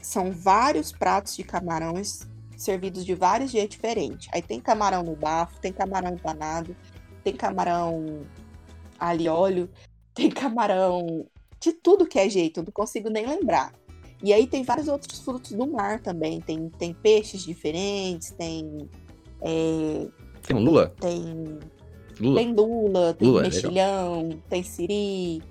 são 0.00 0.30
vários 0.30 0.92
pratos 0.92 1.34
de 1.36 1.42
camarões 1.42 2.20
servidos 2.56 3.04
de 3.04 3.14
vários 3.14 3.50
jeitos 3.50 3.76
diferentes. 3.76 4.28
Aí 4.32 4.40
tem 4.40 4.60
camarão 4.60 5.02
no 5.02 5.16
bafo, 5.16 5.58
tem 5.60 5.72
camarão 5.72 6.14
empanado, 6.14 6.74
tem 7.24 7.34
camarão 7.34 8.22
alho 8.98 9.32
óleo, 9.32 9.70
tem 10.14 10.30
camarão 10.30 11.26
de 11.60 11.72
tudo 11.72 12.06
que 12.06 12.18
é 12.18 12.28
jeito, 12.28 12.60
eu 12.60 12.64
não 12.64 12.72
consigo 12.72 13.10
nem 13.10 13.26
lembrar. 13.26 13.72
E 14.22 14.32
aí 14.32 14.46
tem 14.46 14.62
vários 14.62 14.88
outros 14.88 15.20
frutos 15.20 15.52
do 15.52 15.66
mar 15.66 16.00
também. 16.00 16.40
Tem, 16.40 16.68
tem 16.70 16.94
peixes 16.94 17.42
diferentes, 17.42 18.30
tem. 18.30 18.88
É, 19.42 20.06
Tem 20.42 20.56
um 20.56 20.60
Lula? 20.60 20.92
tem 21.00 21.58
Lula. 22.20 22.40
tem 22.40 22.54
lula, 22.54 23.14
tem 23.14 23.28
Lula 23.28 23.40
é 23.40 23.44
mexilhão, 23.44 24.28
tem 24.48 24.62
siri. 24.62 25.42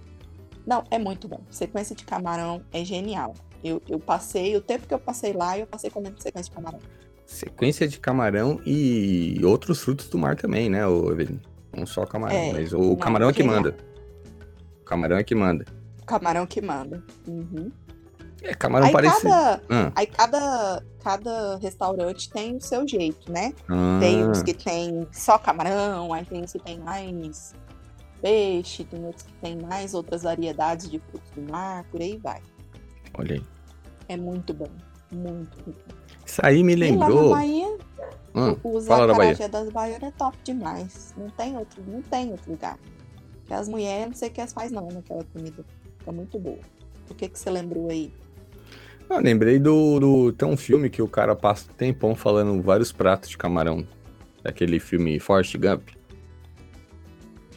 Não, 0.65 0.83
é 0.89 0.97
muito 0.97 1.27
bom. 1.27 1.41
Sequência 1.51 1.95
de 1.95 2.03
camarão 2.03 2.61
é 2.73 2.83
genial. 2.83 3.35
Eu, 3.63 3.81
eu 3.87 3.99
passei, 3.99 4.55
o 4.55 4.61
tempo 4.61 4.87
que 4.87 4.93
eu 4.93 4.99
passei 4.99 5.31
lá, 5.33 5.57
eu 5.57 5.67
passei 5.67 5.89
comendo 5.89 6.21
sequência 6.21 6.49
de 6.49 6.55
camarão. 6.55 6.79
Sequência 7.25 7.87
de 7.87 7.99
camarão 7.99 8.59
e 8.65 9.39
outros 9.43 9.81
frutos 9.81 10.07
do 10.09 10.17
mar 10.17 10.35
também, 10.35 10.69
né, 10.69 10.79
Evelyn? 10.83 11.39
Não 11.75 11.85
só 11.85 12.05
camarão, 12.05 12.35
É, 12.35 12.53
mas 12.53 12.73
o 12.73 12.79
não, 12.79 12.95
camarão 12.95 13.29
é 13.29 13.33
que 13.33 13.43
manda. 13.43 13.75
O 14.81 14.85
camarão 14.85 15.17
é 15.17 15.23
que 15.23 15.35
manda. 15.35 15.65
Camarão 16.05 16.45
que 16.45 16.61
manda. 16.61 17.03
Uhum. 17.27 17.71
É, 18.47 18.53
camarão 18.53 18.85
Aí 18.87 18.93
parece. 18.93 19.21
cada, 19.23 19.61
Ah, 19.69 19.91
aí 19.95 20.05
cada, 20.07 20.83
cada 21.03 21.57
restaurante 21.57 22.29
tem 22.29 22.55
o 22.55 22.61
seu 22.61 22.87
jeito, 22.87 23.31
né? 23.31 23.53
ah, 23.67 23.97
Tem 23.99 24.23
uns 24.29 24.43
que 24.43 24.53
tem 24.53 25.07
só 25.11 25.37
camarão, 25.37 26.13
aí 26.13 26.23
tem 26.25 26.43
uns 26.43 26.51
que 26.51 26.59
tem 26.59 26.77
mais 26.79 27.53
peixe, 28.21 28.83
tem 28.83 29.03
outros 29.03 29.23
que 29.23 29.33
tem 29.33 29.57
mais 29.57 29.93
outras 29.93 30.23
variedades 30.23 30.89
de 30.89 30.99
frutos 30.99 31.31
do 31.31 31.41
mar, 31.51 31.83
por 31.91 32.01
aí 32.01 32.17
vai. 32.17 32.39
Olha 33.17 33.35
aí. 33.35 33.43
É 34.07 34.15
muito 34.17 34.53
bom. 34.53 34.69
Muito, 35.11 35.57
bom. 35.65 35.73
Isso 36.25 36.41
aí 36.43 36.63
me 36.63 36.73
E 36.73 36.75
lá 36.75 36.85
na 36.97 37.07
lembrou. 37.07 37.29
Bahia, 37.31 37.77
Ah, 38.35 38.55
o 38.63 38.81
fala 38.81 39.07
da 39.07 39.13
Bahia. 39.13 39.31
acarajé 39.33 39.47
das 39.47 39.69
Baianas 39.69 40.03
é 40.03 40.11
top 40.11 40.37
demais. 40.43 41.13
Não 41.17 41.29
tem 41.31 41.57
outro, 41.57 41.83
não 41.87 42.01
tem 42.01 42.31
outro 42.31 42.51
lugar. 42.51 42.77
Porque 43.39 43.53
as 43.53 43.67
mulheres, 43.67 44.07
não 44.07 44.13
sei 44.15 44.29
o 44.29 44.31
que 44.31 44.41
elas 44.41 44.53
fazem 44.53 44.71
não 44.71 44.87
naquela 44.87 45.23
comida. 45.25 45.63
Fica 45.99 46.11
muito 46.11 46.39
boa. 46.39 46.59
O 47.09 47.13
que 47.13 47.29
que 47.29 47.37
você 47.39 47.49
lembrou 47.49 47.89
aí? 47.89 48.11
Eu 49.09 49.19
lembrei 49.19 49.59
do, 49.59 49.99
do. 49.99 50.31
Tem 50.33 50.47
um 50.47 50.57
filme 50.57 50.89
que 50.89 51.01
o 51.01 51.07
cara 51.07 51.35
passa 51.35 51.69
um 51.69 51.73
tempão 51.73 52.15
falando 52.15 52.61
vários 52.61 52.91
pratos 52.91 53.29
de 53.29 53.37
camarão. 53.37 53.85
Daquele 54.43 54.79
filme 54.79 55.19
Forrest 55.19 55.55
Gump. 55.57 55.89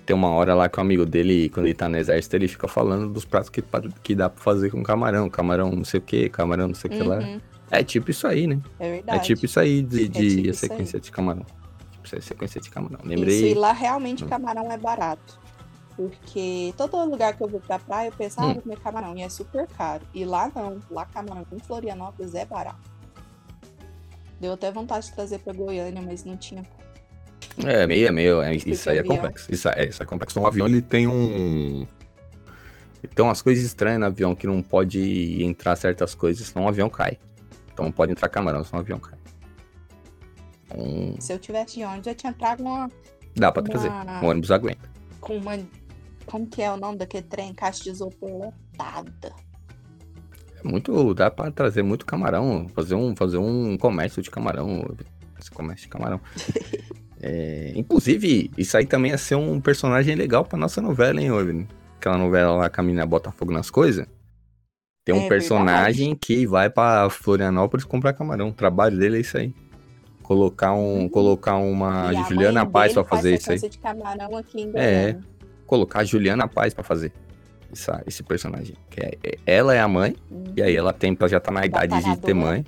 Tem 0.07 0.17
uma 0.17 0.31
hora 0.31 0.55
lá 0.55 0.69
que 0.71 0.79
o 0.79 0.81
amigo 0.81 1.05
dele, 1.05 1.51
quando 1.51 1.67
ele 1.67 1.75
tá 1.75 1.87
no 1.89 1.99
exército, 1.99 2.35
ele 2.37 2.49
fica 2.49 2.67
falando 2.67 3.13
dos 3.13 3.27
pratos 3.27 3.51
que, 3.51 3.63
que 4.03 4.15
dá 4.15 4.31
pra 4.31 4.43
fazer 4.43 4.71
com 4.71 4.83
camarão. 4.83 5.29
Camarão 5.29 5.71
não 5.71 5.85
sei 5.85 5.99
o 6.01 6.03
que, 6.03 6.29
camarão 6.31 6.69
não 6.69 6.75
sei 6.75 6.91
o 6.91 6.95
que 6.95 7.03
lá. 7.03 7.19
Uhum, 7.19 7.41
É 7.71 7.83
tipo 7.85 8.11
isso 8.11 8.27
aí, 8.27 8.47
né? 8.47 8.59
é 8.79 8.91
verdade. 8.93 9.19
É 9.19 9.23
tipo 9.23 9.45
isso 9.45 9.61
aí 9.61 9.83
de, 9.83 10.09
de 10.09 10.37
tipo 10.37 10.49
isso 10.51 10.61
sequência 10.61 10.99
de 10.99 11.11
camarão. 11.11 11.45
Tipo 11.93 12.07
isso 12.07 12.15
aí, 12.15 12.23
sequência 12.23 12.59
de 12.59 12.71
camarão. 12.71 12.99
Isso, 13.01 13.09
Lembrei. 13.09 13.51
e 13.53 13.55
lá 13.55 13.73
realmente 13.73 14.25
camarão 14.25 14.73
é 14.73 14.79
barato. 14.79 15.39
Porque 15.99 16.73
todo 16.77 16.97
lugar 17.11 17.37
que 17.37 17.43
eu 17.43 17.49
vou 17.49 17.59
pra 17.59 17.77
praia, 17.77 18.07
eu 18.07 18.13
penso, 18.13 18.41
ah, 18.41 18.45
Hum. 18.47 18.53
vou 18.55 18.63
comer 18.63 18.79
camarão. 18.79 19.17
E 19.19 19.23
é 19.23 19.29
super 19.29 19.67
caro. 19.67 20.07
E 20.15 20.25
lá 20.25 20.49
não. 20.55 20.81
Lá 20.89 21.05
camarão 21.05 21.45
em 21.53 21.59
Florianópolis 21.59 22.37
é 22.37 22.45
barato. 22.45 22.79
Deu 24.41 24.53
até 24.53 24.71
vontade 24.71 25.07
de 25.07 25.13
trazer 25.13 25.41
pra 25.41 25.53
Goiânia, 25.53 26.01
mas 26.01 26.25
não 26.25 26.37
tinha. 26.37 26.63
É, 27.67 27.85
meio, 27.89 28.07
é 28.07 28.13
meio. 28.13 28.41
é- 28.41 28.55
isso 28.55 28.89
aí 28.89 28.99
é 28.99 29.03
complexo. 29.03 29.53
Isso, 29.53 29.69
é, 29.69 29.89
isso 29.89 30.01
é 30.01 30.07
complexo. 30.07 30.39
Um 30.39 30.47
avião 30.47 30.69
ele 30.69 30.81
tem 30.81 31.09
um. 31.09 31.85
Tem 33.15 33.25
umas 33.25 33.43
coisas 33.43 33.65
estranhas 33.65 33.99
no 33.99 34.07
avião 34.07 34.37
que 34.37 34.47
não 34.47 34.63
pode 34.63 35.43
entrar 35.43 35.75
certas 35.75 36.15
coisas, 36.15 36.47
senão 36.47 36.67
o 36.67 36.69
avião 36.69 36.89
cai. 36.89 37.19
Então 37.73 37.85
não 37.87 37.93
pode 37.93 38.13
entrar 38.13 38.29
camarão, 38.29 38.63
senão 38.63 38.79
o 38.79 38.83
avião 38.85 39.01
cai. 39.01 39.19
Então, 40.71 41.17
Se 41.21 41.33
eu 41.33 41.39
tivesse 41.41 41.75
de 41.79 41.85
ônibus, 41.85 42.07
eu 42.07 42.15
tinha 42.15 42.33
trago 42.33 42.63
uma, 42.63 42.89
dá 43.35 43.51
pra 43.51 43.63
Uma- 43.63 43.69
trazer. 43.69 43.91
O 44.23 44.27
ônibus 44.29 44.53
aguenta. 44.53 44.89
com 45.21 45.37
uma. 45.37 45.59
Como 46.31 46.47
que 46.47 46.62
é 46.62 46.71
o 46.71 46.77
nome 46.77 46.99
daquele 46.99 47.25
trem? 47.27 47.55
Caixa 47.55 47.83
de 47.85 47.91
isopor 47.91 48.31
lotada. 48.31 49.33
É 50.62 50.69
muito. 50.69 51.14
Dá 51.14 51.31
pra 51.31 51.51
trazer 51.51 51.83
muito 51.83 52.05
camarão. 52.05 52.67
Fazer 52.75 52.95
um, 52.95 53.14
fazer 53.17 53.38
um 53.38 53.77
comércio 53.79 54.21
de 54.23 54.31
camarão. 54.31 54.85
Esse 55.38 55.51
comércio 55.51 55.85
de 55.87 55.88
camarão. 55.88 56.21
É, 57.21 57.73
inclusive, 57.75 58.49
isso 58.57 58.77
aí 58.77 58.87
também 58.87 59.11
ia 59.11 59.19
ser 59.19 59.35
um 59.35 59.61
personagem 59.61 60.14
legal 60.14 60.45
pra 60.45 60.57
nossa 60.57 60.81
novela, 60.81 61.21
hein, 61.21 61.27
Evelyn? 61.27 61.67
Aquela 61.97 62.17
novela 62.17 62.55
lá, 62.55 62.71
que 62.71 62.79
a 62.79 62.83
menina 62.85 63.05
bota 63.05 63.33
fogo 63.33 63.51
nas 63.51 63.69
coisas. 63.69 64.07
Tem 65.05 65.12
um 65.17 65.23
É 65.23 65.29
personagem 65.29 66.14
que 66.14 66.47
vai 66.47 66.71
pra 66.71 67.11
Florianópolis 67.11 67.85
comprar 67.85 68.12
camarão. 68.12 68.51
O 68.51 68.53
trabalho 68.53 68.97
dele 68.97 69.17
é 69.17 69.21
isso 69.21 69.37
aí. 69.37 69.53
Colocar, 70.23 70.73
um, 70.75 71.01
Hum. 71.07 71.09
colocar 71.09 71.57
uma 71.57 72.12
E 72.12 72.23
Juliana 72.29 72.64
Paz 72.64 72.93
pra 72.93 73.03
fazer 73.03 73.31
faz 73.41 73.57
isso 73.59 73.64
aí. 73.67 73.69
de 73.69 73.79
camarão 73.79 74.37
aqui 74.37 74.61
em 74.61 74.73
É. 74.77 75.19
Colocar 75.68 76.00
a 76.00 76.04
Juliana 76.04 76.48
Paz 76.48 76.74
pra 76.74 76.83
fazer 76.83 77.12
essa, 77.70 78.02
esse 78.07 78.24
personagem. 78.24 78.74
Que 78.90 79.00
é, 79.00 79.12
é- 79.22 79.38
ela 79.46 79.72
é 79.74 79.78
a 79.81 79.87
mãe, 79.87 80.16
Hum. 80.33 80.42
e 80.57 80.62
aí 80.62 80.74
ela 80.74 80.92
tem, 80.92 81.16
ela 81.20 81.28
já 81.28 81.38
tá 81.38 81.52
na 81.52 81.64
idade 81.64 82.02
de 82.02 82.16
ter 82.18 82.35
mãe. 82.35 82.66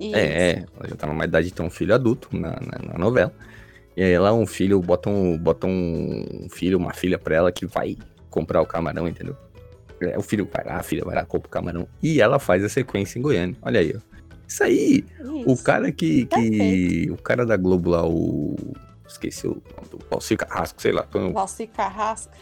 Isso. 0.00 0.16
É, 0.16 0.20
é, 0.50 0.64
ela 0.76 0.88
já 0.88 0.96
tá 0.96 1.06
numa 1.06 1.24
idade 1.24 1.48
de 1.48 1.52
ter 1.54 1.62
um 1.62 1.70
filho 1.70 1.94
adulto 1.94 2.28
na, 2.32 2.50
na, 2.52 2.92
na 2.92 2.98
novela. 2.98 3.32
E 3.96 4.02
aí 4.02 4.12
ela, 4.12 4.32
um 4.32 4.46
filho, 4.46 4.80
bota 4.80 5.10
um, 5.10 5.36
bota 5.36 5.66
um 5.66 6.46
filho, 6.50 6.78
uma 6.78 6.92
filha 6.94 7.18
pra 7.18 7.34
ela 7.36 7.52
que 7.52 7.66
vai 7.66 7.96
comprar 8.30 8.60
o 8.62 8.66
camarão, 8.66 9.06
entendeu? 9.08 9.36
É, 10.00 10.16
O 10.16 10.22
filho 10.22 10.48
vai 10.52 10.64
lá, 10.64 10.76
a 10.76 10.82
filha 10.82 11.04
vai 11.04 11.16
lá, 11.16 11.24
compra 11.24 11.48
o 11.48 11.50
camarão. 11.50 11.88
E 12.02 12.20
ela 12.20 12.38
faz 12.38 12.64
a 12.64 12.68
sequência 12.68 13.18
em 13.18 13.22
Goiânia. 13.22 13.56
Olha 13.60 13.80
aí, 13.80 13.92
ó. 13.96 14.00
Isso 14.46 14.62
aí, 14.64 15.04
o 15.44 15.52
Isso. 15.52 15.62
cara 15.64 15.90
que, 15.92 16.24
que. 16.26 16.48
Perfeito. 16.50 17.12
O 17.14 17.16
cara 17.22 17.44
da 17.44 17.56
Globo 17.56 17.90
lá, 17.90 18.06
o. 18.06 18.54
Esqueci 19.08 19.46
o 19.46 19.62
nome 19.76 19.88
do 19.90 19.98
Valcir 20.10 20.36
Carrasco, 20.36 20.80
sei 20.82 20.92
lá. 20.92 21.02
quando- 21.10 21.32
Valci 21.32 21.66
Carrasco. 21.66 22.32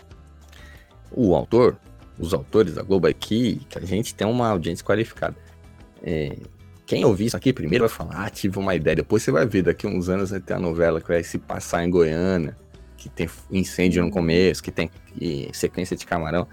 o 1.12 1.35
autor, 1.35 1.76
os 2.18 2.35
autores 2.35 2.74
da 2.74 2.83
Globo 2.83 3.07
aqui, 3.07 3.61
que 3.68 3.79
a 3.79 3.83
gente 3.87 4.14
tem 4.14 4.26
uma 4.26 4.48
audiência 4.48 4.85
qualificada. 4.85 5.37
É, 6.02 6.37
quem 6.85 7.05
ouvir 7.05 7.26
isso 7.26 7.37
aqui 7.37 7.52
primeiro 7.52 7.87
vai 7.87 7.94
falar, 7.96 8.26
ah, 8.26 8.31
tive 8.31 8.59
uma 8.59 8.74
ideia. 8.74 8.96
Depois 8.96 9.22
você 9.22 9.31
vai 9.31 9.46
ver, 9.46 9.62
daqui 9.62 9.87
a 9.87 9.90
uns 9.90 10.09
anos 10.09 10.31
vai 10.31 10.40
ter 10.40 10.55
a 10.55 10.59
novela 10.59 11.00
que 11.00 11.09
vai 11.09 11.22
se 11.22 11.38
passar 11.38 11.85
em 11.85 11.90
Goiânia, 11.90 12.57
que 12.96 13.09
tem 13.09 13.29
incêndio 13.50 14.05
no 14.05 14.11
começo, 14.11 14.62
que 14.62 14.70
tem 14.72 14.90
e, 15.20 15.48
sequência 15.52 15.96
de 15.96 16.05
camarão. 16.05 16.46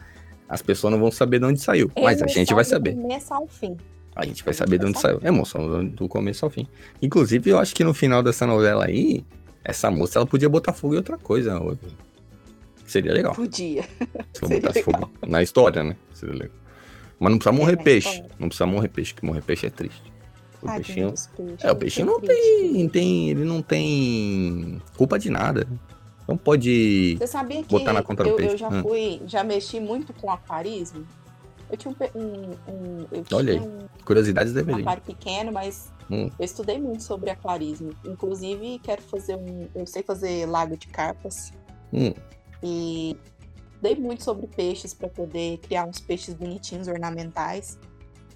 As 0.47 0.61
pessoas 0.61 0.91
não 0.93 0.99
vão 0.99 1.11
saber 1.11 1.39
de 1.39 1.45
onde 1.45 1.59
saiu, 1.59 1.91
mas 1.99 2.21
a 2.21 2.27
gente 2.27 2.51
Emoção 2.51 2.55
vai 2.55 2.63
do 2.63 2.69
saber. 2.69 2.95
começo 2.95 3.33
ao 3.33 3.47
fim. 3.47 3.75
A 4.15 4.25
gente 4.25 4.43
vai 4.43 4.53
saber 4.53 4.77
de 4.77 4.85
onde 4.85 4.99
saiu. 4.99 5.19
Emoção 5.23 5.67
do- 5.67 5.89
do 5.89 6.07
começo 6.07 6.45
ao 6.45 6.51
fim. 6.51 6.67
Inclusive, 7.01 7.49
eu 7.49 7.57
acho 7.57 7.73
que 7.73 7.83
no 7.83 7.93
final 7.93 8.21
dessa 8.21 8.45
novela 8.45 8.85
aí, 8.85 9.25
essa 9.63 9.89
moça 9.91 10.19
ela 10.19 10.25
podia 10.25 10.49
botar 10.49 10.73
fogo 10.73 10.93
em 10.93 10.97
outra 10.97 11.17
coisa. 11.17 11.59
ô. 11.59 11.75
Seria 12.85 13.13
legal. 13.13 13.33
Podia. 13.33 13.83
Se 14.33 14.43
ela 14.43 14.49
botasse 14.59 14.79
legal. 14.79 15.01
fogo 15.01 15.11
na 15.27 15.41
história, 15.41 15.83
né? 15.83 15.95
Seria 16.13 16.35
legal. 16.35 16.57
Mas 17.19 17.31
não 17.31 17.37
precisa 17.39 17.55
É, 17.55 17.59
morrer 17.59 17.75
na 17.77 17.83
peixe. 17.83 18.09
história. 18.09 18.31
Não 18.39 18.47
precisa 18.49 18.65
morrer 18.65 18.87
peixe, 18.89 19.13
que 19.13 19.25
morrer 19.25 19.41
peixe 19.41 19.65
é 19.67 19.69
triste. 19.69 20.13
O 20.61 20.65
Tadinho 20.65 20.83
peixinho. 20.85 21.11
dos 21.11 21.27
peixes, 21.27 21.63
É, 21.65 21.71
o 21.71 21.75
peixinho 21.75 22.05
não 22.07 22.19
tem, 22.21 22.89
tem. 22.89 23.29
Ele 23.29 23.43
não 23.45 23.61
tem 23.61 24.81
culpa 24.97 25.17
de 25.17 25.29
nada. 25.29 25.67
Não 26.27 26.37
pode. 26.37 27.15
Você 27.17 27.27
sabia 27.27 27.61
que 27.63 27.69
botar 27.69 27.93
na 27.93 28.01
conta 28.03 28.23
do 28.23 28.29
eu, 28.29 28.35
peixe. 28.35 28.53
eu 28.53 28.57
já 28.57 28.69
Hum. 28.69 28.81
fui, 28.81 29.21
já 29.25 29.43
mexi 29.43 29.79
muito 29.79 30.13
com 30.13 30.29
aquarismo? 30.31 31.05
Eu 31.69 31.77
tinha 31.77 31.93
um, 31.93 32.19
um, 32.19 32.51
um- 32.71 33.05
eu 33.11 33.23
tinha 33.23 33.37
Olha 33.37 33.53
aí. 33.53 33.59
um 33.59 33.79
Curiosidades 34.05 34.53
deve 34.53 34.71
ler. 34.73 34.81
aquário 34.81 35.01
pequeno, 35.03 35.51
mas 35.51 35.91
Hum. 36.13 36.29
eu 36.37 36.45
estudei 36.45 36.79
muito 36.79 37.01
sobre 37.03 37.29
aquarismo. 37.29 37.91
Inclusive, 38.05 38.79
quero 38.79 39.01
fazer 39.01 39.35
um. 39.35 39.67
Eu 39.73 39.85
sei 39.87 40.03
fazer 40.03 40.45
lago 40.45 40.77
de 40.77 40.87
carpas. 40.87 41.51
Hum. 41.91 42.13
E 42.61 43.17
dei 43.81 43.95
muito 43.95 44.23
sobre 44.23 44.47
peixes 44.47 44.93
para 44.93 45.09
poder 45.09 45.57
criar 45.57 45.85
uns 45.85 45.99
peixes 45.99 46.33
bonitinhos, 46.33 46.87
ornamentais. 46.87 47.79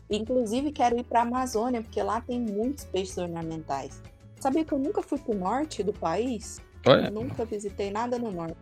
Inclusive, 0.09 0.71
quero 0.71 0.97
ir 0.97 1.03
para 1.03 1.19
a 1.19 1.23
Amazônia, 1.23 1.81
porque 1.81 2.01
lá 2.01 2.19
tem 2.21 2.39
muitos 2.39 2.85
peixes 2.85 3.17
ornamentais. 3.17 4.01
Sabia 4.39 4.63
que 4.63 4.71
eu 4.71 4.79
nunca 4.79 5.01
fui 5.01 5.17
pro 5.19 5.35
norte 5.35 5.83
do 5.83 5.91
país? 5.93 6.59
Olha, 6.85 7.07
Eu 7.07 7.11
nunca 7.11 7.43
visitei 7.45 7.91
nada 7.91 8.17
no 8.17 8.31
norte. 8.31 8.55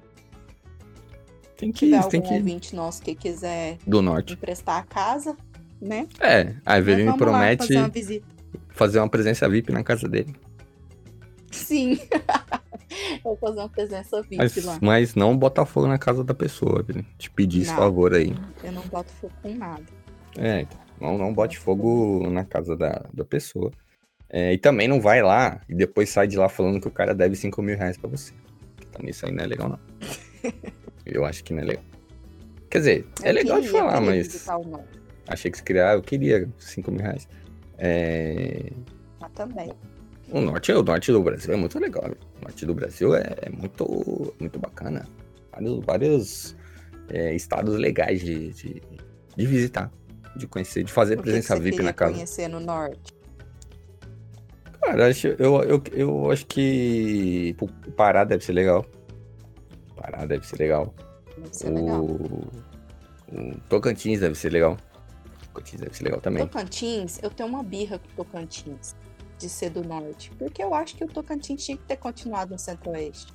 tem 1.57 1.71
que 1.71 1.85
ir, 1.85 2.07
tem 2.07 2.21
que 2.21 2.33
ir. 2.33 2.37
ouvinte 2.37 2.75
nosso 2.75 3.01
que 3.01 3.13
quiser 3.15 3.77
Do 3.85 4.01
norte. 4.01 4.33
emprestar 4.33 4.79
a 4.79 4.83
casa, 4.83 5.37
né? 5.81 6.07
É, 6.19 6.55
a 6.65 6.77
Eveline 6.77 7.05
Vamos 7.11 7.21
lá 7.21 7.25
promete 7.27 7.67
fazer 7.67 7.77
uma 7.77 7.89
visita. 7.89 8.34
Fazer 8.75 8.99
uma 8.99 9.09
presença 9.09 9.47
VIP 9.49 9.71
na 9.71 9.83
casa 9.83 10.07
dele. 10.07 10.35
Sim. 11.51 11.99
Vou 13.23 13.35
fazer 13.37 13.59
uma 13.59 13.69
presença 13.69 14.21
VIP 14.21 14.37
Mas, 14.37 14.63
lá. 14.63 14.79
mas 14.81 15.15
não 15.15 15.35
botar 15.35 15.65
fogo 15.65 15.87
na 15.87 15.97
casa 15.97 16.23
da 16.23 16.33
pessoa, 16.33 16.79
Eveline. 16.81 17.07
Te 17.17 17.29
pedir 17.31 17.61
esse 17.61 17.73
favor 17.73 18.13
aí. 18.13 18.35
Eu 18.63 18.71
não 18.71 18.81
boto 18.83 19.11
fogo 19.13 19.33
com 19.41 19.53
nada. 19.55 19.83
É, 20.37 20.61
então, 20.61 20.77
não, 20.99 21.17
não 21.17 21.33
bote 21.33 21.57
fogo 21.57 22.29
na 22.29 22.43
casa 22.43 22.75
da, 22.75 23.05
da 23.13 23.25
pessoa. 23.25 23.71
É, 24.29 24.53
e 24.53 24.57
também 24.57 24.87
não 24.87 24.99
vai 24.99 25.21
lá 25.21 25.61
e 25.69 25.73
depois 25.73 26.09
sai 26.09 26.27
de 26.27 26.37
lá 26.37 26.49
falando 26.49 26.81
que 26.81 26.87
o 26.87 26.91
cara 26.91 27.13
deve 27.15 27.35
5 27.35 27.61
mil 27.61 27.77
reais 27.77 27.97
pra 27.97 28.09
você. 28.09 28.33
Também 28.91 29.11
isso 29.11 29.25
aí 29.25 29.31
não 29.31 29.43
é 29.43 29.47
legal, 29.47 29.69
não. 29.69 29.79
Eu 31.05 31.25
acho 31.25 31.43
que 31.43 31.53
não 31.53 31.61
é 31.61 31.65
legal. 31.65 31.83
Quer 32.69 32.79
dizer, 32.79 33.07
é 33.23 33.29
Eu 33.29 33.33
legal 33.33 33.61
de 33.61 33.69
falar, 33.69 34.01
mas 34.01 34.47
achei 35.27 35.51
que 35.51 35.57
se 35.57 35.63
criar, 35.63 35.93
eu 35.93 36.01
queria 36.01 36.49
5 36.57 36.91
mil 36.91 37.01
reais. 37.01 37.27
É, 37.77 38.71
Mas 39.19 39.31
também. 39.33 39.71
O 40.31 40.41
norte, 40.41 40.71
o 40.71 40.81
norte 40.83 41.11
do 41.11 41.21
Brasil 41.21 41.53
é 41.53 41.57
muito 41.57 41.77
legal. 41.79 42.03
né? 42.07 42.15
O 42.39 42.43
norte 42.45 42.65
do 42.65 42.73
Brasil 42.73 43.15
é, 43.15 43.35
é 43.43 43.49
muito, 43.49 44.33
muito 44.39 44.59
bacana. 44.59 45.07
Vários, 45.51 45.85
vários 45.85 46.55
é, 47.09 47.35
estados 47.35 47.77
legais 47.77 48.21
de, 48.21 48.51
de, 48.53 48.81
de 49.37 49.45
visitar, 49.45 49.91
de 50.35 50.47
conhecer, 50.47 50.83
de 50.83 50.91
fazer 50.91 51.13
O 51.13 51.17
que 51.17 51.23
que 51.23 51.29
presença 51.29 51.55
você 51.55 51.61
VIP 51.61 51.83
na 51.83 51.93
casa. 51.93 52.13
conhecer 52.13 52.47
no 52.47 52.59
norte? 52.59 53.13
Cara, 54.81 55.07
acho, 55.07 55.27
eu, 55.27 55.63
eu, 55.63 55.83
eu 55.93 56.31
acho 56.31 56.45
que 56.45 57.55
pô, 57.57 57.67
Pará 57.95 58.23
deve 58.23 58.43
ser 58.43 58.53
legal. 58.53 58.85
Pará 59.95 60.25
deve 60.25 60.45
ser 60.45 60.57
legal. 60.59 60.93
Deve 61.37 61.55
ser 61.55 61.69
legal. 61.69 62.03
O, 62.03 62.47
o 63.31 63.59
Tocantins 63.69 64.19
deve 64.19 64.35
ser 64.35 64.51
legal. 64.51 64.77
Tocantins 65.55 65.79
deve 65.79 65.97
ser 65.97 66.03
legal 66.03 66.21
também. 66.21 66.45
Tocantins, 66.45 67.19
eu 67.21 67.29
tenho 67.29 67.47
uma 67.49 67.63
birra 67.63 67.99
com 67.99 68.23
Tocantins 68.23 68.95
de 69.37 69.49
ser 69.49 69.69
do 69.69 69.83
norte. 69.87 70.31
Porque 70.37 70.61
eu 70.63 70.73
acho 70.73 70.95
que 70.95 71.03
o 71.03 71.07
Tocantins 71.07 71.63
tinha 71.65 71.77
que 71.77 71.83
ter 71.83 71.97
continuado 71.97 72.51
no 72.53 72.59
centro-oeste. 72.59 73.33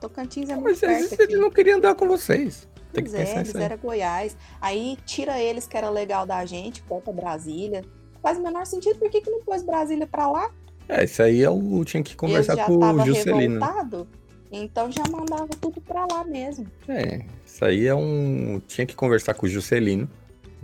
Tocantins 0.00 0.50
é 0.50 0.54
muito 0.54 0.64
Mas 0.68 0.80
perto 0.80 1.14
aqui. 1.14 1.22
eles 1.22 1.40
não 1.40 1.50
queriam 1.50 1.78
andar 1.78 1.94
com 1.94 2.06
vocês. 2.06 2.68
Tem 2.92 3.02
que 3.04 3.10
Pois 3.10 3.14
é, 3.20 3.24
pensar 3.24 3.40
eles 3.40 3.54
eram 3.54 3.78
Goiás. 3.78 4.36
Aí 4.60 4.96
tira 5.04 5.40
eles 5.40 5.66
que 5.66 5.76
era 5.76 5.90
legal 5.90 6.26
da 6.26 6.44
gente, 6.44 6.82
bota 6.82 7.12
Brasília. 7.12 7.82
Faz 8.22 8.38
o 8.38 8.42
menor 8.42 8.66
sentido, 8.66 8.98
por 8.98 9.10
que, 9.10 9.20
que 9.20 9.30
não 9.30 9.40
pôs 9.42 9.62
Brasília 9.62 10.06
pra 10.06 10.28
lá? 10.30 10.50
É, 10.88 11.04
isso 11.04 11.22
aí 11.22 11.40
eu 11.40 11.82
tinha 11.84 12.02
que 12.02 12.14
conversar 12.14 12.56
com 12.66 12.76
o 12.78 13.04
Juscelino. 13.06 13.60
revoltado, 13.60 14.06
então 14.52 14.92
já 14.92 15.02
mandava 15.10 15.48
tudo 15.60 15.80
pra 15.80 16.06
lá 16.10 16.24
mesmo. 16.24 16.66
É, 16.86 17.24
isso 17.44 17.64
aí 17.64 17.86
é 17.86 17.94
um. 17.94 18.60
Tinha 18.66 18.86
que 18.86 18.94
conversar 18.94 19.34
com 19.34 19.46
o 19.46 19.48
Juscelino, 19.48 20.08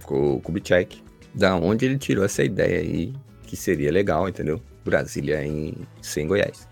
o 0.09 0.41
Kubitschek, 0.41 1.03
da 1.35 1.57
onde 1.57 1.85
ele 1.87 1.99
tirou 1.99 2.25
essa 2.25 2.43
ideia 2.43 2.81
aí, 2.81 3.15
que 3.45 3.57
seria 3.57 3.91
legal, 3.93 4.29
entendeu? 4.29 4.61
Brasília 4.85 5.45
em 5.45 5.75
sem 6.01 6.27
Goiás. 6.27 6.69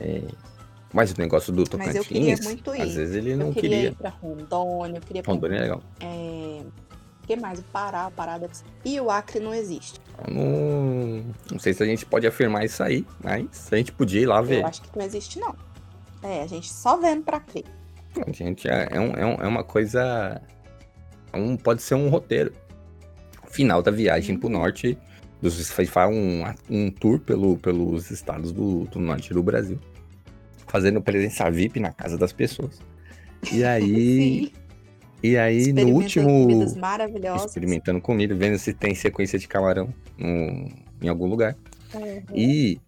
É, 0.00 0.22
mas 0.92 1.12
o 1.12 1.18
negócio 1.20 1.52
do 1.52 1.64
Mas 1.76 1.94
eu 1.94 2.04
queria 2.04 2.36
Tocantins, 2.36 2.44
muito 2.44 2.74
ir. 2.74 2.82
às 2.82 2.94
vezes 2.94 3.14
ele 3.16 3.36
não 3.36 3.48
eu 3.48 3.52
queria, 3.52 3.70
queria. 3.70 3.88
ir 3.90 3.94
pra 3.94 4.10
Rondônia, 4.10 4.96
eu 4.98 5.02
queria 5.02 5.22
pra 5.22 5.32
Rondônia 5.32 5.56
é 5.58 5.60
legal. 5.60 5.82
É... 6.00 6.62
O 7.22 7.26
que 7.28 7.36
mais? 7.36 7.58
O 7.58 7.62
Pará, 7.64 8.06
o 8.08 8.10
Pará 8.10 8.38
deve 8.38 8.56
ser... 8.56 8.64
E 8.86 8.98
o 8.98 9.10
Acre 9.10 9.38
não 9.38 9.52
existe. 9.54 10.00
Eu 10.26 10.32
não, 10.32 11.24
não 11.52 11.58
sei 11.58 11.74
se 11.74 11.82
a 11.82 11.86
gente 11.86 12.06
pode 12.06 12.26
afirmar 12.26 12.64
isso 12.64 12.82
aí, 12.82 13.06
mas 13.22 13.68
a 13.70 13.76
gente 13.76 13.92
podia 13.92 14.22
ir 14.22 14.26
lá 14.26 14.40
ver. 14.40 14.62
Eu 14.62 14.66
acho 14.66 14.80
que 14.80 14.98
não 14.98 15.04
existe, 15.04 15.38
não. 15.38 15.54
É, 16.22 16.40
a 16.42 16.46
gente 16.46 16.72
só 16.72 16.96
vendo 16.96 17.22
pra 17.24 17.38
crer. 17.38 17.64
A 18.26 18.32
gente 18.32 18.66
é, 18.66 18.88
é, 18.90 18.98
um- 18.98 19.12
é 19.14 19.26
um- 19.26 19.42
é 19.42 19.46
uma 19.46 19.62
coisa. 19.62 20.40
Um- 21.34 21.56
pode 21.56 21.82
ser 21.82 21.94
um 21.94 22.08
roteiro. 22.08 22.52
Final 23.50 23.82
da 23.82 23.90
viagem 23.90 24.34
Uhum. 24.34 24.40
pro 24.40 24.48
norte. 24.48 24.96
Dos, 25.40 25.70
faz 25.70 25.88
um, 26.10 26.42
um 26.68 26.90
tour 26.90 27.20
pelo, 27.20 27.56
pelos 27.58 28.10
estados 28.10 28.50
do, 28.52 28.84
do 28.86 28.98
norte 28.98 29.32
do 29.32 29.42
Brasil. 29.42 29.78
Fazendo 30.66 31.00
presença 31.00 31.48
VIP 31.50 31.78
na 31.80 31.92
casa 31.92 32.18
das 32.18 32.32
pessoas. 32.32 32.80
E 33.52 33.62
aí. 33.64 34.46
Sim. 34.46 34.52
e 35.22 35.36
aí, 35.38 35.72
no 35.72 35.88
último. 35.94 36.26
comidas 36.26 36.76
maravilhosas. 36.76 37.46
Experimentando 37.46 38.00
comida, 38.00 38.34
vendo 38.34 38.58
se 38.58 38.72
tem 38.74 38.94
sequência 38.94 39.38
de 39.38 39.46
camarão 39.48 39.92
no- 40.18 40.68
em 41.00 41.08
algum 41.08 41.26
lugar. 41.26 41.56
Uhum. 41.94 42.22
E 42.34 42.80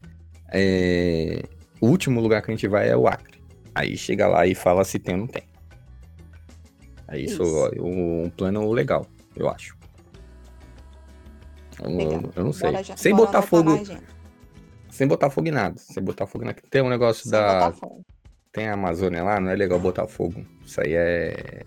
é, 0.52 1.42
o 1.80 1.86
último 1.86 2.20
lugar 2.20 2.42
que 2.42 2.50
a 2.50 2.54
gente 2.54 2.66
vai 2.68 2.88
é 2.90 2.96
o 2.96 3.06
Acre. 3.06 3.40
Aí 3.74 3.96
chega 3.96 4.26
lá 4.26 4.46
e 4.46 4.54
fala 4.54 4.84
se 4.84 4.98
tem 4.98 5.14
ou 5.14 5.20
não 5.20 5.26
tem. 5.28 5.44
Aí 7.10 7.24
isso, 7.24 7.42
Isso. 7.42 7.70
um 7.84 8.30
plano 8.30 8.70
legal, 8.70 9.04
eu 9.36 9.48
acho. 9.50 9.76
Eu, 11.82 11.90
Legal. 11.96 12.22
eu 12.36 12.44
não 12.44 12.52
sei. 12.52 12.72
Já- 12.84 12.96
sem 12.96 13.14
botar 13.14 13.42
fogo, 13.42 13.72
sem 14.90 15.08
botar 15.08 15.28
fogo 15.28 15.48
em 15.48 15.50
nada. 15.50 15.76
Sem 15.78 16.02
botar 16.02 16.26
fogo 16.26 16.44
na... 16.44 16.54
Tem 16.54 16.82
um 16.82 16.88
negócio 16.88 17.24
Sem 17.24 17.32
da 17.32 17.72
tem 18.52 18.68
a 18.68 18.74
Amazônia 18.74 19.22
lá, 19.24 19.40
não 19.40 19.50
é 19.50 19.56
legal 19.56 19.78
botar 19.80 20.06
fogo. 20.06 20.44
Isso 20.64 20.80
aí 20.80 20.94
é 20.94 21.62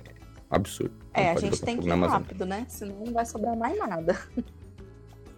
absurdo. 0.50 0.94
Não 1.16 1.24
É, 1.24 1.32
a 1.32 1.34
pode 1.34 1.46
gente 1.48 1.62
tem 1.62 1.78
que 1.78 1.88
ir 1.88 1.92
rápido, 1.94 2.46
né? 2.46 2.66
Senão 2.70 3.04
não 3.06 3.14
vai 3.14 3.26
sobrar 3.26 3.56
mais 3.58 3.78
nada. 3.78 4.18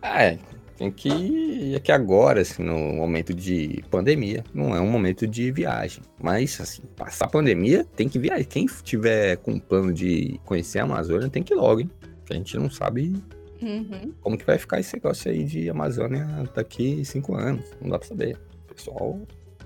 Ah, 0.02 0.24
É, 0.24 0.40
tem 0.78 0.92
que 0.92 1.10
ir 1.10 1.76
aqui 1.76 1.92
agora, 1.92 2.42
assim, 2.42 2.62
no 2.64 2.78
momento 2.94 3.34
de 3.34 3.84
pandemia. 3.90 4.44
Não 4.54 4.76
é 4.76 4.82
um 4.82 4.90
momento 4.90 5.26
de 5.26 5.52
viagem. 5.52 6.04
Mas, 6.22 6.60
assim, 6.60 6.82
passar 6.96 7.26
a 7.26 7.30
pandemia, 7.30 7.86
tem 7.96 8.10
que 8.10 8.20
viajar. 8.20 8.44
Quem 8.46 8.66
tiver 8.84 9.38
com 9.38 9.58
plano 9.60 9.94
de 9.94 10.40
conhecer 10.46 10.80
a 10.80 10.84
Amazônia, 10.84 11.30
tem 11.30 11.42
que 11.44 11.54
ir 11.54 11.58
logo, 11.58 11.82
hein? 11.82 11.90
Porque 12.20 12.34
a 12.34 12.36
gente 12.38 12.58
não 12.58 12.70
sabe 12.70 13.14
Uhum. 13.62 14.12
como 14.22 14.38
que 14.38 14.46
vai 14.46 14.58
ficar 14.58 14.80
esse 14.80 14.94
negócio 14.96 15.32
aí 15.32 15.44
de 15.44 15.70
Amazônia 15.70 16.28
daqui 16.54 17.04
cinco 17.06 17.36
anos. 17.36 17.66
Não 17.82 17.90
dá 17.90 17.98
pra 18.00 18.08
saber. 18.08 18.38
O 18.70 18.74
pessoal 18.74 19.20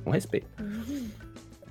não 0.06 0.12
respeita. 0.12 0.48
Uhum. 0.62 1.08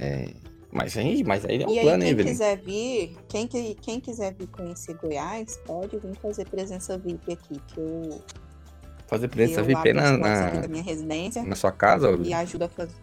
É, 0.00 0.30
mas, 0.72 0.96
aí, 0.96 1.22
mas 1.24 1.44
aí 1.44 1.62
é 1.62 1.66
um 1.66 1.70
E 1.70 1.78
aí, 1.78 1.84
plano, 1.84 2.02
hein, 2.02 2.08
quem 2.08 2.10
Evelyn? 2.10 2.32
quiser 2.32 2.56
vir, 2.60 3.16
quem, 3.28 3.46
que- 3.46 3.74
quem 3.80 4.00
quiser 4.00 4.34
vir 4.34 4.48
conhecer 4.48 4.94
Goiás, 4.94 5.58
pode 5.64 5.96
vir 5.98 6.14
fazer 6.16 6.46
presença 6.48 6.98
VIP 6.98 7.32
aqui, 7.32 7.60
que 7.68 7.80
eu, 7.80 8.20
Fazer 9.08 9.28
presença 9.28 9.62
VIP 9.62 9.92
na, 9.94 10.16
na, 10.16 10.68
minha 10.68 10.82
residência 10.82 11.42
na 11.42 11.56
sua 11.56 11.72
casa, 11.72 12.10
e 12.22 12.32
ajuda 12.32 12.66
a 12.66 12.68
fazer. 12.68 12.94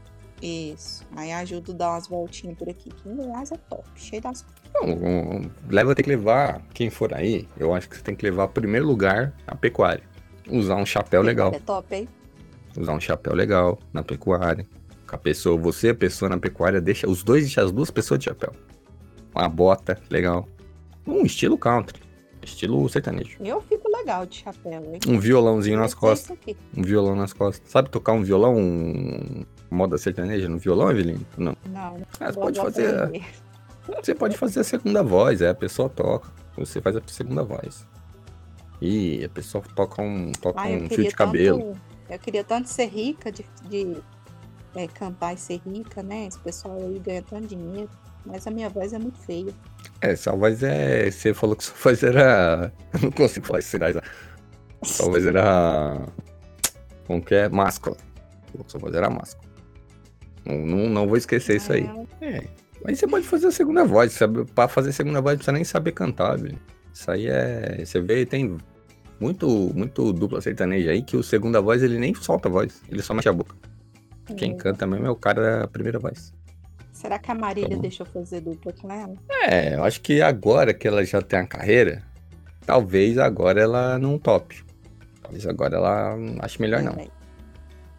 Isso. 0.42 1.04
Aí 1.16 1.32
ajuda 1.32 1.72
a 1.72 1.76
dar 1.76 1.90
umas 1.92 2.08
voltinhas 2.08 2.58
por 2.58 2.70
aqui. 2.70 2.92
Que 2.92 3.10
Goiás 3.10 3.52
é 3.52 3.58
top, 3.70 3.84
cheio 3.96 4.22
das 4.22 4.46
Não, 4.74 5.50
leva 5.68 5.96
tem 5.96 6.04
que 6.04 6.10
levar, 6.10 6.62
quem 6.74 6.90
for 6.90 7.14
aí, 7.14 7.48
eu 7.58 7.74
acho 7.74 7.90
que 7.90 7.98
você 7.98 8.04
tem 8.04 8.16
que 8.16 8.24
levar, 8.24 8.48
primeiro 8.50 8.86
lugar, 8.86 9.34
a 9.48 9.56
pecuária. 9.56 10.04
Usar 10.48 10.76
um 10.76 10.86
chapéu 10.86 11.24
legal. 11.24 11.52
É 11.54 11.60
top, 11.60 11.96
hein? 11.96 12.08
Usar 12.78 12.94
um 12.94 13.00
chapéu 13.00 13.34
legal 13.34 13.80
na 13.92 14.04
pecuária. 14.04 14.68
Com 15.08 15.16
a 15.16 15.20
pessoa, 15.20 15.58
você, 15.58 15.90
a 15.90 15.96
pessoa 15.96 16.30
na 16.30 16.38
pecuária, 16.38 16.80
deixa 16.80 17.10
os 17.10 17.24
dois, 17.24 17.44
deixa 17.44 17.64
as 17.64 17.72
duas 17.72 17.90
pessoas 17.90 18.20
de 18.20 18.26
chapéu. 18.26 18.54
Uma 19.34 19.50
bota 19.50 20.00
legal. 20.10 20.48
Um 21.08 21.26
estilo 21.26 21.58
country. 21.58 22.05
Estilo 22.46 22.88
sertanejo. 22.88 23.38
Eu 23.42 23.62
fico 23.62 23.90
legal 23.90 24.26
de 24.26 24.38
chapéu, 24.38 24.82
hein? 24.94 25.00
Um 25.08 25.20
violãozinho 25.20 25.78
nas 25.78 25.94
costas. 25.94 26.38
Um 26.76 26.82
violão 26.84 27.16
nas 27.16 27.34
costas. 27.34 27.70
Sabe 27.70 27.90
tocar 27.90 28.14
um 28.14 28.24
violão, 28.24 28.56
um... 28.56 29.44
moda 29.70 29.98
sertaneja 29.98 30.48
no 30.48 30.58
violão, 30.58 30.90
Evelyn? 30.92 31.18
Não. 31.38 31.56
Não, 31.70 31.98
não 31.98 32.08
Ah, 32.20 32.32
pode 32.32 32.60
fazer. 32.60 33.24
Você 34.02 34.16
pode 34.16 34.36
fazer 34.38 34.62
a 34.62 34.64
segunda 34.64 35.04
voz, 35.04 35.42
é, 35.42 35.50
a 35.50 35.56
pessoa 35.56 35.90
toca. 35.90 36.32
Você 36.58 36.82
faz 36.82 36.96
a 36.96 37.02
segunda 37.08 37.44
voz. 37.44 37.86
E 38.82 39.24
a 39.24 39.30
pessoa 39.30 39.64
toca 39.76 40.02
um, 40.02 40.32
toca 40.32 40.62
Ah, 40.62 40.68
um 40.68 40.88
fio 40.90 41.04
de 41.04 41.12
cabelo. 41.12 41.60
tanto. 41.60 41.82
Eu 42.10 42.20
queria 42.20 42.44
tanto 42.44 42.68
ser 42.70 42.86
rica, 42.88 43.32
de, 43.32 43.46
de 43.70 43.98
é, 44.76 44.88
cantar 44.88 45.34
e 45.34 45.38
ser 45.38 45.60
rica, 45.66 46.04
né? 46.04 46.26
Esse 46.28 46.40
pessoal 46.40 46.78
aí 46.78 47.00
ganha 47.00 47.22
tanto 47.22 47.48
dinheiro. 47.48 47.90
Mas 48.26 48.46
a 48.48 48.52
minha 48.52 48.70
voz 48.70 48.92
é 48.94 49.00
muito 49.00 49.20
feia. 49.20 49.54
É, 50.02 50.16
sua 50.16 50.34
voz 50.36 50.64
é. 50.64 51.10
Você 51.12 51.34
falou 51.34 51.56
que 51.56 51.64
sua 51.64 51.76
voz 51.82 52.02
era. 52.04 52.72
Eu 52.94 53.00
não 53.02 53.12
consigo 53.12 53.46
falar 53.46 53.60
isso, 53.60 53.78
mas. 53.80 53.96
Sua 54.84 55.06
voz 55.10 55.26
era. 55.26 56.02
Como 57.08 57.22
que 57.24 57.36
é? 57.36 57.50
Máscula. 57.50 57.96
Falou 58.52 58.66
que 58.66 58.72
sua 58.72 58.80
voz 58.82 58.96
era 58.96 59.10
máscula. 59.10 59.46
Não, 60.46 60.58
não, 60.66 60.90
não 60.90 61.08
vou 61.08 61.18
esquecer 61.18 61.58
isso 61.58 61.72
aí. 61.74 61.90
É. 62.22 62.44
Mas 62.84 63.00
você 63.00 63.08
pode 63.08 63.26
fazer 63.28 63.48
a 63.48 63.52
segunda 63.52 63.84
voz. 63.86 64.14
Sabe? 64.14 64.46
Pra 64.46 64.68
fazer 64.68 64.90
a 64.90 64.94
segunda 64.94 65.22
voz, 65.22 65.34
não 65.34 65.38
precisa 65.38 65.52
nem 65.54 65.64
saber 65.64 65.92
cantar, 65.92 66.38
velho. 66.38 66.58
Isso 66.94 67.10
aí 67.12 67.28
é. 67.28 67.84
Você 67.86 68.00
vê, 68.02 68.26
tem 68.26 68.58
muito, 69.20 69.48
muito 69.74 70.12
dupla 70.14 70.42
sertaneja 70.42 70.92
aí 70.92 71.02
que 71.02 71.16
o 71.18 71.24
segunda 71.24 71.62
voz 71.62 71.82
ele 71.84 71.98
nem 71.98 72.14
solta 72.14 72.48
a 72.48 72.52
voz, 72.52 72.82
ele 72.90 73.02
só 73.02 73.14
mexe 73.14 73.30
a 73.30 73.34
boca. 73.34 73.56
Quem 74.38 74.52
É. 74.54 74.56
canta 74.56 74.86
mesmo 74.88 75.06
é 75.06 75.10
o 75.10 75.16
cara 75.16 75.60
da 75.62 75.68
primeira 75.68 76.00
voz. 76.00 76.34
Será 76.96 77.20
que 77.20 77.30
a 77.30 77.36
Marília 77.36 77.76
bom. 77.76 77.82
deixou 77.82 78.06
fazer 78.06 78.40
dupla 78.40 78.72
com 78.72 78.90
ela? 78.90 79.14
É, 79.44 79.76
eu 79.76 79.84
acho 79.84 80.00
que 80.00 80.22
agora 80.22 80.74
que 80.74 80.88
ela 80.88 81.04
já 81.04 81.22
tem 81.22 81.40
a 81.40 81.46
carreira, 81.46 82.02
talvez 82.66 83.18
agora 83.18 83.62
ela 83.62 84.00
não 84.00 84.18
tope. 84.18 84.64
Talvez 85.22 85.46
agora 85.46 85.76
ela 85.76 86.16
ache 86.40 86.62
melhor 86.62 86.82
não. 86.82 86.96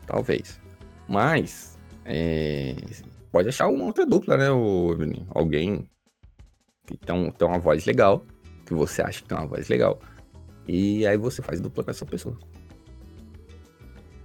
Talvez. 0.07 0.59
Mas, 1.07 1.79
é, 2.07 2.75
pode 3.31 3.51
achar 3.51 3.69
uma 3.69 3.85
outra 3.85 4.07
dupla, 4.07 4.39
né, 4.39 4.51
o? 4.51 4.97
Alguém 5.29 5.87
que 6.87 6.97
tem, 6.97 7.31
tem 7.33 7.49
uma 7.49 7.59
voz 7.59 7.85
legal, 7.85 8.25
que 8.65 8.73
você 8.73 9.03
acha 9.03 9.21
que 9.21 9.29
tem 9.29 9.37
uma 9.37 9.47
voz 9.47 9.69
legal. 9.69 10.01
E 10.67 11.07
aí 11.07 11.19
você 11.19 11.43
faz 11.43 11.61
dupla 11.61 11.85
com 11.85 11.91
essa 11.91 12.07
pessoa. 12.07 12.39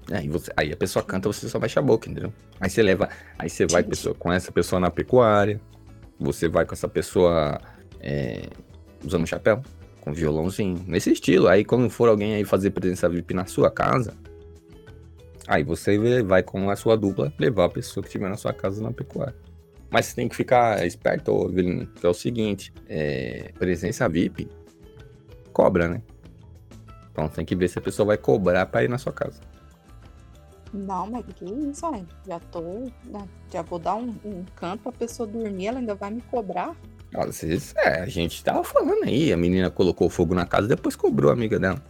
Aí, 0.10 0.28
você, 0.28 0.52
aí 0.58 0.72
a 0.72 0.78
pessoa 0.78 1.04
canta, 1.04 1.32
você 1.32 1.48
só 1.48 1.60
mexe 1.60 1.78
a 1.78 1.82
boca, 1.82 2.10
entendeu? 2.10 2.34
Aí 2.60 2.70
você 2.70 2.82
leva, 2.82 3.10
aí 3.38 3.50
você 3.50 3.66
vai 3.66 3.84
pessoa, 3.84 4.16
com 4.16 4.32
essa 4.32 4.52
pessoa 4.52 4.80
na 4.80 4.90
pecuária, 4.90 5.60
você 6.20 6.48
vai 6.48 6.66
com 6.66 6.74
essa 6.74 6.88
pessoa 6.88 7.60
é, 8.00 8.48
usando 9.04 9.28
chapéu, 9.28 9.62
com 10.02 10.12
violãozinho, 10.12 10.84
nesse 10.88 11.12
estilo. 11.12 11.48
Aí 11.48 11.64
quando 11.64 11.90
for 11.90 12.10
alguém 12.10 12.36
aí 12.36 12.44
fazer 12.44 12.72
presença 12.72 13.08
VIP 13.08 13.34
na 13.34 13.46
sua 13.46 13.70
casa, 13.70 14.14
aí 15.48 15.64
você 15.64 16.24
vai 16.24 16.44
com 16.44 16.70
a 16.70 16.76
sua 16.76 16.98
dupla 16.98 17.32
levar 17.38 17.66
a 17.66 17.70
pessoa 17.70 18.02
que 18.04 18.10
estiver 18.10 18.30
na 18.30 18.38
sua 18.38 18.54
casa 18.54 18.82
na 18.82 18.92
pecuária. 18.92 19.36
Mas 19.90 20.06
você 20.06 20.16
tem 20.16 20.30
que 20.30 20.36
ficar 20.36 20.86
esperto, 20.86 21.50
Evelyn, 21.50 21.86
que 21.86 22.06
é 22.06 22.10
o 22.10 22.14
seguinte: 22.14 22.74
é, 22.88 23.52
presença 23.60 24.08
VIP 24.08 24.50
cobra, 25.52 25.88
né? 25.88 26.02
Então 27.12 27.28
tem 27.28 27.44
que 27.44 27.56
ver 27.56 27.68
se 27.68 27.78
a 27.78 27.82
pessoa 27.82 28.06
vai 28.08 28.18
cobrar 28.18 28.66
pra 28.66 28.84
ir 28.84 28.90
na 28.90 28.98
sua 28.98 29.12
casa. 29.12 29.42
Não, 30.74 31.08
mas 31.08 31.26
que 31.36 31.46
isso, 31.46 31.86
aí? 31.86 32.06
Já 32.26 32.40
tô. 32.40 32.62
né, 33.06 33.28
Já 33.52 33.62
vou 33.62 33.78
dar 33.78 33.96
um, 33.96 34.14
um 34.24 34.46
canto 34.56 34.84
pra 34.84 34.92
pessoa 34.92 35.28
dormir, 35.28 35.68
ela 35.68 35.80
ainda 35.80 35.96
vai 35.96 36.12
me 36.12 36.22
cobrar. 36.22 36.76
Às 37.14 37.42
vezes, 37.42 37.74
é, 37.76 38.02
a 38.02 38.06
gente 38.06 38.42
tava 38.42 38.64
falando 38.64 39.04
aí, 39.04 39.34
a 39.34 39.38
menina 39.38 39.70
colocou 39.70 40.10
fogo 40.10 40.34
na 40.34 40.46
casa 40.46 40.68
depois 40.68 40.96
cobrou 40.96 41.30
a 41.30 41.34
amiga 41.34 41.60
dela. 41.60 41.84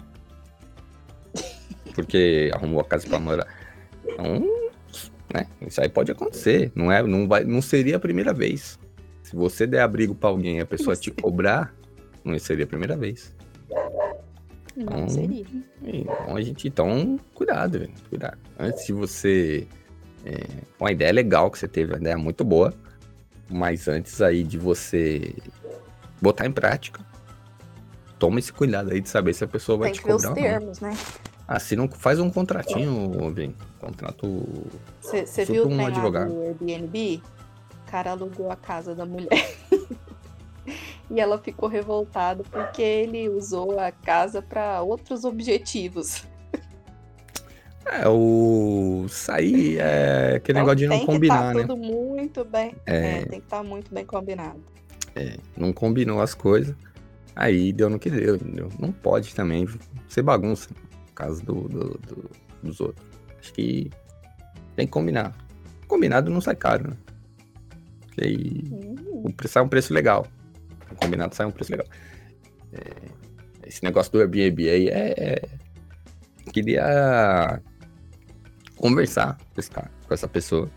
Porque 1.93 2.49
arrumou 2.55 2.81
a 2.81 2.85
casa 2.85 3.07
pra 3.07 3.19
morar. 3.19 3.47
Então, 4.03 4.39
né, 5.31 5.45
isso 5.61 5.79
aí 5.79 5.89
pode 5.89 6.11
acontecer. 6.11 6.71
Não, 6.73 6.91
é, 6.91 7.03
não, 7.03 7.27
vai, 7.27 7.43
não 7.43 7.61
seria 7.61 7.97
a 7.97 7.99
primeira 7.99 8.33
vez. 8.33 8.79
Se 9.21 9.35
você 9.35 9.67
der 9.67 9.81
abrigo 9.81 10.15
pra 10.15 10.29
alguém 10.29 10.57
e 10.57 10.61
a 10.61 10.65
pessoa 10.65 10.95
te 10.95 11.11
cobrar, 11.11 11.73
não 12.23 12.37
seria 12.39 12.65
a 12.65 12.67
primeira 12.67 12.97
vez. 12.97 13.33
Hum. 14.77 15.09
seria. 15.09 15.45
Então 15.83 16.35
a 16.35 16.41
gente, 16.41 16.67
então, 16.67 17.19
cuidado, 17.33 17.79
velho, 17.79 17.91
cuidado. 18.09 18.37
Antes 18.57 18.85
de 18.85 18.93
você. 18.93 19.67
É, 20.23 20.45
uma 20.79 20.91
ideia 20.91 21.11
legal 21.11 21.49
que 21.49 21.57
você 21.57 21.67
teve, 21.67 21.93
uma 21.93 21.99
ideia 21.99 22.17
muito 22.17 22.43
boa. 22.43 22.73
Mas 23.49 23.87
antes 23.87 24.21
aí 24.21 24.43
de 24.43 24.57
você 24.57 25.35
botar 26.21 26.45
em 26.45 26.51
prática, 26.51 27.05
toma 28.17 28.39
esse 28.39 28.53
cuidado 28.53 28.91
aí 28.91 29.01
de 29.01 29.09
saber 29.09 29.33
se 29.33 29.43
a 29.43 29.47
pessoa 29.47 29.79
vai 29.79 29.89
Tem 29.89 29.95
te 29.95 30.01
que 30.01 30.07
ver 30.07 30.15
os 30.15 30.25
cobrar 30.25 30.41
termos, 30.41 30.79
né? 30.79 30.95
Ah, 31.47 31.59
se 31.59 31.75
não 31.75 31.89
faz 31.89 32.17
um 32.19 32.29
contratinho, 32.29 33.29
vem. 33.33 33.53
Contrato. 33.77 34.45
Você 35.01 35.43
viu 35.43 35.65
o 35.65 35.69
um 35.69 35.85
advogado. 35.85 36.31
do 36.31 36.41
Airbnb? 36.43 37.21
O 37.85 37.91
cara 37.91 38.11
alugou 38.11 38.49
a 38.49 38.55
casa 38.55 38.95
da 38.95 39.05
mulher. 39.05 39.57
E 41.13 41.19
ela 41.19 41.37
ficou 41.37 41.67
revoltada 41.69 42.43
porque 42.49 42.81
ele 42.81 43.27
usou 43.29 43.79
a 43.79 43.91
casa 43.91 44.41
para 44.41 44.81
outros 44.81 45.23
objetivos. 45.25 46.23
É, 47.83 48.07
o. 48.07 49.07
Sair 49.09 49.79
é 49.79 50.35
aquele 50.35 50.59
Então, 50.59 50.67
negócio 50.67 50.75
de 50.77 50.87
não 50.87 50.97
tem 50.97 51.05
combinar, 51.07 51.49
que 51.51 51.55
né? 51.57 51.61
estar 51.63 51.73
tudo 51.73 51.77
muito 51.83 52.45
bem. 52.45 52.75
É. 52.85 52.95
É, 52.95 53.25
tem 53.25 53.39
que 53.39 53.45
estar 53.47 53.63
muito 53.63 53.91
bem 53.93 54.05
combinado. 54.05 54.61
É, 55.15 55.37
não 55.57 55.73
combinou 55.73 56.21
as 56.21 56.35
coisas. 56.35 56.75
Aí 57.35 57.73
deu 57.73 57.89
no 57.89 57.97
que 57.97 58.09
deu, 58.11 58.35
entendeu? 58.35 58.69
Não 58.79 58.91
pode 58.91 59.33
também 59.33 59.67
ser 60.07 60.21
bagunça 60.21 60.69
no 60.69 61.13
caso 61.15 61.43
do, 61.43 61.67
do- 61.67 61.97
do- 62.07 62.29
dos 62.61 62.79
outros. 62.79 63.03
Acho 63.39 63.51
que 63.53 63.89
tem 64.75 64.85
que 64.85 64.91
combinar. 64.91 65.35
Combinado 65.87 66.29
não 66.29 66.39
sai 66.39 66.55
caro, 66.55 66.91
né? 66.91 66.97
Porque 68.05 68.23
aí 68.23 68.63
Hum, 68.71 69.23
o 69.25 69.33
preço 69.33 69.53
sai 69.55 69.63
um 69.63 69.67
preço 69.67 69.91
legal. 69.91 70.27
Combinado 70.95 71.35
sai 71.35 71.45
um 71.45 71.51
preço 71.51 71.71
legal. 71.71 71.87
É, 72.73 73.67
esse 73.67 73.83
negócio 73.83 74.11
do 74.11 74.19
Airbnb 74.19 74.69
aí 74.69 74.87
é. 74.89 75.13
é- 75.17 75.49
Queria 76.51 77.61
conversar 78.75 79.37
com, 79.53 79.59
esse 79.59 79.69
cara, 79.69 79.91
com 80.07 80.13
essa 80.13 80.27
pessoa 80.27 80.69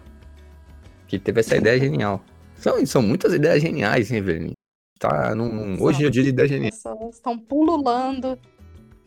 que 1.08 1.18
teve 1.18 1.40
essa 1.40 1.56
ideia 1.56 1.78
genial. 1.80 2.22
São, 2.56 2.84
são 2.86 3.02
muitas 3.02 3.32
ideias 3.32 3.62
geniais, 3.62 4.10
hein, 4.12 4.18
Evelyn? 4.18 4.52
Tá 4.98 5.34
num, 5.34 5.82
hoje 5.82 6.04
é 6.04 6.06
o 6.06 6.10
dia 6.10 6.22
de 6.22 6.28
ideias 6.28 6.50
geniais. 6.50 6.74
pessoas 6.76 7.14
estão 7.16 7.38
pululando, 7.38 8.38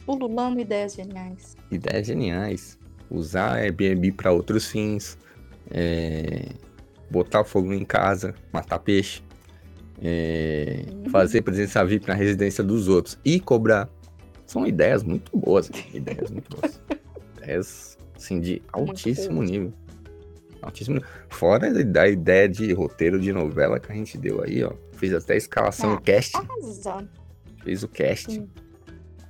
pululando 0.05 0.59
ideias 0.59 0.95
geniais. 0.95 1.55
Ideias 1.71 2.07
geniais. 2.07 2.77
Usar 3.09 3.57
Airbnb 3.57 4.11
para 4.13 4.31
outros 4.31 4.67
fins. 4.67 5.17
é, 5.69 6.49
botar 7.09 7.43
fogo 7.43 7.71
em 7.73 7.85
casa, 7.85 8.33
matar 8.51 8.79
peixe. 8.79 9.21
É, 10.01 10.83
fazer 11.11 11.41
presença 11.41 11.83
VIP 11.83 12.07
na 12.07 12.13
residência 12.13 12.63
dos 12.63 12.87
outros 12.87 13.17
e 13.23 13.39
cobrar. 13.39 13.89
São 14.45 14.65
ideias 14.65 15.03
muito 15.03 15.35
boas. 15.35 15.69
Ideias 15.93 16.31
muito 16.31 16.55
boas. 16.55 16.79
ideias, 17.37 17.97
assim, 18.15 18.39
de 18.39 18.61
altíssimo 18.71 19.43
nível. 19.43 19.73
Altíssimo 20.61 20.95
nível. 20.97 21.09
Fora 21.29 21.83
da 21.83 22.07
ideia 22.07 22.47
de 22.47 22.71
roteiro 22.73 23.19
de 23.19 23.33
novela 23.33 23.79
que 23.79 23.91
a 23.91 23.95
gente 23.95 24.17
deu 24.17 24.41
aí, 24.41 24.63
ó. 24.63 24.71
Fez 24.93 25.13
até 25.13 25.33
a 25.33 25.37
escalação 25.37 25.93
Ah. 25.93 26.01
cast. 26.01 26.37
Arrasando. 26.37 27.09
Fez 27.63 27.83
o 27.83 27.87
cast. 27.87 28.31
Sim. 28.31 28.49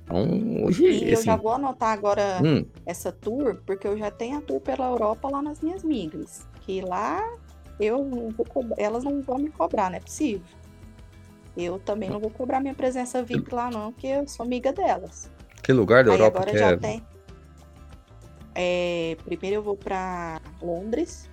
Então, 0.04 0.64
hoje, 0.64 0.84
E 0.86 1.08
eu 1.08 1.14
assim, 1.14 1.24
já 1.26 1.36
vou 1.36 1.52
anotar 1.52 1.90
agora 1.90 2.40
hum, 2.42 2.64
essa 2.86 3.12
tour, 3.12 3.56
porque 3.66 3.86
eu 3.86 3.98
já 3.98 4.10
tenho 4.10 4.38
a 4.38 4.40
tour 4.40 4.58
pela 4.60 4.86
Europa 4.86 5.28
lá 5.28 5.42
nas 5.42 5.60
minhas 5.60 5.84
migas. 5.84 6.46
Que 6.62 6.80
lá 6.80 7.22
eu 7.78 8.02
não 8.04 8.30
vou 8.30 8.46
cobrar, 8.46 8.76
elas 8.78 9.04
não 9.04 9.20
vão 9.20 9.36
me 9.38 9.50
cobrar, 9.50 9.90
não 9.90 9.96
é 9.98 10.00
possível. 10.00 10.40
Eu 11.60 11.78
também 11.80 12.08
não 12.08 12.20
vou 12.20 12.30
cobrar 12.30 12.60
minha 12.60 12.74
presença 12.74 13.20
VIP 13.22 13.52
lá, 13.52 13.68
não, 13.68 13.92
porque 13.92 14.06
eu 14.06 14.28
sou 14.28 14.46
amiga 14.46 14.72
delas. 14.72 15.28
que 15.62 15.72
lugar 15.72 16.04
da 16.04 16.12
Aí 16.12 16.18
Europa 16.18 16.38
agora 16.38 16.52
que 16.52 16.58
já 16.58 16.70
é? 16.70 16.76
tem. 16.76 17.02
É, 18.54 19.16
primeiro 19.24 19.56
eu 19.56 19.62
vou 19.62 19.76
pra 19.76 20.40
Londres. 20.62 21.28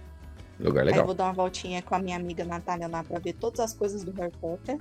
Lugar 0.60 0.82
Aí 0.82 0.88
eu 0.88 0.92
legal. 0.92 1.06
vou 1.06 1.14
dar 1.14 1.26
uma 1.26 1.34
voltinha 1.34 1.82
com 1.82 1.94
a 1.94 2.00
minha 2.00 2.16
amiga 2.18 2.44
Natália 2.44 2.88
lá 2.88 3.04
pra 3.04 3.20
ver 3.20 3.34
todas 3.34 3.60
as 3.60 3.74
coisas 3.74 4.04
do 4.04 4.12
Harry 4.14 4.32
Potter. 4.40 4.80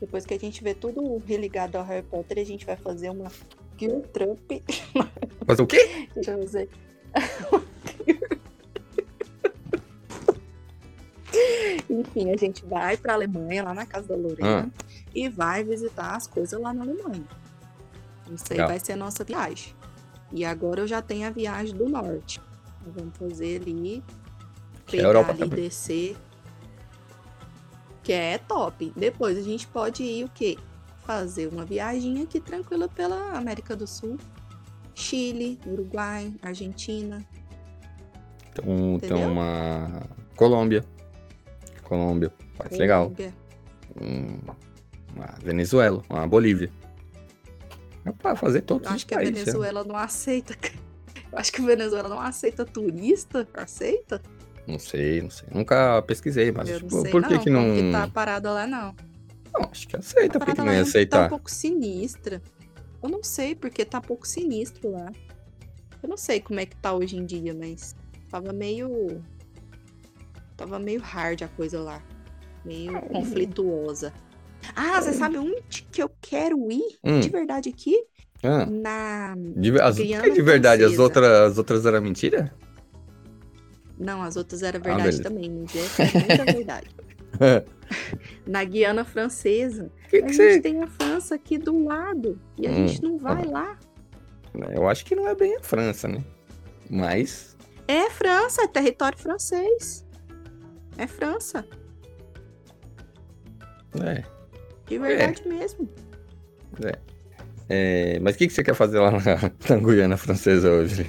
Depois 0.00 0.26
que 0.26 0.34
a 0.34 0.38
gente 0.38 0.62
vê 0.62 0.74
tudo 0.74 1.16
religado 1.26 1.78
ao 1.78 1.84
Harry 1.84 2.04
Potter, 2.04 2.38
a 2.38 2.44
gente 2.44 2.66
vai 2.66 2.76
fazer 2.76 3.08
uma 3.10 3.30
Girl 3.78 4.00
Trump. 4.12 4.50
Mas 5.46 5.58
o 5.58 5.66
quê? 5.66 6.08
Deixa 6.14 6.32
eu 6.32 6.46
ver. 6.46 6.68
Enfim, 11.88 12.32
a 12.32 12.36
gente 12.36 12.64
vai 12.64 12.96
pra 12.96 13.14
Alemanha, 13.14 13.62
lá 13.64 13.74
na 13.74 13.86
casa 13.86 14.08
da 14.08 14.16
Lorena, 14.16 14.70
e 15.14 15.28
vai 15.28 15.62
visitar 15.64 16.14
as 16.16 16.26
coisas 16.26 16.60
lá 16.60 16.72
na 16.72 16.82
Alemanha. 16.82 17.24
Isso 18.32 18.44
aí 18.50 18.56
Legal. 18.56 18.68
vai 18.68 18.80
ser 18.80 18.92
a 18.92 18.96
nossa 18.96 19.22
viagem. 19.24 19.74
E 20.32 20.44
agora 20.44 20.80
eu 20.80 20.86
já 20.86 21.02
tenho 21.02 21.26
a 21.26 21.30
viagem 21.30 21.76
do 21.76 21.88
norte. 21.88 22.40
Nós 22.84 22.94
vamos 22.94 23.16
fazer 23.16 23.60
ali, 23.60 24.02
é 24.86 24.90
pegar 24.90 25.08
Europa 25.08 25.30
ali, 25.30 25.40
também. 25.40 25.64
descer. 25.64 26.16
Que 28.02 28.12
é 28.12 28.38
top. 28.38 28.92
Depois 28.96 29.38
a 29.38 29.42
gente 29.42 29.66
pode 29.66 30.02
ir 30.02 30.24
o 30.24 30.28
quê? 30.28 30.58
Fazer 31.06 31.46
uma 31.48 31.64
viagem 31.64 32.22
aqui 32.22 32.40
tranquila 32.40 32.88
pela 32.88 33.32
América 33.32 33.76
do 33.76 33.86
Sul. 33.86 34.18
Chile, 34.94 35.58
Uruguai, 35.66 36.32
Argentina. 36.42 37.24
Então, 38.50 38.94
Entendeu? 38.94 39.28
uma. 39.28 40.02
Colômbia. 40.36 40.84
Colômbia. 41.84 42.32
Legal. 42.72 43.04
Colômbia. 43.04 43.34
Hum, 44.00 44.38
Uma 45.14 45.26
Venezuela, 45.42 46.02
uma 46.10 46.26
Bolívia. 46.26 46.70
É 48.04 48.12
pra 48.12 48.34
fazer 48.36 48.62
todos 48.62 48.84
Eu 48.86 48.90
os 48.90 48.96
acho 48.96 49.06
que 49.06 49.14
a 49.14 49.18
países. 49.18 49.34
né? 49.34 49.40
Venezuela 49.44 49.84
não 49.84 49.96
aceita. 49.96 50.54
Eu 51.32 51.38
acho 51.38 51.52
que 51.52 51.62
a 51.62 51.64
Venezuela 51.64 52.08
não 52.08 52.20
aceita 52.20 52.64
turista. 52.64 53.46
Aceita? 53.54 54.20
Não 54.66 54.78
sei, 54.78 55.22
não 55.22 55.30
sei. 55.30 55.48
Nunca 55.52 56.00
pesquisei, 56.02 56.50
mas 56.52 56.68
não 56.68 56.78
tipo, 56.78 57.02
por 57.10 57.22
que 57.26 57.34
não, 57.34 57.38
que 57.40 57.50
não. 57.50 57.60
como 57.62 57.74
que 57.76 57.92
tá 57.92 58.08
parada 58.08 58.50
lá 58.52 58.66
não. 58.66 58.94
Não, 59.52 59.68
acho 59.70 59.86
que 59.88 59.96
aceita, 59.96 60.38
A 60.38 60.40
por 60.40 60.46
que, 60.46 60.52
que 60.52 60.56
parada 60.56 60.64
não 60.64 60.72
ia 60.72 60.78
lá 60.78 60.84
tá 60.84 60.86
um 60.86 60.88
aceitar? 60.88 61.28
pouco 61.28 61.50
sinistra. 61.50 62.42
Eu 63.02 63.08
não 63.08 63.22
sei 63.22 63.54
porque 63.54 63.84
tá 63.84 63.98
um 63.98 64.02
pouco 64.02 64.26
sinistro 64.26 64.90
lá. 64.90 65.10
Eu 66.02 66.08
não 66.08 66.16
sei 66.16 66.40
como 66.40 66.60
é 66.60 66.66
que 66.66 66.76
tá 66.76 66.92
hoje 66.92 67.16
em 67.16 67.24
dia, 67.24 67.54
mas 67.54 67.94
tava 68.30 68.52
meio 68.52 69.22
tava 70.56 70.78
meio 70.78 71.00
hard 71.00 71.42
a 71.42 71.48
coisa 71.48 71.80
lá, 71.80 72.02
meio 72.64 73.02
conflituosa. 73.02 74.12
Ah, 74.76 75.00
você 75.02 75.12
sabe 75.12 75.38
onde 75.38 75.84
que 75.92 76.02
eu 76.02 76.10
quero 76.20 76.70
ir 76.72 77.00
Hum, 77.04 77.20
de 77.20 77.30
verdade 77.30 77.68
aqui? 77.70 77.96
ah, 78.44 78.66
Na 78.66 79.36
de, 79.54 79.80
as, 79.80 79.96
Guiana 79.96 80.36
de 80.36 80.42
verdade, 80.42 80.84
as 80.84 80.98
outras, 80.98 81.52
as 81.52 81.58
outras 81.58 81.86
eram 81.86 82.02
mentira? 82.02 82.54
Não, 83.98 84.22
as 84.22 84.36
outras 84.36 84.62
eram 84.62 84.80
Ah, 84.82 84.82
verdade 84.82 85.00
beleza. 85.00 85.22
também, 85.22 85.50
mas 85.50 85.74
essa 85.74 86.02
é 86.02 86.06
muita 86.06 86.44
verdade. 86.46 86.88
Na 88.46 88.64
Guiana 88.64 89.04
Francesa, 89.04 89.92
que 90.08 90.22
a 90.22 90.22
que 90.22 90.32
gente 90.32 90.58
você... 90.58 90.60
tem 90.60 90.82
a 90.82 90.86
França 90.86 91.34
aqui 91.34 91.58
do 91.58 91.84
lado 91.84 92.40
e 92.56 92.66
a 92.66 92.72
Hum, 92.72 92.72
gente 92.72 93.02
não 93.02 93.18
vai 93.18 93.44
lá. 93.44 93.78
Eu 94.72 94.88
acho 94.88 95.04
que 95.04 95.14
não 95.16 95.26
é 95.28 95.34
bem 95.34 95.56
a 95.56 95.60
França, 95.62 96.08
né? 96.08 96.24
Mas. 96.90 97.56
É 97.88 98.10
França, 98.10 98.62
é 98.64 98.68
território 98.68 99.18
francês. 99.18 100.03
É 100.98 101.06
França, 101.06 101.66
É. 104.04 104.22
de 104.86 104.98
verdade 104.98 105.46
mesmo. 105.46 105.88
É, 107.68 108.18
mas 108.20 108.34
o 108.34 108.38
que, 108.38 108.46
que 108.48 108.52
você 108.52 108.62
quer 108.62 108.74
fazer 108.74 108.98
lá 109.00 109.10
na, 109.12 109.18
na 109.70 109.76
Guiana 109.80 110.16
Francesa 110.16 110.70
hoje? 110.70 111.06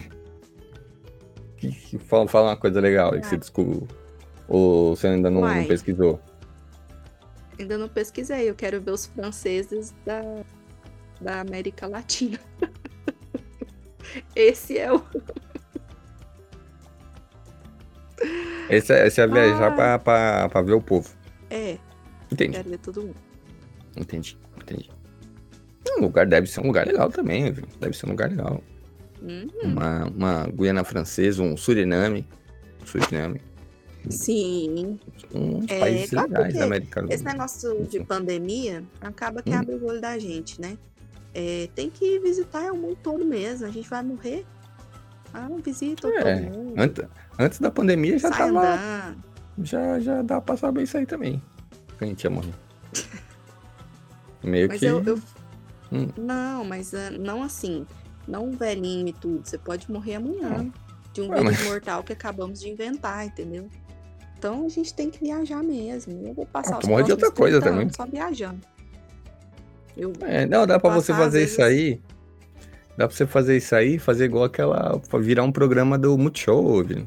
Que, 1.57 1.71
que- 1.71 1.97
fala, 1.99 2.27
fala 2.27 2.49
uma 2.51 2.57
coisa 2.57 2.79
legal 2.79 3.13
aí 3.13 3.21
que 3.21 3.27
você 3.27 3.37
descobriu. 3.37 3.87
Ou 4.47 4.95
você 4.95 5.07
ainda 5.07 5.29
não, 5.29 5.41
não 5.41 5.65
pesquisou? 5.65 6.19
Ainda 7.59 7.77
não 7.77 7.87
pesquisei, 7.89 8.49
eu 8.49 8.55
quero 8.55 8.79
ver 8.81 8.91
os 8.91 9.05
franceses 9.07 9.93
da, 10.05 10.21
da 11.21 11.39
América 11.41 11.87
Latina. 11.87 12.39
Esse 14.35 14.77
é 14.77 14.91
o. 14.93 15.03
Esse 18.69 18.93
é, 18.93 19.07
esse 19.07 19.21
é 19.21 19.27
viajar 19.27 19.67
Ah. 19.67 19.71
pra, 19.75 19.99
pra, 19.99 20.49
pra 20.49 20.61
ver 20.61 20.73
o 20.73 20.81
povo. 20.81 21.09
É, 21.49 21.77
Entendi, 22.31 22.53
quero 22.57 22.69
ver 22.69 22.79
todo 22.79 23.01
mundo. 23.03 23.15
entendi, 23.95 24.37
entendi. 24.57 24.89
Um 25.97 26.01
lugar 26.01 26.25
deve 26.25 26.47
ser 26.47 26.59
um 26.61 26.67
lugar 26.67 26.85
legal 26.87 27.09
também, 27.09 27.51
viu? 27.51 27.65
Deve 27.79 27.95
ser 27.95 28.07
um 28.07 28.09
lugar 28.09 28.29
legal. 28.29 28.61
Hum, 29.23 29.47
Uma, 29.63 30.05
uma 30.05 30.47
Guiana 30.47 30.83
Francesa, 30.83 31.41
um 31.41 31.55
Suriname. 31.55 32.27
Suriname. 32.83 33.39
sim. 34.09 34.99
Uns 35.33 35.65
É, 35.69 35.79
países 35.79 36.09
claro, 36.09 36.27
legais 36.29 36.47
porque 36.53 36.63
americanos. 36.63 37.11
Esse 37.11 37.23
negócio 37.23 37.85
de 37.85 37.99
pandemia 38.03 38.83
acaba 39.01 39.41
que 39.41 39.49
Hum. 39.51 39.57
abre 39.59 39.75
o 39.75 39.85
olho 39.85 40.01
da 40.01 40.17
gente, 40.19 40.59
né? 40.59 40.77
É, 41.33 41.69
tem 41.75 41.89
que 41.89 42.19
visitar 42.19 42.71
o 42.71 42.77
mundo 42.77 42.97
todo 43.01 43.23
mesmo. 43.25 43.65
A 43.67 43.69
gente 43.71 43.89
vai 43.89 44.03
morrer. 44.03 44.45
Ah, 45.33 45.47
visita 45.63 46.07
É, 46.07 46.41
todo 46.45 46.55
mundo. 46.57 46.73
Antes, 46.77 47.05
antes 47.39 47.59
da 47.59 47.69
pandemia 47.71 48.17
já 48.19 48.29
sai 48.29 48.37
tava. 48.51 48.59
andando. 48.73 49.23
Já, 49.59 49.99
já 49.99 50.21
dá 50.21 50.41
pra 50.41 50.57
saber 50.57 50.83
isso 50.83 50.97
aí 50.97 51.05
também. 51.05 51.41
Que 51.97 52.03
a 52.03 52.07
gente 52.07 52.23
ia 52.23 52.29
morrer. 52.29 52.53
Meio 54.43 54.67
Mas 54.67 54.79
que. 54.79 54.85
eu, 54.85 55.03
eu- 55.03 55.19
Hum. 55.91 56.07
Não, 56.17 56.65
mas 56.65 56.93
ah, 56.93 57.11
não 57.11 57.43
assim. 57.43 57.85
Não 58.27 58.51
velhinho 58.51 59.07
e 59.09 59.13
tudo. 59.13 59.41
Você 59.47 59.57
pode 59.57 59.89
morrer 59.91 60.15
amanhã. 60.15 60.71
De 61.13 61.21
um 61.21 61.29
Ué, 61.29 61.39
vírus 61.39 61.57
mas- 61.59 61.63
mortal 61.67 62.03
que 62.03 62.11
acabamos 62.11 62.59
de 62.59 62.69
inventar, 62.69 63.25
entendeu? 63.25 63.69
Então 64.37 64.65
a 64.65 64.69
gente 64.69 64.93
tem 64.93 65.09
que 65.11 65.19
viajar 65.23 65.63
mesmo. 65.63 66.25
Eu 66.27 66.33
vou 66.33 66.45
passar 66.45 66.75
Ah, 66.75 66.79
os 66.79 67.05
de 67.05 67.11
outra 67.11 67.31
coisa 67.31 67.61
30 67.61 67.71
também. 67.71 67.89
Só 67.95 68.05
viajando. 68.05 68.59
Eu, 69.95 70.11
É, 70.21 70.45
não, 70.45 70.65
dá 70.67 70.79
pra 70.79 70.89
você 70.93 71.13
fazer 71.13 71.39
vezes- 71.39 71.53
isso 71.53 71.61
aí. 71.61 72.01
Dá 72.97 73.07
pra 73.07 73.15
você 73.15 73.25
fazer 73.27 73.55
isso 73.57 73.75
aí, 73.75 73.97
fazer 73.99 74.25
igual 74.25 74.43
aquela. 74.45 74.99
Virar 75.21 75.43
um 75.43 75.51
programa 75.51 75.97
do 75.97 76.17
Multishow, 76.17 76.83
viu? 76.83 77.05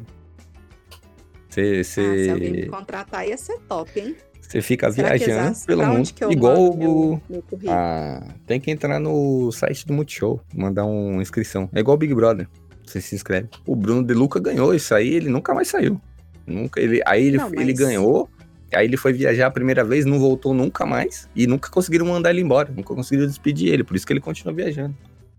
Você, 1.48 1.80
Ah, 1.80 1.84
se 1.84 2.30
alguém 2.30 2.52
me 2.52 2.66
contratar 2.66 3.26
ia 3.26 3.36
ser 3.36 3.58
top, 3.68 3.98
hein? 3.98 4.16
você 4.40 4.62
fica 4.62 4.90
Será 4.90 5.14
viajando 5.16 5.58
pelo 5.66 5.86
mundo. 5.86 6.10
Igual 6.30 6.70
o. 6.70 6.76
meu, 6.76 7.22
meu? 7.28 7.42
Ah, 7.68 8.22
tem 8.46 8.58
que 8.60 8.70
entrar 8.70 8.98
no 8.98 9.50
site 9.52 9.86
do 9.86 9.92
Multishow, 9.92 10.40
mandar 10.54 10.84
uma 10.84 11.20
inscrição. 11.22 11.68
É 11.74 11.80
igual 11.80 11.94
o 11.96 11.98
Big 11.98 12.14
Brother. 12.14 12.48
Você 12.84 13.00
se 13.00 13.14
inscreve. 13.14 13.48
O 13.66 13.76
Bruno 13.76 14.02
De 14.02 14.14
Luca 14.14 14.40
ganhou 14.40 14.74
isso 14.74 14.94
aí, 14.94 15.12
ele 15.14 15.28
nunca 15.28 15.52
mais 15.54 15.68
saiu. 15.68 16.00
Nunca, 16.46 16.80
ele, 16.80 17.02
aí 17.04 17.26
ele, 17.26 17.36
Não, 17.36 17.48
ele 17.48 17.64
mas- 17.66 17.78
ganhou, 17.78 18.30
aí 18.72 18.86
ele 18.86 18.96
foi 18.96 19.12
viajar 19.12 19.48
a 19.48 19.50
primeira 19.50 19.84
vez, 19.84 20.06
não 20.06 20.18
voltou 20.18 20.54
nunca 20.54 20.86
mais. 20.86 21.28
E 21.36 21.46
nunca 21.46 21.68
conseguiram 21.70 22.06
mandar 22.06 22.30
ele 22.30 22.40
embora. 22.40 22.72
Nunca 22.74 22.94
conseguiram 22.94 23.26
despedir 23.28 23.70
ele. 23.70 23.84
Por 23.84 23.94
isso 23.96 24.06
que 24.06 24.12
ele 24.14 24.20
continua 24.20 24.54
viajando. 24.54 24.94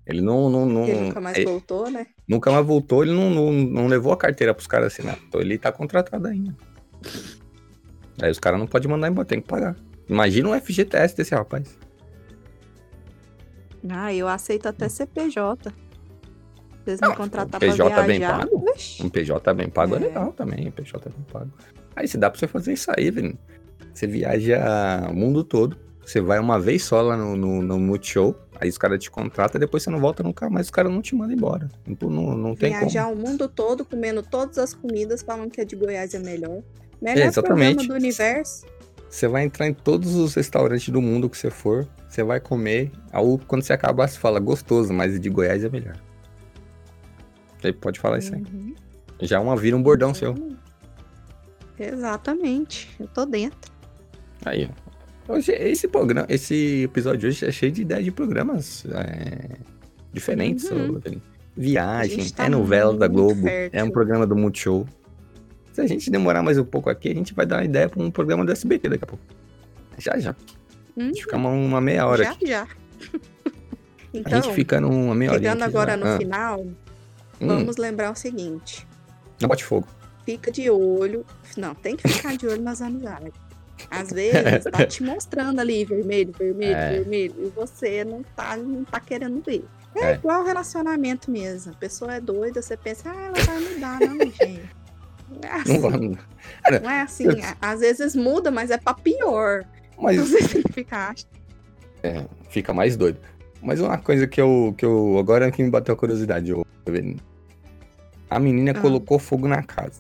Ele 0.06 0.22
não. 0.22 0.50
não, 0.52 0.66
não 0.68 0.84
Ele 0.86 1.00
nunca 1.02 1.20
mais 1.22 1.38
é, 1.38 1.44
voltou, 1.44 1.90
né? 1.90 2.06
Nunca 2.30 2.52
mais 2.52 2.66
voltou, 2.66 3.04
ele 3.04 3.14
não, 3.14 3.30
não, 3.30 3.52
não 3.52 3.88
levou 3.88 4.14
a 4.14 4.18
carteira 4.18 4.54
pros 4.54 4.68
caras 4.68 4.94
assinar. 4.94 5.18
Então 5.28 5.42
ele 5.42 5.58
tá 5.58 5.72
contratado 5.72 6.28
ainda. 6.28 6.56
Aí 8.22 8.30
os 8.30 8.40
caras 8.40 8.60
não 8.60 8.68
podem 8.68 8.90
mandar 8.90 9.10
embora, 9.10 9.26
tem 9.28 9.42
que 9.42 9.48
pagar. 9.48 9.76
Imagina 10.08 10.50
um 10.50 10.60
FGTS 10.60 11.16
desse 11.16 11.34
rapaz. 11.34 11.78
Ah, 13.90 14.14
eu 14.14 14.28
aceito 14.28 14.68
até 14.68 14.90
CPJ. 14.90 15.72
Vocês 16.84 17.00
me 17.02 17.16
contratar 17.16 17.60
pra 17.60 18.04
bem 18.06 18.20
viajar. 18.20 18.40
pago? 18.40 18.66
Vixe. 18.74 19.04
Um 19.06 19.10
PJ 19.10 19.54
bem 19.54 19.70
pago 19.70 19.96
é, 19.96 19.98
É. 19.98 20.02
legal 20.02 20.34
também, 20.34 20.68
um 20.68 20.72
PJ 20.72 21.10
bem 21.10 21.26
pago. 21.32 21.52
Aí 21.96 22.08
se 22.08 22.18
dá 22.18 22.30
pra 22.30 22.40
você 22.40 22.48
fazer 22.48 22.74
isso 22.74 22.92
aí, 22.98 23.12
velho. 23.12 23.38
Você 23.94 24.08
viaja 24.08 25.08
o 25.10 25.14
mundo 25.14 25.44
todo, 25.44 25.78
você 26.02 26.20
vai 26.22 26.40
uma 26.40 26.60
vez 26.60 26.84
só 26.84 27.02
lá 27.02 27.16
no, 27.16 27.36
no, 27.36 27.62
no 27.62 27.80
Multishow, 27.80 28.36
aí 28.60 28.70
os 28.70 28.78
caras 28.78 29.02
te 29.02 29.10
contratam, 29.10 29.60
depois 29.60 29.84
você 29.84 29.90
não 29.90 30.00
volta 30.00 30.22
nunca 30.22 30.50
mais, 30.50 30.68
os 30.68 30.72
caras 30.72 30.92
não 30.92 31.02
te 31.02 31.16
mandam 31.16 31.36
embora. 31.36 31.70
Então 31.88 32.10
não, 32.10 32.36
não 32.38 32.56
tem 32.56 32.72
Viajar 32.78 33.10
como. 33.10 33.16
o 33.16 33.28
mundo 33.28 33.48
todo, 33.48 33.86
comendo 33.86 34.22
todas 34.22 34.58
as 34.58 34.74
comidas, 34.74 35.22
falando 35.22 35.52
que 35.52 35.62
a 35.62 35.64
de 35.64 35.76
Goiás 35.76 36.14
é 36.14 36.20
melhor. 36.20 36.62
É, 37.02 37.14
Melhor 37.14 37.28
exatamente. 37.28 37.76
programa 37.76 37.88
do 37.88 37.94
universo. 38.06 38.66
Você 39.10 39.28
vai 39.28 39.44
entrar 39.44 39.68
em 39.68 39.74
todos 39.74 40.16
os 40.16 40.36
restaurantes 40.36 40.90
do 40.90 41.02
mundo 41.02 41.30
que 41.30 41.38
você 41.38 41.50
for, 41.50 41.88
você 42.08 42.22
vai 42.22 42.40
comer, 42.40 42.92
aí 43.12 43.24
quando 43.48 43.64
você 43.64 43.74
acabar 43.74 44.08
você 44.08 44.20
fala 44.20 44.40
gostoso, 44.40 44.94
mas 44.94 45.20
de 45.20 45.30
Goiás 45.30 45.64
é 45.64 45.70
melhor. 45.70 45.96
Você 47.60 47.74
pode 47.74 48.00
falar 48.00 48.20
isso 48.20 48.36
aí. 48.36 48.42
Uhum. 48.42 48.76
Já 49.22 49.40
uma 49.40 49.56
vira 49.56 49.76
um 49.76 49.82
bordão 49.82 50.14
seu. 50.14 50.36
Exatamente. 51.78 52.90
Eu 53.00 53.08
tô 53.08 53.26
dentro. 53.26 53.72
Aí, 54.46 54.70
ó. 54.70 54.89
Hoje, 55.30 55.52
esse 55.52 55.88
programa, 55.88 56.26
esse 56.28 56.84
episódio 56.84 57.20
de 57.20 57.28
hoje 57.28 57.46
é 57.46 57.52
cheio 57.52 57.72
de 57.72 57.84
ideias 57.84 58.04
de 58.04 58.12
programas 58.12 58.84
é, 58.88 59.58
diferentes. 60.12 60.70
Uhum. 60.72 61.00
Viagem, 61.56 62.26
A 62.34 62.36
tá 62.36 62.46
é 62.46 62.50
novela 62.50 62.96
da 62.98 63.08
Globo, 63.08 63.44
fértil. 63.44 63.80
é 63.80 63.84
um 63.84 63.92
programa 63.92 64.26
do 64.26 64.36
Multishow. 64.36 64.88
Se 65.72 65.82
a 65.82 65.88
gente 65.88 66.10
demorar 66.10 66.42
mais 66.42 66.58
um 66.58 66.64
pouco 66.66 66.90
aqui, 66.90 67.10
a 67.10 67.14
gente 67.14 67.34
vai 67.36 67.46
dar 67.46 67.58
uma 67.58 67.66
ideia 67.66 67.88
para 67.88 68.02
um 68.02 68.10
programa 68.10 68.44
do 68.44 68.52
SBT 68.52 68.90
daqui 68.90 69.04
a 69.04 69.08
pouco. 69.08 69.24
Já, 70.00 70.18
já. 70.20 70.32
A 70.32 70.36
Hum, 70.98 71.06
gente 71.08 71.22
fica 71.24 71.38
uma, 71.38 71.50
uma 71.50 71.80
meia 71.80 72.06
hora 72.08 72.24
já, 72.24 72.32
aqui. 72.32 72.48
já. 72.48 72.64
A 72.64 72.68
Então, 74.14 74.42
gente 74.42 74.54
fica 74.56 74.82
numa 74.82 75.14
meia 75.14 75.32
hora. 75.32 75.40
chegando 75.40 75.62
agora 75.64 75.96
no 75.96 76.18
final, 76.18 76.62
Hum, 77.40 77.48
vamos 77.48 77.78
lembrar 77.78 78.12
o 78.12 78.16
seguinte. 78.16 78.86
não 79.40 79.48
bote 79.48 79.64
fogo. 79.64 79.88
Fica 80.26 80.52
de 80.52 80.70
olho. 80.70 81.24
Não, 81.56 81.74
tem 81.76 81.96
que 81.96 82.08
ficar 82.08 82.36
de 82.36 82.48
olho 82.48 82.62
nas 82.62 82.82
amizades. 82.82 83.32
Às 83.90 84.10
vezes 84.12 84.64
tá 84.72 84.86
te 84.88 85.04
mostrando 85.04 85.60
ali 85.60 85.86
vermelho, 85.86 86.34
vermelho, 86.38 86.76
É. 86.76 86.90
vermelho, 87.00 87.36
e 87.40 87.50
você 87.50 88.04
não 88.04 88.24
tá, 88.36 88.58
não 88.58 88.84
tá 88.84 89.00
querendo 89.00 89.42
ver. 89.46 89.64
É, 89.96 90.12
É. 90.12 90.14
igual 90.16 90.44
relacionamento 90.44 91.32
mesmo. 91.32 91.72
A 91.72 91.76
pessoa 91.76 92.16
é 92.16 92.22
doida, 92.22 92.62
você 92.62 92.78
pensa, 92.78 93.10
ah, 93.12 93.26
ela 93.36 93.44
vai 93.46 93.60
mudar, 93.60 94.00
não, 94.00 94.18
gente. 94.32 94.70
Não 95.30 95.50
é 95.50 95.54
assim. 95.62 95.80
Não. 95.80 96.80
Não 96.82 96.90
é 96.90 97.02
assim. 97.02 97.28
Às 97.62 97.80
vezes 97.82 98.16
muda, 98.16 98.50
mas 98.52 98.72
é 98.72 98.78
pra 98.78 98.94
pior. 98.94 99.64
Mas 99.98 100.20
Às 100.20 100.30
vezes 100.32 100.52
você 100.52 100.64
fica. 100.74 101.14
É, 102.04 102.26
fica 102.50 102.74
mais 102.74 102.96
doido. 102.98 103.20
Mas 103.62 103.80
uma 103.82 103.98
coisa 103.98 104.26
que 104.26 104.40
eu, 104.40 104.74
que 104.78 104.86
eu 104.86 105.18
agora 105.20 105.52
que 105.52 105.62
me 105.62 105.70
bateu 105.70 105.94
a 105.94 105.98
curiosidade, 105.98 106.54
ô, 106.54 106.66
Evelyn. 106.86 107.18
a 108.30 108.40
menina 108.40 108.72
Ah. 108.72 108.82
colocou 108.82 109.20
fogo 109.20 109.48
na 109.48 109.62
casa. 109.62 110.00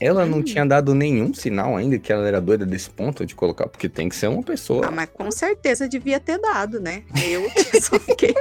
Ela 0.00 0.24
não 0.24 0.42
tinha 0.42 0.64
dado 0.64 0.94
nenhum 0.94 1.34
sinal 1.34 1.76
ainda 1.76 1.98
que 1.98 2.10
ela 2.10 2.26
era 2.26 2.40
doida 2.40 2.64
desse 2.64 2.88
ponto 2.88 3.26
de 3.26 3.34
colocar, 3.34 3.68
porque 3.68 3.86
tem 3.88 4.08
que 4.08 4.16
ser 4.16 4.28
uma 4.28 4.42
pessoa. 4.42 4.86
Ah, 4.86 4.90
mas 4.90 5.10
com 5.12 5.30
certeza 5.30 5.86
devia 5.86 6.18
ter 6.18 6.38
dado, 6.38 6.80
né? 6.80 7.02
Eu 7.28 7.50
que 7.50 7.80
só 7.82 7.98
fiquei. 8.00 8.34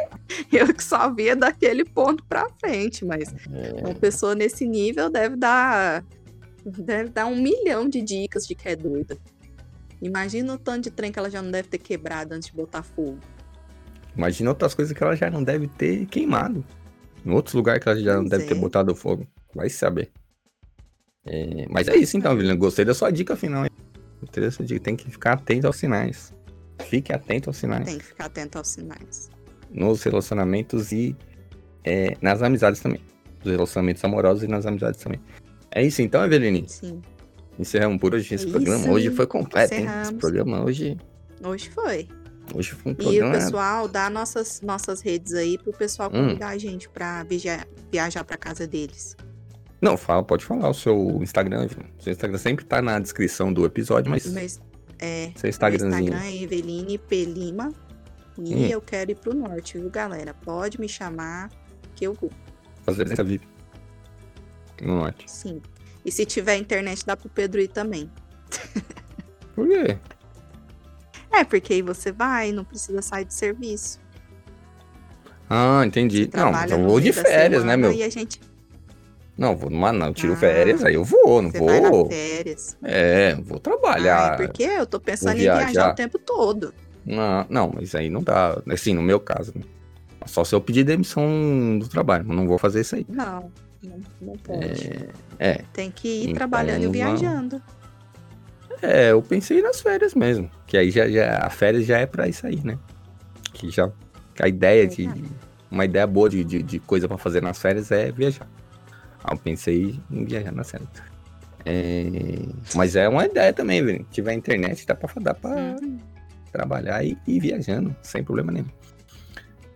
eu 0.53 0.73
que 0.73 0.83
só 0.83 1.13
via 1.13 1.35
daquele 1.35 1.83
ponto 1.83 2.23
pra 2.23 2.47
frente, 2.59 3.03
mas 3.03 3.33
É, 3.51 3.81
uma 3.85 3.93
pessoa 3.93 4.33
nesse 4.35 4.65
nível 4.65 5.09
deve 5.09 5.35
dar. 5.35 6.03
Deve 6.65 7.09
dar 7.09 7.25
um 7.25 7.35
milhão 7.35 7.89
de 7.89 8.01
dicas 8.01 8.45
de 8.47 8.55
que 8.55 8.67
é 8.69 8.75
doida. 8.75 9.17
Imagina 10.01 10.53
o 10.53 10.57
tanto 10.57 10.83
de 10.85 10.91
trem 10.91 11.11
que 11.11 11.19
ela 11.19 11.29
já 11.29 11.41
não 11.41 11.51
deve 11.51 11.67
ter 11.67 11.77
quebrado 11.77 12.33
antes 12.33 12.49
de 12.49 12.55
botar 12.55 12.83
fogo. 12.83 13.17
imagina 14.15 14.49
outras 14.49 14.73
coisas 14.73 14.95
que 14.95 15.03
ela 15.03 15.15
já 15.15 15.29
não 15.29 15.43
deve 15.43 15.67
ter 15.67 16.05
queimado. 16.05 16.63
Em 17.25 17.31
outros 17.31 17.53
lugares 17.53 17.83
que 17.83 17.89
ela 17.89 17.99
já 17.99 18.13
não 18.13 18.21
Pois 18.21 18.29
deve 18.31 18.45
ter 18.45 18.55
é. 18.55 18.57
botado 18.59 18.95
fogo. 18.95 19.27
Vai 19.53 19.69
saber. 19.69 20.09
É, 21.25 21.65
mas 21.69 21.87
é 21.87 21.95
isso 21.95 22.17
então, 22.17 22.33
Evelyn. 22.33 22.57
Gostei 22.57 22.85
da 22.85 22.93
sua 22.93 23.11
dica 23.11 23.35
final. 23.35 23.65
Gostei 24.21 24.65
dica. 24.65 24.79
Tem 24.83 24.95
que 24.95 25.09
ficar 25.09 25.33
atento 25.33 25.67
aos 25.67 25.75
sinais. 25.77 26.33
Fique 26.85 27.11
atento 27.13 27.49
aos 27.49 27.57
sinais. 27.57 27.85
Tem 27.85 27.97
que 27.97 28.05
ficar 28.05 28.25
atento 28.25 28.57
aos 28.57 28.67
sinais. 28.67 29.29
nos 29.71 30.01
relacionamentos 30.01 30.91
e 30.91 31.15
é, 31.83 32.17
nas 32.21 32.41
amizades 32.41 32.79
também. 32.81 33.01
Nos 33.43 33.51
relacionamentos 33.53 34.03
amorosos 34.03 34.43
e 34.43 34.47
nas 34.47 34.65
amizades 34.65 34.99
também. 35.01 35.21
É 35.71 35.83
isso 35.85 36.01
então, 36.01 36.25
Eveline. 36.25 36.67
Sim. 36.67 37.01
Encerramos 37.59 37.99
por 37.99 38.15
hoje 38.15 38.33
esse 38.33 38.47
É 38.47 38.49
programa. 38.51 38.79
isso. 38.79 38.89
Hoje 38.91 39.09
foi 39.11 39.27
completo, 39.27 39.73
hein? 39.75 39.85
Esse 40.01 40.13
programa 40.15 40.63
hoje, 40.63 40.97
Hoje 41.43 41.69
foi. 41.69 42.07
hoje 42.55 42.71
foi 42.71 42.91
um 42.91 42.95
E 42.95 42.97
o 42.97 43.03
programa. 43.03 43.31
pessoal 43.33 43.87
dá 43.87 44.09
nossas, 44.09 44.61
nossas 44.61 45.01
redes 45.01 45.33
aí 45.33 45.57
pro 45.57 45.71
pessoal 45.73 46.09
Hum. 46.09 46.27
convidar 46.29 46.47
a 46.49 46.57
gente 46.57 46.89
pra 46.89 47.23
viajar, 47.23 47.67
viajar 47.91 48.23
pra 48.23 48.37
casa 48.37 48.65
deles. 48.65 49.15
Não, 49.81 49.95
fala, 49.95 50.23
pode 50.23 50.43
falar 50.43 50.69
o 50.69 50.73
seu 50.73 51.19
Instagram. 51.21 51.63
Eveline. 51.63 51.89
Seu 51.99 52.11
Instagram 52.11 52.37
sempre 52.37 52.65
tá 52.65 52.81
na 52.81 52.99
descrição 52.99 53.51
do 53.53 53.65
episódio, 53.65 54.11
mas 54.11 54.25
Mas 54.33 54.61
é, 54.99 55.31
seu 55.35 55.43
Meu 55.43 55.49
Instagramzinho. 55.49 56.13
Instagram 56.13 56.25
é 56.25 56.35
Eveline 56.43 56.97
P. 56.97 57.25
Lima. 57.25 57.73
E 58.37 58.55
Hum. 58.55 58.67
eu 58.67 58.81
quero 58.81 59.11
ir 59.11 59.15
pro 59.15 59.33
norte, 59.33 59.77
viu, 59.77 59.89
galera? 59.89 60.33
Pode 60.33 60.79
me 60.79 60.87
chamar 60.87 61.49
que 61.95 62.05
eu 62.05 62.13
vou. 62.13 62.31
Fazer 62.83 63.11
essa 63.11 63.23
VIP. 63.23 63.45
No 64.81 64.95
norte. 64.97 65.29
Sim. 65.29 65.61
E 66.05 66.11
se 66.11 66.25
tiver 66.25 66.55
internet, 66.57 67.05
dá 67.05 67.17
pro 67.17 67.29
Pedro 67.29 67.59
ir 67.59 67.67
também. 67.67 68.09
Por 69.53 69.67
quê? 69.67 69.97
É, 71.31 71.43
porque 71.43 71.73
aí 71.73 71.81
você 71.81 72.11
vai, 72.11 72.51
não 72.51 72.63
precisa 72.63 73.01
sair 73.01 73.25
de 73.25 73.33
serviço. 73.33 73.99
Ah, 75.49 75.83
entendi. 75.85 76.29
Não, 76.33 76.51
eu 76.65 76.83
vou 76.83 76.99
de 77.01 77.11
férias, 77.11 77.63
né, 77.63 77.71
semana 77.73 77.77
meu? 77.77 77.91
E 77.91 78.03
a 78.03 78.09
gente 78.09 78.39
Não, 79.39 79.55
vou 79.55 79.69
numa, 79.69 79.93
não, 79.93 80.11
tiro 80.13 80.33
Ah, 80.33 80.37
férias, 80.37 80.83
aí 80.83 80.95
eu 80.95 81.03
vou, 81.05 81.41
não 81.41 81.49
você 81.49 81.59
vai 81.59 81.79
vou. 81.81 82.05
nas 82.05 82.13
férias. 82.13 82.77
É, 82.83 83.35
vou 83.35 83.57
trabalhar. 83.59 84.31
Ah, 84.31 84.33
é 84.43 84.47
porque 84.47 84.63
eu 84.63 84.85
tô 84.85 84.99
pensando 84.99 85.37
em 85.37 85.41
viajar. 85.41 85.65
viajar 85.65 85.91
o 85.91 85.95
tempo 85.95 86.19
todo. 86.19 86.73
Não, 87.05 87.45
não, 87.49 87.71
mas 87.73 87.95
aí 87.95 88.09
não 88.09 88.21
dá. 88.21 88.61
Assim, 88.69 88.93
no 88.93 89.01
meu 89.01 89.19
caso, 89.19 89.53
né? 89.55 89.61
Só 90.25 90.43
se 90.43 90.53
eu 90.53 90.59
pedir 90.59 90.83
demissão 90.83 91.79
do 91.79 91.87
trabalho, 91.87 92.25
mas 92.27 92.35
não 92.35 92.45
vou 92.47 92.57
fazer 92.57 92.81
isso 92.81 92.95
aí. 92.95 93.05
Não. 93.07 93.49
Não, 93.81 93.97
não 94.21 94.33
pode. 94.35 94.91
É, 95.39 95.51
é, 95.51 95.61
Tem 95.71 95.89
que 95.89 96.07
ir 96.09 96.23
Então, 96.23 96.33
trabalhando 96.35 96.81
e 96.93 96.99
vamos- 96.99 97.21
viajando. 97.21 97.61
é, 98.81 99.11
eu 99.11 99.21
pensei 99.21 99.61
nas 99.61 99.79
férias 99.81 100.13
mesmo. 100.13 100.51
Que 100.67 100.77
aí 100.77 100.91
já, 100.91 101.09
já 101.09 101.37
a 101.45 101.49
férias 101.49 101.85
já 101.85 101.97
é 101.97 102.05
pra 102.05 102.27
isso 102.27 102.45
aí, 102.45 102.59
né? 102.63 102.77
Que 103.53 103.69
já 103.69 103.89
a 104.41 104.47
ideia 104.49 104.85
de 104.85 105.05
Verdade. 105.05 105.23
uma 105.71 105.85
ideia 105.85 106.05
boa 106.05 106.29
de, 106.29 106.43
de, 106.43 106.61
de 106.61 106.79
coisa 106.79 107.07
pra 107.07 107.17
fazer 107.17 107.41
nas 107.41 107.57
férias 107.57 107.89
é 107.91 108.11
viajar. 108.11 108.47
Aí 109.23 109.33
eu 109.35 109.37
pensei 109.37 109.99
em 110.11 110.25
viajar 110.25 110.51
nas 110.51 110.71
férias. 110.71 110.89
É, 111.65 112.03
mas 112.75 112.95
é 112.95 113.07
uma 113.09 113.25
ideia 113.25 113.51
também, 113.53 113.83
velho. 113.83 113.99
Se 114.05 114.11
tiver 114.11 114.33
internet, 114.33 114.85
dá 114.87 114.95
pra, 114.95 115.11
dá 115.21 115.33
pra 115.33 115.75
Hum, 115.81 115.97
trabalhar 116.51 117.03
e 117.03 117.17
ir 117.27 117.39
viajando, 117.39 117.95
sem 118.01 118.23
problema 118.23 118.51
nenhum. 118.51 118.67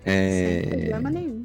Sem 0.04 0.14
É, 0.14 0.62
problema 0.90 1.10
nenhum. 1.12 1.44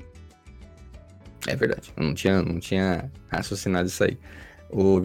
é 1.47 1.57
verdade. 1.57 1.93
Eu 1.97 2.05
não 2.05 2.15
tinha, 2.15 2.43
não 2.43 2.59
tinha 2.61 3.11
raciocinado 3.29 3.89
isso 3.89 4.05
aí. 4.05 4.19
O, 4.71 5.01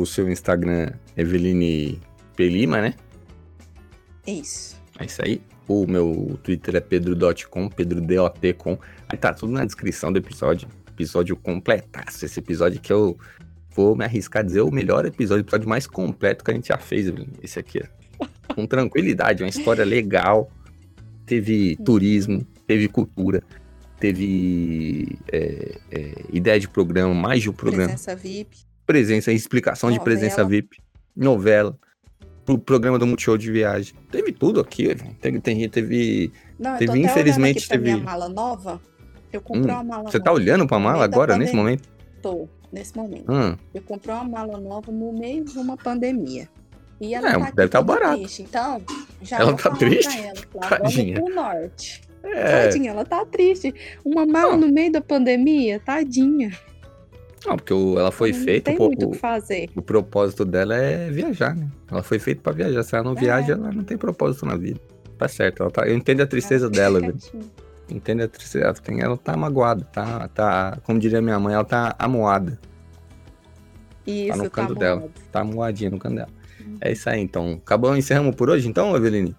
o 0.00 0.04
seu 0.06 0.28
Instagram, 0.30 0.90
Eveline 1.16 2.00
Pelima, 2.36 2.80
né? 2.80 2.94
Isso. 4.26 4.80
É 4.98 5.04
isso 5.06 5.22
aí. 5.24 5.40
O 5.66 5.86
meu 5.86 6.38
Twitter 6.42 6.76
é 6.76 6.80
pedro.com, 6.80 7.68
pedrodot.com. 7.68 8.78
Aí 9.08 9.16
tá 9.18 9.32
tudo 9.32 9.52
na 9.52 9.64
descrição 9.64 10.12
do 10.12 10.18
episódio. 10.18 10.68
Episódio 10.94 11.36
completaço. 11.36 12.24
Esse 12.24 12.38
episódio 12.40 12.80
que 12.80 12.92
eu 12.92 13.18
vou 13.74 13.96
me 13.96 14.04
arriscar 14.04 14.42
a 14.42 14.46
dizer 14.46 14.60
o 14.62 14.70
melhor 14.70 15.04
episódio, 15.04 15.42
o 15.42 15.46
episódio 15.46 15.68
mais 15.68 15.86
completo 15.86 16.44
que 16.44 16.50
a 16.50 16.54
gente 16.54 16.68
já 16.68 16.78
fez, 16.78 17.12
esse 17.42 17.58
aqui. 17.58 17.80
ó. 18.18 18.26
Com 18.54 18.66
tranquilidade, 18.66 19.42
uma 19.42 19.48
história 19.48 19.84
legal. 19.84 20.50
Teve 21.26 21.76
turismo, 21.84 22.46
teve 22.66 22.86
cultura, 22.86 23.42
teve 23.98 25.18
é, 25.32 25.78
é, 25.90 26.12
ideia 26.32 26.60
de 26.60 26.68
programa, 26.68 27.14
mais 27.14 27.42
de 27.42 27.50
um 27.50 27.52
programa 27.52 27.88
Presença 27.88 28.14
VIP. 28.14 28.58
presença, 28.86 29.32
explicação 29.32 29.90
de 29.90 29.96
Novela. 29.98 30.04
presença 30.18 30.44
VIP, 30.44 30.78
novela, 31.16 31.76
pro 32.44 32.58
programa 32.58 32.98
do 32.98 33.06
Multishow 33.06 33.38
de 33.38 33.50
viagem. 33.50 33.94
Teve 34.10 34.30
tudo 34.32 34.60
aqui, 34.60 34.94
teve, 35.20 35.40
tem, 35.40 35.68
teve. 35.68 36.30
Não, 36.58 36.76
Teve, 36.76 36.98
infelizmente, 37.00 37.66
teve- 37.68 37.82
minha 37.94 38.04
mala 38.04 38.28
nova. 38.28 38.80
Eu 39.34 39.40
comprei 39.40 39.72
Hum, 39.74 39.78
uma 39.78 39.84
mala 39.84 40.04
Você 40.10 40.18
tá 40.18 40.30
nova. 40.30 40.40
olhando 40.42 40.66
pra 40.66 40.78
mala 40.78 40.98
meio 40.98 41.08
da 41.10 41.16
agora, 41.16 41.36
nesse 41.36 41.54
momento? 41.54 41.88
Tô, 42.22 42.48
nesse 42.72 42.96
momento. 42.96 43.30
Hum, 43.30 43.56
Eu 43.74 43.82
comprei 43.82 44.14
uma 44.14 44.24
mala 44.24 44.58
nova 44.58 44.90
no 44.92 45.12
meio 45.12 45.44
de 45.44 45.58
uma 45.58 45.76
pandemia. 45.76 46.48
E 47.00 47.14
ela 47.14 47.28
É, 47.28 47.32
tá 47.32 47.38
deve 47.38 47.62
aqui 47.62 47.68
tá 47.70 47.82
barato. 47.82 48.18
triste. 48.18 48.42
Então, 48.42 48.80
já 49.20 49.38
Ela 49.40 49.52
tá 49.54 49.70
triste? 49.70 50.18
ela. 50.18 50.34
Tadinha. 50.68 51.16
vamos 51.16 51.32
pro 51.34 51.42
norte. 51.42 52.02
é. 52.22 52.62
Tadinha, 52.64 52.90
ela 52.92 53.04
tá 53.04 53.24
triste. 53.26 53.74
Uma 54.04 54.24
mala 54.24 54.52
Não. 54.52 54.60
no 54.60 54.68
meio 54.72 54.92
da 54.92 55.00
pandemia, 55.00 55.80
tadinha. 55.84 56.52
Não, 57.44 57.56
porque 57.56 57.74
o- 57.74 57.98
ela 57.98 58.10
foi 58.10 58.32
não 58.32 58.38
feita. 58.42 58.70
tem 58.70 58.78
pô, 58.78 58.86
muito 58.86 59.06
o 59.08 59.10
que 59.10 59.18
fazer. 59.18 59.68
o 59.76 59.82
propósito 59.82 60.44
dela 60.46 60.74
é 60.76 61.10
viajar, 61.10 61.54
né? 61.54 61.68
Ela 61.90 62.02
foi 62.02 62.18
feita 62.18 62.40
pra 62.40 62.52
viajar. 62.54 62.82
Se 62.84 62.94
ela 62.94 63.04
não 63.04 63.12
É. 63.12 63.20
viaja, 63.20 63.52
ela 63.52 63.70
não 63.72 63.84
tem 63.84 63.98
propósito 63.98 64.46
na 64.46 64.56
vida. 64.56 64.80
Tá 65.18 65.28
certo. 65.28 65.62
Ela 65.62 65.70
tá, 65.70 65.86
eu 65.86 65.94
entendo 65.94 66.22
a 66.22 66.26
tristeza 66.26 66.66
Ela 66.66 66.74
dela, 66.74 67.00
quietinha. 67.02 67.42
Entende 67.88 68.22
a 68.22 68.28
tristeza. 68.28 68.64
Ela, 68.64 68.74
tem, 68.74 69.00
ela 69.00 69.16
tá 69.16 69.36
magoada, 69.36 69.84
tá, 69.84 70.28
tá. 70.28 70.78
Como 70.84 70.98
diria 70.98 71.20
minha 71.20 71.38
mãe, 71.38 71.54
ela 71.54 71.64
tá 71.64 71.94
amoada. 71.98 72.58
Isso, 74.06 74.36
no 74.36 74.44
tá 74.44 74.50
canto 74.50 74.74
dela. 74.74 75.00
moado. 75.00 75.12
Tá 75.32 75.44
moadinha 75.44 75.90
no 75.90 75.98
canto 75.98 76.16
dela. 76.16 76.28
É 76.80 76.92
isso 76.92 77.08
aí, 77.08 77.20
então. 77.20 77.60
Acabamos, 77.64 77.98
encerramos 77.98 78.34
por 78.34 78.50
hoje, 78.50 78.68
então, 78.68 78.96
Eveline? 78.96 79.34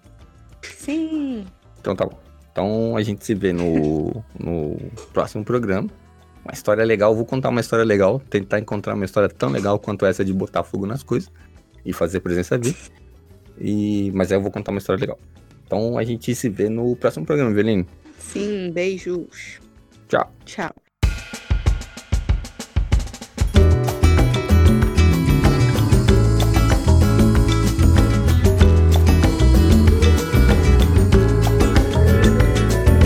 Sim. 0.62 1.46
Então 1.80 1.94
tá 1.94 2.04
bom. 2.04 2.18
Então 2.50 2.96
a 2.96 3.02
gente 3.02 3.24
se 3.24 3.34
vê 3.34 3.52
no, 3.52 4.24
no 4.38 4.76
próximo 5.12 5.44
programa. 5.44 5.88
Uma 6.44 6.52
história 6.52 6.84
legal, 6.84 7.14
vou 7.14 7.26
contar 7.26 7.48
uma 7.48 7.60
história 7.60 7.84
legal, 7.84 8.20
tentar 8.30 8.60
encontrar 8.60 8.94
uma 8.94 9.04
história 9.04 9.28
tão 9.28 9.50
legal 9.50 9.78
quanto 9.80 10.06
essa 10.06 10.24
de 10.24 10.32
botar 10.32 10.62
fogo 10.62 10.86
nas 10.86 11.02
coisas 11.02 11.30
e 11.84 11.92
fazer 11.92 12.20
presença 12.20 12.56
VIP. 12.56 12.90
E, 13.58 14.12
mas 14.14 14.30
aí 14.30 14.38
eu 14.38 14.42
vou 14.42 14.52
contar 14.52 14.70
uma 14.70 14.78
história 14.78 15.00
legal. 15.00 15.18
Então 15.66 15.98
a 15.98 16.04
gente 16.04 16.32
se 16.34 16.48
vê 16.48 16.68
no 16.68 16.94
próximo 16.94 17.26
programa, 17.26 17.50
Eveline. 17.50 17.86
Sim, 18.18 18.72
beijos. 18.72 19.60
Tchau. 20.08 20.32
Tchau. 20.44 20.85